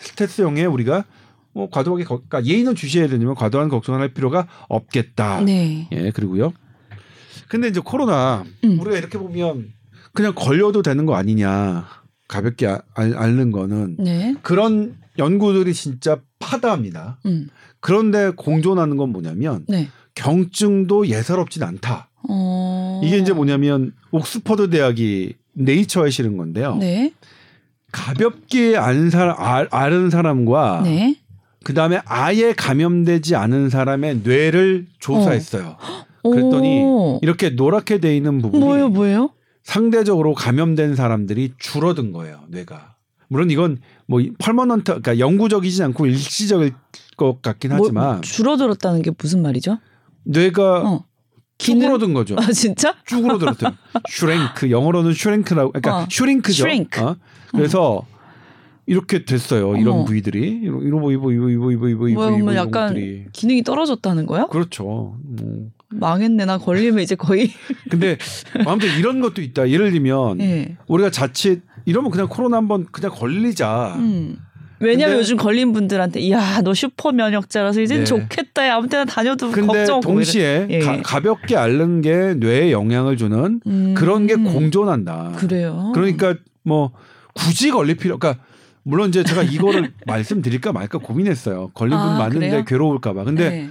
스텔스형에 0.01 0.66
우리가 0.66 1.07
뭐 1.55 1.71
과도하게 1.71 2.05
거- 2.05 2.21
그러니까 2.29 2.45
예의는 2.45 2.75
주시해야 2.75 3.09
되지만 3.09 3.35
과도한 3.35 3.71
걱정을 3.71 3.99
할 4.03 4.12
필요가 4.12 4.47
없겠다. 4.68 5.41
네. 5.41 5.89
예, 5.91 6.11
그리고요. 6.11 6.53
근데 7.49 7.68
이제 7.68 7.81
코로나 7.83 8.45
음. 8.62 8.79
우리가 8.79 8.99
이렇게 8.99 9.16
보면 9.18 9.73
그냥 10.12 10.35
걸려도 10.35 10.83
되는 10.83 11.07
거 11.07 11.14
아니냐 11.14 11.87
가볍게 12.31 12.68
아- 12.68 12.81
알, 12.95 13.16
앓는 13.16 13.51
거는 13.51 13.97
네. 13.99 14.37
그런 14.43 14.95
연구들이 15.18 15.74
진짜 15.74 16.20
파다합니다. 16.39 17.18
음. 17.26 17.49
그런데 17.81 18.31
공존하는 18.31 18.97
건 18.97 19.11
뭐냐면 19.11 19.64
네. 19.68 19.89
경증도 20.14 21.09
예사롭진 21.09 21.64
않다. 21.64 22.09
어. 22.28 23.01
이게 23.03 23.18
이제 23.18 23.33
뭐냐면 23.33 23.93
옥스퍼드 24.12 24.70
대학이 24.70 25.35
네이처에 25.55 26.11
실은 26.11 26.37
건데요. 26.37 26.76
네. 26.76 27.12
가볍게 27.91 28.76
앓은 28.76 29.11
사람, 29.11 29.66
앓은 29.68 30.11
사람과 30.11 30.83
네. 30.85 31.16
그 31.64 31.74
다음에 31.74 32.01
아예 32.05 32.53
감염되지 32.53 33.35
않은 33.35 33.70
사람의 33.70 34.20
뇌를 34.22 34.87
조사했어요. 35.01 35.76
어. 36.22 36.31
그랬더니 36.31 37.18
이렇게 37.22 37.51
노랗게 37.51 37.99
돼 37.99 38.16
있는 38.16 38.41
부분이 38.41 38.62
뭐예요, 38.64 38.89
뭐예요? 38.91 39.31
상대적으로 39.71 40.35
감염된 40.35 40.97
사람들이 40.97 41.53
줄어든 41.57 42.11
거예요, 42.11 42.41
뇌가. 42.49 42.97
물론 43.29 43.53
이건 43.53 43.79
뭐 44.07 44.21
permanent, 44.41 44.84
그러니까 44.87 45.21
영구적이지 45.21 45.85
않고 45.85 46.07
일시적일 46.07 46.73
것 47.16 47.41
같긴 47.41 47.77
뭐, 47.77 47.87
하지만 47.87 48.21
줄어들었다는 48.21 49.03
게 49.03 49.12
무슨 49.16 49.43
말이죠? 49.43 49.79
뇌가 50.25 50.91
어. 50.91 51.05
쭈그러든 51.59 52.14
거죠. 52.14 52.35
아 52.37 52.51
진짜? 52.51 52.97
쭈그러들었대. 53.07 53.66
shrank 54.11 54.72
영어로는 54.73 55.12
shrank라고 55.12 55.70
그러니까 55.71 55.99
어. 55.99 56.07
shrink죠. 56.11 56.64
shrink. 56.64 57.01
어? 57.01 57.16
그래서 57.53 58.05
이렇게 58.87 59.25
됐어요. 59.25 59.77
이런 59.77 59.95
어머. 59.95 60.05
부위들이 60.05 60.62
이러 60.64 60.81
이러 60.83 61.12
이보 61.12 61.12
이보 61.12 61.31
이보 61.33 61.71
이보 61.71 61.89
이보 61.91 62.09
이보 62.09 62.39
이보 62.39 62.55
약간 62.57 62.95
부위들이. 62.95 63.27
기능이 63.33 63.62
떨어졌다는 63.62 64.27
거야? 64.27 64.47
그렇죠. 64.49 64.85
뭐. 65.23 65.71
망했네 65.91 66.45
나 66.45 66.59
걸리면 66.59 67.01
이제 67.01 67.14
거의. 67.14 67.51
근데 67.91 68.16
아무튼 68.66 68.88
이런 68.99 69.20
것도 69.20 69.43
있다. 69.43 69.68
예를 69.68 69.91
들면 69.91 70.38
네. 70.38 70.76
우리가 70.86 71.11
자칫 71.11 71.62
이러면 71.84 72.11
그냥 72.11 72.28
코로나 72.28 72.57
한번 72.57 72.86
그냥 72.91 73.11
걸리자. 73.12 73.95
음. 73.99 74.36
왜냐면 74.82 75.18
요즘 75.18 75.36
걸린 75.36 75.74
분들한테 75.74 76.30
야너 76.30 76.72
슈퍼 76.72 77.12
면역자라서 77.12 77.82
이제 77.82 77.99
네. 77.99 78.05
좋겠다. 78.05 78.66
야, 78.66 78.76
아무 78.76 78.88
때나 78.88 79.05
다녀도 79.05 79.51
근데 79.51 79.66
걱정. 79.66 80.01
동시에 80.01 80.68
예. 80.70 80.78
가, 81.03 81.20
볍게 81.20 81.55
앓는 81.55 82.01
게 82.01 82.34
뇌에 82.34 82.72
영향을 82.72 83.18
주는 83.18 83.61
음. 83.66 83.95
그런 83.95 84.26
게 84.26 84.36
공존한다. 84.36 85.32
그래요. 85.36 85.93
그러니까 85.95 86.34
뭐 86.62 86.93
굳이 87.34 87.70
걸릴 87.70 87.97
필요. 87.97 88.18
그러니까 88.18 88.43
물론 88.82 89.11
이제 89.11 89.22
제가 89.22 89.43
이거를 89.43 89.93
말씀드릴까 90.07 90.72
말까 90.72 90.97
고민했어요. 90.99 91.72
걸린 91.74 91.99
분 91.99 92.09
아, 92.09 92.18
많은데 92.18 92.49
그래요? 92.49 92.64
괴로울까봐. 92.64 93.24
근데 93.24 93.51
네. 93.51 93.70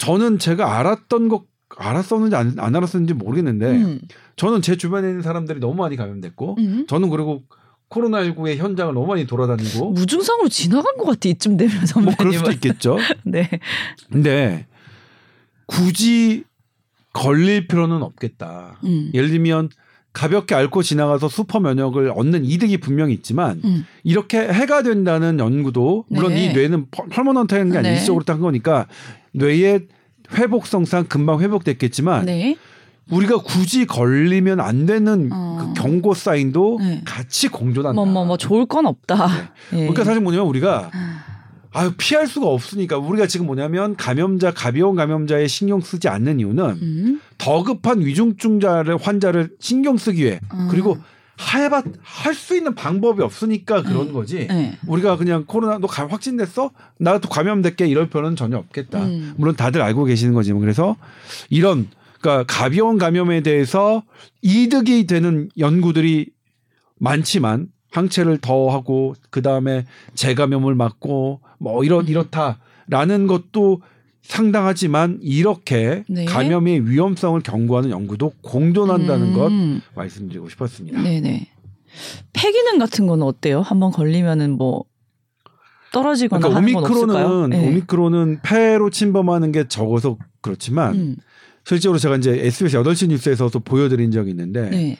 저는 0.00 0.38
제가 0.38 0.78
알았던 0.78 1.28
것 1.28 1.44
알았었는지 1.76 2.34
안, 2.34 2.56
안 2.58 2.74
알았었는지 2.74 3.14
모르겠는데 3.14 3.70
음. 3.70 4.00
저는 4.36 4.62
제 4.62 4.76
주변에 4.76 5.08
있는 5.08 5.22
사람들이 5.22 5.60
너무 5.60 5.74
많이 5.74 5.96
감염됐고 5.96 6.56
음. 6.58 6.86
저는 6.88 7.10
그리고 7.10 7.42
코로나19의 7.90 8.56
현장을 8.56 8.92
너무 8.94 9.06
많이 9.06 9.26
돌아다니고 9.26 9.90
무증상으로 9.90 10.48
지나간 10.48 10.96
것 10.96 11.04
같아 11.04 11.28
이쯤 11.28 11.56
되면 11.56 11.86
선배님. 11.86 12.04
뭐 12.04 12.14
그럴 12.16 12.32
수도 12.32 12.50
있겠죠. 12.52 12.98
네. 13.24 13.48
근데 14.10 14.66
굳이 15.66 16.44
걸릴 17.12 17.66
필요는 17.66 18.02
없겠다. 18.02 18.80
음. 18.84 19.10
예를 19.12 19.28
들면 19.28 19.68
가볍게 20.12 20.54
앓고 20.54 20.82
지나가서 20.82 21.28
슈퍼 21.28 21.60
면역을 21.60 22.12
얻는 22.16 22.44
이득이 22.44 22.78
분명히 22.78 23.14
있지만 23.14 23.60
음. 23.64 23.86
이렇게 24.02 24.38
해가 24.40 24.82
된다는 24.82 25.38
연구도 25.38 26.04
물론 26.08 26.34
네. 26.34 26.46
이 26.46 26.52
뇌는 26.52 26.86
펄모넌트한 26.90 27.70
게 27.70 27.78
아니라 27.78 27.90
네. 27.90 27.94
일시적으로 27.94 28.24
딴 28.24 28.40
거니까 28.40 28.86
뇌의 29.32 29.86
회복성상 30.32 31.06
금방 31.06 31.40
회복됐겠지만 31.40 32.26
네. 32.26 32.56
우리가 33.10 33.38
굳이 33.38 33.86
걸리면 33.86 34.60
안 34.60 34.86
되는 34.86 35.30
어. 35.32 35.58
그 35.74 35.80
경고 35.80 36.14
사인도 36.14 36.78
네. 36.80 37.02
같이 37.04 37.48
공존한다. 37.48 37.94
뭐, 37.94 38.06
뭐, 38.06 38.24
뭐, 38.24 38.36
좋을 38.36 38.66
건 38.66 38.86
없다. 38.86 39.26
네. 39.26 39.42
네. 39.70 39.78
그러니까 39.78 40.04
사실 40.04 40.20
뭐냐면 40.20 40.46
우리가 40.48 40.90
아유, 41.72 41.92
피할 41.96 42.26
수가 42.26 42.48
없으니까 42.48 42.98
우리가 42.98 43.26
지금 43.26 43.46
뭐냐면 43.46 43.94
감염자, 43.96 44.52
가벼운 44.52 44.96
감염자에 44.96 45.46
신경 45.46 45.80
쓰지 45.80 46.08
않는 46.08 46.40
이유는 46.40 46.64
음. 46.64 47.20
더 47.38 47.62
급한 47.62 48.00
위중증자를 48.00 48.96
환자를 48.96 49.50
신경 49.60 49.96
쓰기 49.96 50.24
위해 50.24 50.40
음. 50.52 50.68
그리고 50.70 50.98
해봐 51.40 51.82
할수 52.02 52.56
있는 52.56 52.74
방법이 52.74 53.22
없으니까 53.22 53.82
그런 53.82 54.08
네. 54.08 54.12
거지. 54.12 54.46
네. 54.48 54.78
우리가 54.86 55.16
그냥 55.16 55.44
코로나 55.46 55.78
너 55.78 55.86
확진됐어? 55.86 56.70
나도 56.98 57.28
감염됐게 57.28 57.86
이럴 57.86 58.08
필요는 58.08 58.36
전혀 58.36 58.58
없겠다. 58.58 59.04
음. 59.04 59.34
물론 59.36 59.56
다들 59.56 59.80
알고 59.80 60.04
계시는 60.04 60.34
거지만 60.34 60.60
그래서 60.60 60.96
이런 61.48 61.88
그러니까 62.20 62.44
가벼운 62.52 62.98
감염에 62.98 63.42
대해서 63.42 64.02
이득이 64.42 65.06
되는 65.06 65.48
연구들이 65.58 66.30
많지만 66.98 67.68
항체를 67.90 68.38
더 68.38 68.68
하고 68.68 69.14
그 69.30 69.40
다음에 69.42 69.86
재감염을 70.14 70.74
막고 70.74 71.40
뭐 71.60 71.84
이런 71.84 72.00
음. 72.00 72.08
이렇다라는 72.08 73.26
것도 73.28 73.82
상당하지만 74.22 75.18
이렇게 75.22 76.04
네. 76.08 76.24
감염의 76.24 76.88
위험성을 76.88 77.40
경고하는 77.40 77.90
연구도 77.90 78.32
공존한다는 78.42 79.28
음. 79.28 79.34
것 79.34 79.52
말씀드리고 79.94 80.48
싶었습니다. 80.48 81.00
네네. 81.00 81.48
폐기능 82.32 82.78
같은 82.78 83.06
건 83.06 83.22
어때요? 83.22 83.60
한번 83.60 83.90
걸리면은 83.90 84.52
뭐 84.52 84.84
떨어지거나 85.92 86.48
그러니까 86.48 86.78
오미크론은 86.78 87.50
네. 87.50 87.68
오미크론은 87.68 88.40
폐로 88.42 88.90
침범하는 88.90 89.52
게 89.52 89.66
적어서 89.68 90.16
그렇지만 90.40 90.94
음. 90.94 91.16
실제로 91.64 91.98
제가 91.98 92.16
이제 92.16 92.30
SBS 92.30 92.78
8시 92.78 93.08
뉴스에서도 93.08 93.58
보여드린 93.60 94.10
적이 94.10 94.30
있는데 94.30 94.70
네. 94.70 94.98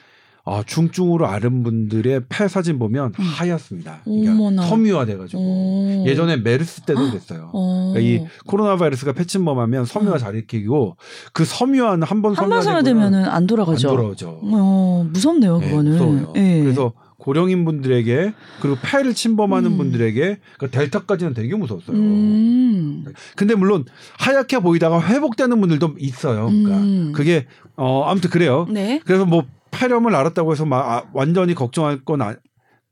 아, 0.52 0.64
중증으로 0.66 1.28
앓은 1.28 1.62
분들의 1.62 2.22
폐 2.28 2.48
사진 2.48 2.80
보면 2.80 3.12
음. 3.16 3.24
하얗습니다. 3.24 4.00
그러니까 4.04 4.66
섬유화돼가지고 4.66 6.04
예전에 6.08 6.38
메르스 6.38 6.80
때도 6.82 7.12
됐어요. 7.12 7.50
어. 7.52 7.92
그러니까 7.94 8.00
이 8.00 8.26
코로나 8.46 8.76
바이러스가 8.76 9.12
폐침범하면 9.12 9.84
섬유화 9.84 10.14
음. 10.14 10.18
잘 10.18 10.34
일으키고 10.34 10.96
그 11.32 11.44
섬유화는 11.44 12.02
한 12.06 12.20
번 12.20 12.34
섬유화되면은 12.34 13.24
안 13.26 13.46
돌아가죠. 13.46 13.90
안 13.90 13.96
돌아오죠. 13.96 14.40
어, 14.42 15.06
무섭네요, 15.12 15.58
네, 15.58 15.68
그거는. 15.70 16.32
네. 16.34 16.62
그래서 16.62 16.92
고령인 17.18 17.64
분들에게 17.64 18.32
그리고 18.60 18.76
폐를 18.82 19.14
침범하는 19.14 19.72
음. 19.72 19.76
분들에게 19.78 20.38
그 20.58 20.70
델타까지는 20.70 21.34
되게 21.34 21.54
무서웠어요. 21.54 21.96
음. 21.96 23.04
근데 23.36 23.54
물론 23.54 23.84
하얗게 24.18 24.58
보이다가 24.58 25.00
회복되는 25.00 25.60
분들도 25.60 25.94
있어요. 25.98 26.46
그러니까 26.46 26.76
음. 26.78 27.12
그게 27.14 27.46
어 27.76 28.04
아무튼 28.04 28.30
그래요. 28.30 28.66
네. 28.68 29.00
그래서 29.04 29.24
뭐 29.24 29.44
폐렴을 29.70 30.14
알았다고 30.14 30.52
해서 30.52 30.64
막 30.66 30.90
아, 30.90 31.10
완전히 31.12 31.54
걱정할 31.54 32.04
건 32.04 32.22
아, 32.22 32.36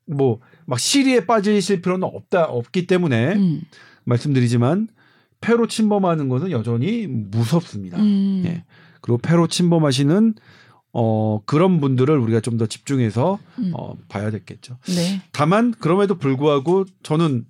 뭐막 0.07 0.79
시리에 0.79 1.27
빠지실 1.27 1.83
필요는 1.83 2.07
없다 2.07 2.45
없기 2.45 2.87
때문에 2.87 3.35
음. 3.35 3.63
말씀드리지만 4.05 4.89
폐로 5.41 5.67
침범하는 5.67 6.29
것은 6.29 6.51
여전히 6.51 7.07
무섭습니다. 7.07 7.99
음. 7.99 8.43
예. 8.47 8.65
그리고 9.01 9.19
폐로 9.19 9.47
침범하시는 9.47 10.35
어 10.93 11.41
그런 11.45 11.81
분들을 11.81 12.17
우리가 12.19 12.41
좀 12.41 12.59
더 12.59 12.67
집중해서 12.67 13.39
음. 13.59 13.73
어 13.75 13.95
봐야 14.09 14.31
됐겠죠. 14.31 14.79
네. 14.87 15.23
다만 15.33 15.73
그럼에도 15.73 16.17
불구하고 16.17 16.87
저는 17.03 17.45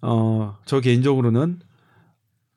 어저 0.00 0.80
개인적으로는 0.80 1.60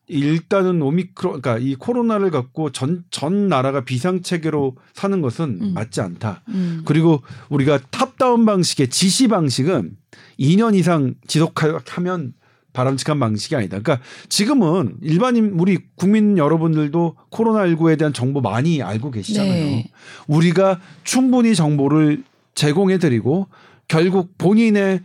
일단은 0.08 0.82
오미크론, 0.82 1.42
그러니까 1.42 1.58
이 1.58 1.76
코로나를 1.76 2.30
갖고 2.30 2.72
전, 2.72 3.04
전 3.10 3.48
나라가 3.48 3.86
비상 3.86 4.22
체계로 4.22 4.76
사는 4.94 5.22
것은 5.22 5.60
음. 5.62 5.74
맞지 5.74 6.02
않다. 6.02 6.44
음. 6.50 6.82
그리고 6.86 7.22
우리가 7.50 7.80
탑다운 7.90 8.46
방식의 8.46 8.90
지시 8.90 9.28
방식은 9.28 9.96
2년 10.40 10.76
이상 10.76 11.16
지속하면 11.28 12.34
바람직한 12.74 13.20
방식이 13.20 13.56
아니다. 13.56 13.80
그러니까 13.80 14.04
지금은 14.30 14.98
일반인 15.02 15.56
우리 15.60 15.78
국민 15.96 16.38
여러분들도 16.38 17.16
코로나19에 17.32 17.98
대한 17.98 18.14
정보 18.14 18.42
많이 18.42 18.82
알고 18.82 19.12
계시잖아요. 19.12 19.54
네. 19.54 19.92
우리가 20.28 20.82
충분히 21.04 21.56
정보를 21.56 22.24
제공해 22.56 22.98
드리고 22.98 23.48
결국 23.88 24.38
본인의 24.38 25.02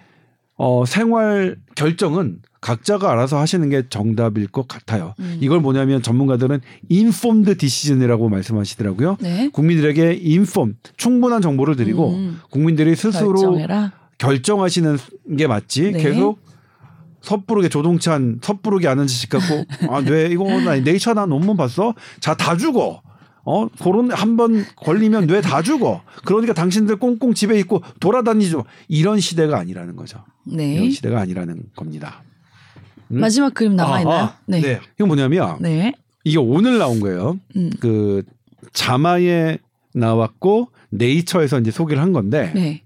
어 0.56 0.84
생활 0.86 1.56
결정은 1.76 2.40
각자가 2.60 3.10
알아서 3.12 3.38
하시는 3.38 3.68
게 3.68 3.84
정답일 3.88 4.48
것 4.48 4.66
같아요. 4.66 5.14
음. 5.20 5.38
이걸 5.40 5.60
뭐냐면 5.60 6.02
전문가들은 6.02 6.60
informed 6.88 7.56
decision이라고 7.56 8.28
말씀하시더라고요. 8.28 9.16
네. 9.20 9.48
국민들에게 9.52 10.14
inform 10.20 10.74
충분한 10.96 11.40
정보를 11.42 11.76
드리고 11.76 12.10
음. 12.14 12.40
국민들이 12.50 12.96
스스로 12.96 13.32
결정해라. 13.34 13.92
결정하시는 14.18 14.98
게 15.38 15.46
맞지. 15.46 15.92
네. 15.92 16.02
계속 16.02 16.40
섣부르게 17.22 17.68
조동찬 17.68 18.38
섣부르게 18.42 18.88
아는 18.88 19.06
지식 19.06 19.30
갖고 19.30 19.64
아뇌 19.92 20.28
이거 20.30 20.44
나 20.60 20.76
네이처 20.76 21.14
나 21.14 21.26
논문 21.26 21.56
봤어? 21.56 21.94
자 22.20 22.34
다 22.34 22.56
죽어. 22.56 23.02
어, 23.44 23.66
코로나 23.80 24.14
한번 24.14 24.64
걸리면 24.76 25.26
뇌 25.26 25.40
다 25.40 25.62
죽어. 25.62 26.02
그러니까 26.24 26.52
당신들 26.52 26.96
꽁꽁 26.96 27.32
집에 27.34 27.58
있고 27.60 27.82
돌아다니죠. 28.00 28.64
이런 28.88 29.20
시대가 29.20 29.58
아니라는 29.58 29.96
거죠. 29.96 30.22
네. 30.44 30.74
이런 30.74 30.90
시대가 30.90 31.20
아니라는 31.20 31.62
겁니다. 31.74 32.22
음? 33.10 33.20
마지막 33.20 33.54
그림 33.54 33.76
남아 33.76 33.94
아, 33.94 34.00
있나요? 34.00 34.16
아, 34.16 34.38
네. 34.46 34.60
네. 34.60 34.80
이거 34.96 35.06
뭐냐면 35.06 35.56
네. 35.60 35.92
이게 36.24 36.38
오늘 36.38 36.78
나온 36.78 37.00
거예요. 37.00 37.38
음. 37.56 37.70
그 37.80 38.22
자마에 38.72 39.58
나왔고 39.94 40.70
네이처에서 40.90 41.60
이제 41.60 41.70
소개를 41.70 42.02
한 42.02 42.12
건데 42.12 42.52
네. 42.54 42.82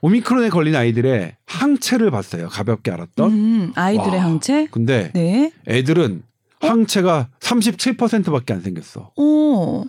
오미크론에 0.00 0.48
걸린 0.48 0.76
아이들의 0.76 1.34
항체를 1.46 2.10
봤어요. 2.10 2.48
가볍게 2.48 2.90
알았던 2.90 3.32
음, 3.32 3.72
아이들의 3.74 4.18
와, 4.18 4.24
항체. 4.24 4.68
근데 4.70 5.10
네. 5.12 5.52
애들은 5.66 6.22
어? 6.62 6.66
항체가 6.66 7.28
37%밖에 7.40 8.54
안 8.54 8.60
생겼어. 8.60 9.12
오. 9.16 9.84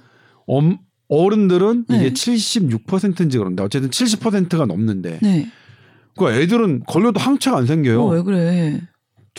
엄, 0.48 0.80
어른들은 1.10 1.86
네. 1.90 1.98
이게 1.98 2.14
76%인지 2.14 3.38
그런데 3.38 3.64
어쨌든 3.64 3.90
70%가 3.90 4.66
넘는데 4.66 5.20
네. 5.22 5.50
그 6.18 6.32
애들은 6.32 6.84
걸려도 6.86 7.20
항체가 7.20 7.58
안 7.58 7.66
생겨요. 7.66 8.04
어, 8.04 8.10
왜 8.10 8.22
그래? 8.22 8.82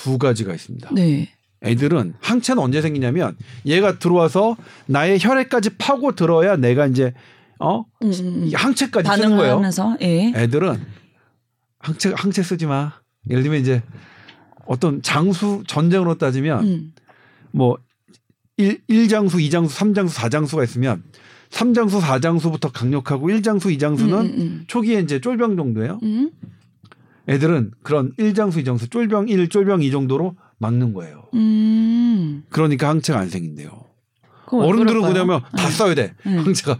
두 0.03 0.18
가지가 0.18 0.55
있습니다. 0.55 0.90
네. 0.94 1.28
애들은 1.62 2.14
항체는 2.20 2.62
언제 2.62 2.80
생기냐면 2.80 3.36
얘가 3.66 3.98
들어와서 3.98 4.57
나의 4.86 5.18
혈액까지 5.20 5.76
파고 5.76 6.14
들어야 6.14 6.57
내가 6.57 6.86
이제 6.86 7.12
어 7.59 7.80
음, 8.03 8.11
음, 8.11 8.12
음. 8.44 8.51
항체까지 8.55 9.07
쓰는 9.16 9.36
거예요. 9.36 9.61
예. 10.01 10.32
애들은 10.34 10.80
항체 11.78 12.12
항체 12.16 12.42
쓰지 12.42 12.64
마. 12.64 12.92
예를 13.28 13.42
들면 13.42 13.61
이제 13.61 13.82
어떤 14.64 15.03
장수 15.03 15.62
전쟁으로 15.66 16.16
따지면 16.16 16.64
음. 16.66 16.92
뭐 17.51 17.76
1, 18.57 18.80
1장수, 18.88 19.34
2장수, 19.34 19.68
3장수, 19.68 20.14
4장수가 20.14 20.64
있으면 20.64 21.03
3장수, 21.51 22.01
4장수부터 22.01 22.72
강력하고 22.72 23.28
1장수, 23.28 23.76
2장수는 23.76 24.20
음, 24.20 24.34
음, 24.38 24.64
초기에 24.66 25.01
이제 25.01 25.20
쫄병 25.20 25.57
정도예요. 25.57 25.98
애들은 27.29 27.73
그런 27.83 28.12
1장수, 28.18 28.64
2장수, 28.64 28.91
쫄병 28.91 29.29
1, 29.29 29.49
쫄병 29.49 29.83
2 29.83 29.91
정도로 29.91 30.37
막는 30.59 30.93
거예요. 30.93 31.25
음. 31.35 32.45
그러니까 32.51 32.89
항체가 32.89 33.18
안 33.18 33.29
생긴대요. 33.29 33.85
어른들은 34.47 35.03
그냐면 35.03 35.41
다 35.57 35.66
네. 35.66 35.71
써야 35.71 35.95
돼. 35.95 36.14
네. 36.25 36.37
항체가 36.37 36.79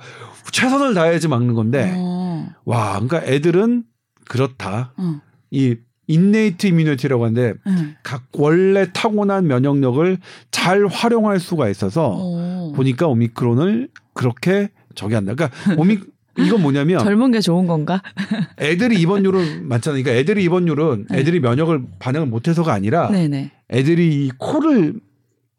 최선을 0.51 0.95
다해야지 0.95 1.28
막는 1.28 1.55
건데 1.55 1.93
어. 1.97 2.49
와, 2.64 3.01
그러니까 3.01 3.22
애들은 3.24 3.84
그렇다. 4.28 4.93
어. 4.97 5.20
이 5.51 5.76
innate 6.06 6.66
immunity라고 6.66 7.24
하는데 7.24 7.55
음. 7.68 7.95
각 8.03 8.24
원래 8.32 8.93
타고난 8.93 9.47
면역력을 9.47 10.18
잘 10.51 10.86
활용할 10.86 11.38
수가 11.38 11.68
있어서 11.68 12.16
오. 12.16 12.72
보니까 12.72 13.07
오미크론을 13.07 13.88
그렇게 14.14 14.70
저기 14.97 15.14
한다. 15.14 15.34
그러니까 15.34 15.57
오미 15.80 16.01
이건 16.38 16.62
뭐냐면 16.62 17.00
젊은 17.00 17.30
게 17.30 17.40
좋은 17.40 17.66
건가? 17.66 18.02
애들이 18.58 19.00
입원율은 19.00 19.66
많잖아요. 19.68 20.02
그러니까 20.02 20.20
애들이 20.20 20.44
입원율은 20.44 21.06
네. 21.10 21.18
애들이 21.18 21.40
면역을 21.40 21.82
반응을 21.98 22.26
못해서가 22.26 22.72
아니라 22.72 23.10
네네. 23.10 23.50
애들이 23.70 24.26
이 24.26 24.30
코를 24.38 24.94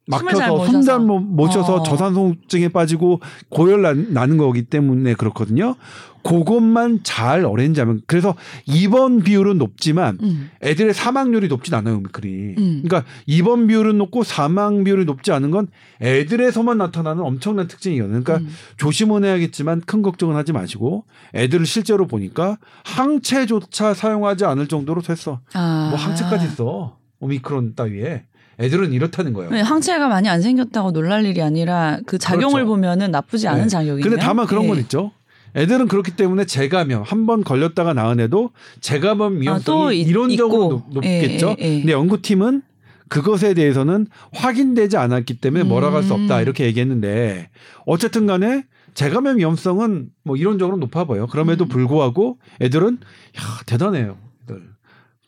막혀서 0.08 0.66
숨잘 0.68 1.00
못 1.00 1.52
쉬어서 1.52 1.76
어. 1.76 1.84
저산소증에 1.84 2.70
빠지고 2.70 3.20
고열 3.50 3.82
나, 3.82 4.26
는 4.26 4.38
거기 4.38 4.64
때문에 4.64 5.14
그렇거든요. 5.14 5.76
그것만 6.24 7.00
잘 7.04 7.46
어렌지하면 7.46 8.02
그래서 8.06 8.36
입원 8.66 9.24
비율은 9.24 9.58
높지만 9.58 10.20
음. 10.22 10.52
애들의 10.62 10.94
사망률이 10.94 11.48
높진 11.48 11.74
않아요 11.74 11.98
오미크론이. 11.98 12.56
음. 12.58 12.84
그러니까 12.84 13.04
입원 13.26 13.68
비율은 13.68 13.98
높고 13.98 14.24
사망 14.24 14.84
비율이 14.84 15.06
높지 15.06 15.32
않은 15.32 15.52
건 15.52 15.68
애들에서만 16.02 16.78
나타나는 16.78 17.24
엄청난 17.24 17.68
특징이거든요. 17.68 18.24
그러니까 18.24 18.38
음. 18.38 18.54
조심은 18.78 19.24
해야겠지만 19.24 19.82
큰 19.82 20.02
걱정은 20.02 20.36
하지 20.36 20.54
마시고 20.54 21.06
애들을 21.34 21.66
실제로 21.66 22.08
보니까 22.08 22.58
항체조차 22.86 23.94
사용하지 23.94 24.46
않을 24.46 24.68
정도로 24.68 25.02
됐어. 25.02 25.42
아. 25.54 25.88
뭐 25.90 26.00
항체까지 26.00 26.46
있어 26.48 26.98
오미크론 27.20 27.76
따위에. 27.76 28.26
애들은 28.62 28.94
이렇다는 28.94 29.34
거예요. 29.34 29.52
네, 29.52 29.62
항체가 29.62 30.08
많이 30.08 30.30
안 30.30 30.42
생겼다고 30.42 30.92
놀랄 30.92 31.26
일이 31.26 31.42
아니라 31.42 32.00
그 32.06 32.18
작용을 32.18 32.64
그렇죠. 32.64 32.68
보면은 32.68 33.12
나쁘지 33.12 33.48
않은 33.48 33.64
네. 33.64 33.68
작용이에요. 33.70 34.04
근데 34.04 34.18
다만 34.18 34.46
그런 34.48 34.64
네. 34.64 34.70
건 34.70 34.78
있죠. 34.80 35.12
애들은 35.56 35.88
그렇기 35.90 36.16
때문에 36.16 36.46
재감염 36.46 37.02
한 37.04 37.26
번 37.26 37.44
걸렸다가 37.44 37.94
나은 37.94 38.20
애도 38.22 38.52
재감염 38.80 39.42
위험성이 39.42 39.88
아, 39.88 39.92
이론적으로 39.92 40.84
높, 40.92 41.02
겠죠 41.02 41.56
예, 41.60 41.64
예, 41.66 41.74
예. 41.74 41.78
근데 41.80 41.92
연구팀은 41.92 42.62
그것에 43.10 43.54
대해서는 43.54 44.08
확인되지 44.32 44.96
않았기 44.96 45.42
때문에 45.42 45.66
뭐라고 45.66 45.98
할 45.98 46.04
수 46.04 46.14
없다 46.14 46.38
음. 46.38 46.42
이렇게 46.44 46.64
얘기했는데 46.66 47.50
어쨌든 47.86 48.28
간에 48.28 48.64
재감염 48.94 49.38
위험성은 49.40 50.10
뭐 50.24 50.38
이론적으로 50.38 50.78
높아 50.78 51.04
보여. 51.04 51.26
그럼에도 51.26 51.66
음. 51.66 51.68
불구하고 51.68 52.38
애들은 52.62 53.00
야 53.38 53.42
대단해요. 53.66 54.18
애들 54.44 54.62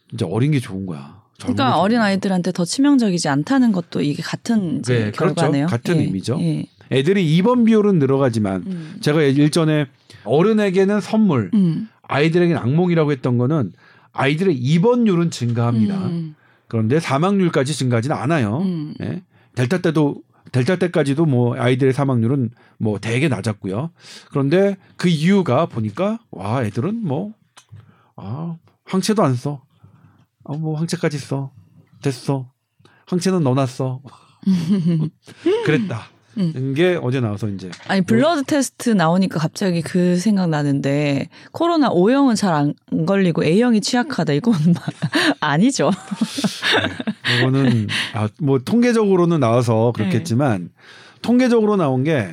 진짜 0.09 0.25
어린 0.27 0.51
게 0.51 0.59
좋은 0.61 0.86
거야. 0.86 1.22
그러니까 1.43 1.79
어린 1.79 1.99
아이들한테 1.99 2.51
더 2.51 2.65
치명적이지 2.65 3.29
않다는 3.29 3.71
것도 3.71 4.01
이게 4.01 4.21
같은 4.23 4.81
네, 4.81 5.11
그렇죠. 5.11 5.35
결과네요. 5.35 5.67
그렇죠. 5.67 5.83
같은 5.83 5.97
예. 5.97 6.03
의미죠. 6.05 6.37
예. 6.41 6.65
애들이 6.91 7.35
입원 7.35 7.63
비율은 7.63 7.99
늘어가지만 7.99 8.63
음. 8.67 8.97
제가 9.01 9.21
일전에 9.21 9.87
어른에게는 10.25 11.01
선물, 11.01 11.49
음. 11.53 11.89
아이들에게는 12.03 12.61
악몽이라고 12.61 13.11
했던 13.11 13.37
거는 13.37 13.73
아이들의 14.11 14.55
입원율은 14.55 15.31
증가합니다. 15.31 15.97
음. 16.07 16.35
그런데 16.67 16.99
사망률까지 16.99 17.73
증가하지는 17.73 18.15
않아요. 18.15 18.59
음. 18.59 18.93
예. 19.01 19.21
델타 19.55 19.79
때도 19.79 20.21
델타 20.51 20.75
때까지도 20.77 21.25
뭐 21.25 21.55
아이들의 21.55 21.93
사망률은 21.93 22.51
뭐 22.77 22.99
되게 22.99 23.27
낮았고요. 23.27 23.91
그런데 24.29 24.77
그 24.97 25.07
이유가 25.07 25.65
보니까 25.65 26.19
와 26.31 26.63
애들은 26.63 27.01
뭐 27.03 27.33
아, 28.15 28.55
항체도 28.85 29.23
안 29.23 29.35
써. 29.35 29.61
어, 30.43 30.57
뭐 30.57 30.77
황체까지 30.77 31.17
써. 31.17 31.51
됐어. 32.01 32.51
황체는 33.07 33.43
넣어놨어. 33.43 34.01
그랬다. 35.65 36.07
음. 36.37 36.73
게 36.73 36.97
어제 37.01 37.19
나와서 37.19 37.47
이제 37.47 37.69
아니 37.87 38.01
블러드 38.01 38.35
뭐. 38.39 38.43
테스트 38.47 38.89
나오니까 38.89 39.39
갑자기 39.39 39.81
그 39.83 40.17
생각 40.17 40.49
나는데 40.49 41.29
코로나 41.51 41.89
O형은 41.91 42.33
잘 42.35 42.53
안 42.53 42.73
걸리고 43.05 43.43
A형이 43.43 43.81
취약하다 43.81 44.33
이건 44.33 44.53
아니죠. 45.39 45.91
네, 47.27 47.37
이거는 47.39 47.87
아, 48.15 48.27
뭐 48.41 48.57
통계적으로는 48.59 49.39
나와서 49.39 49.91
그렇겠지만 49.95 50.63
네. 50.63 50.69
통계적으로 51.21 51.75
나온 51.75 52.03
게 52.03 52.27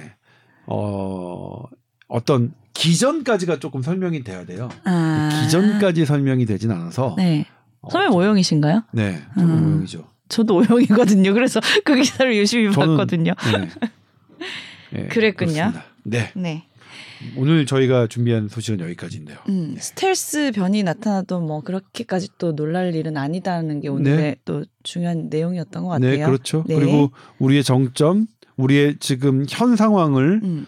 어, 0.67 1.63
어떤 2.09 2.55
기전까지가 2.73 3.59
조금 3.59 3.83
설명이 3.83 4.25
돼야 4.25 4.47
돼요. 4.47 4.71
아. 4.85 5.43
기전까지 5.45 6.07
설명이 6.07 6.47
되진 6.47 6.71
않아서 6.71 7.15
네. 7.19 7.45
선배님 7.89 8.15
오형이신가요? 8.15 8.83
네, 8.93 9.23
음. 9.39 9.75
오형이죠. 9.75 10.07
저도 10.29 10.57
오형이거든요. 10.57 11.33
그래서 11.35 11.61
그 11.85 11.97
기사를 11.97 12.37
열심히 12.37 12.73
저는, 12.73 12.97
봤거든요. 12.97 13.35
네. 13.53 13.69
네, 14.93 15.09
그랬군요. 15.09 15.53
그렇습니다. 15.53 15.85
네. 16.05 16.31
네. 16.35 16.67
오늘 17.37 17.67
저희가 17.67 18.07
준비한 18.07 18.49
소식은 18.49 18.81
여기까지인데요. 18.81 19.39
음, 19.49 19.73
네. 19.75 19.81
스텔스 19.81 20.53
변이 20.55 20.83
나타나도 20.83 21.41
뭐 21.41 21.61
그렇게까지 21.61 22.29
또 22.39 22.55
놀랄 22.55 22.95
일은 22.95 23.17
아니다는 23.17 23.81
게 23.81 23.89
오늘의 23.89 24.17
네. 24.17 24.37
또 24.45 24.65
중요한 24.83 25.29
내용이었던 25.29 25.85
것 25.85 25.99
네, 25.99 26.07
같아요. 26.07 26.19
네, 26.19 26.25
그렇죠. 26.27 26.65
네. 26.67 26.77
그리고 26.77 27.11
우리의 27.39 27.63
정점, 27.63 28.27
우리의 28.57 28.97
지금 29.01 29.45
현 29.49 29.77
상황을 29.77 30.41
음. 30.43 30.67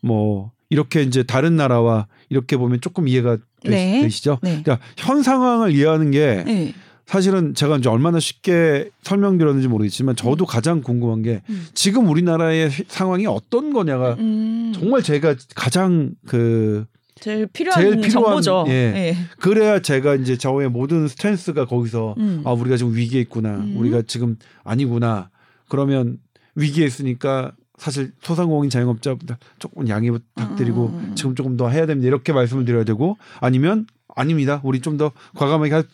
뭐 0.00 0.52
이렇게 0.70 1.02
이제 1.02 1.22
다른 1.22 1.56
나라와 1.56 2.06
이렇게 2.28 2.56
보면 2.56 2.80
조금 2.80 3.08
이해가 3.08 3.38
네. 3.64 4.02
되시 4.02 4.22
죠? 4.22 4.38
네. 4.42 4.62
그러니까 4.62 4.78
현 4.96 5.22
상황을 5.22 5.72
이해하는 5.72 6.10
게 6.10 6.42
네. 6.46 6.74
사실은 7.06 7.54
제가 7.54 7.78
이제 7.78 7.88
얼마나 7.88 8.20
쉽게 8.20 8.90
설명드렸는지 9.02 9.66
모르겠지만 9.66 10.14
저도 10.14 10.44
음. 10.44 10.46
가장 10.46 10.82
궁금한 10.82 11.22
게 11.22 11.40
음. 11.48 11.66
지금 11.72 12.06
우리나라의 12.08 12.70
상황이 12.88 13.26
어떤 13.26 13.72
거냐가 13.72 14.14
음. 14.18 14.72
정말 14.74 15.02
제가 15.02 15.34
가장 15.54 16.10
그 16.26 16.84
제일 17.18 17.46
필요한, 17.46 17.80
제일 17.80 17.96
필요한 17.96 18.10
정보죠. 18.10 18.64
예. 18.68 18.90
네. 18.92 19.16
그래야 19.40 19.80
제가 19.80 20.16
이제 20.16 20.36
저의 20.36 20.68
모든 20.68 21.08
스탠스가 21.08 21.64
거기서 21.64 22.14
음. 22.18 22.42
아 22.44 22.52
우리가 22.52 22.76
지금 22.76 22.94
위기에 22.94 23.22
있구나. 23.22 23.56
음. 23.56 23.74
우리가 23.78 24.02
지금 24.06 24.36
아니구나. 24.62 25.30
그러면 25.68 26.18
위기에 26.54 26.86
있으니까 26.86 27.52
사실 27.78 28.12
소상공인 28.22 28.70
자영업자보다 28.70 29.38
조금 29.58 29.88
양해 29.88 30.10
부탁드리고 30.10 30.86
음. 30.86 31.12
지금 31.14 31.34
조금 31.34 31.56
더 31.56 31.68
해야 31.68 31.86
됩니다. 31.86 32.06
이렇게 32.08 32.32
말씀을 32.32 32.64
드려야 32.64 32.84
되고 32.84 33.16
아니면 33.40 33.86
아닙니다. 34.14 34.60
우리 34.64 34.80
좀 34.80 34.98
더 34.98 35.12
과감하게 35.36 35.72
할, 35.74 35.84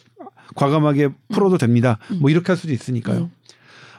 과감하게 0.55 1.11
풀어도 1.29 1.59
됩니다. 1.59 1.99
음. 2.11 2.19
뭐 2.21 2.31
이렇게 2.31 2.47
할 2.49 2.57
수도 2.57 2.73
있으니까요. 2.73 3.19
음. 3.19 3.31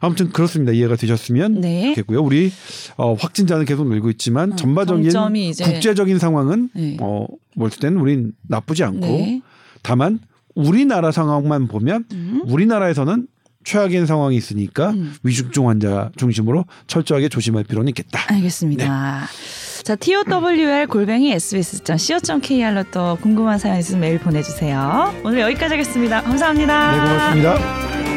아무튼 0.01 0.29
그렇습니다. 0.29 0.71
이해가 0.71 0.95
되셨으면 0.95 1.61
네. 1.61 1.89
좋겠고요. 1.93 2.21
우리 2.21 2.51
어, 2.97 3.13
확진자는 3.13 3.65
계속 3.65 3.88
늘고 3.88 4.09
있지만 4.11 4.53
어, 4.53 4.55
전반적인 4.55 5.09
국제적인 5.53 6.19
상황은 6.19 6.69
네. 6.73 6.97
어, 7.01 7.27
볼 7.55 7.69
때는 7.69 7.99
우린 7.99 8.33
나쁘지 8.47 8.83
않고 8.83 9.05
네. 9.05 9.41
다만 9.83 10.19
우리나라 10.53 11.11
상황만 11.11 11.67
보면 11.67 12.05
음. 12.11 12.41
우리나라에서는 12.45 13.27
최악인 13.66 14.05
상황이 14.05 14.38
있으니까 14.38 14.91
음. 14.91 15.16
위중증 15.24 15.68
환자 15.68 16.09
중심으로 16.16 16.66
철저하게 16.88 17.28
조심할 17.28 17.66
필요는 17.66 17.89
있겠다. 17.89 18.22
알겠습니다. 18.28 18.86
네. 18.86 19.84
자, 19.84 19.95
TOWR 19.95 20.88
골뱅이 20.88 21.32
sbs.co.kr로 21.34 22.84
또 22.91 23.18
궁금한 23.22 23.59
사연 23.59 23.78
있으면 23.78 24.01
메일 24.01 24.20
보내주세요. 24.20 25.13
오늘 25.24 25.41
여기까지 25.41 25.74
하겠습니다. 25.74 26.22
감사합니다. 26.22 26.91
네, 26.91 26.97
고맙습니다. 26.97 28.14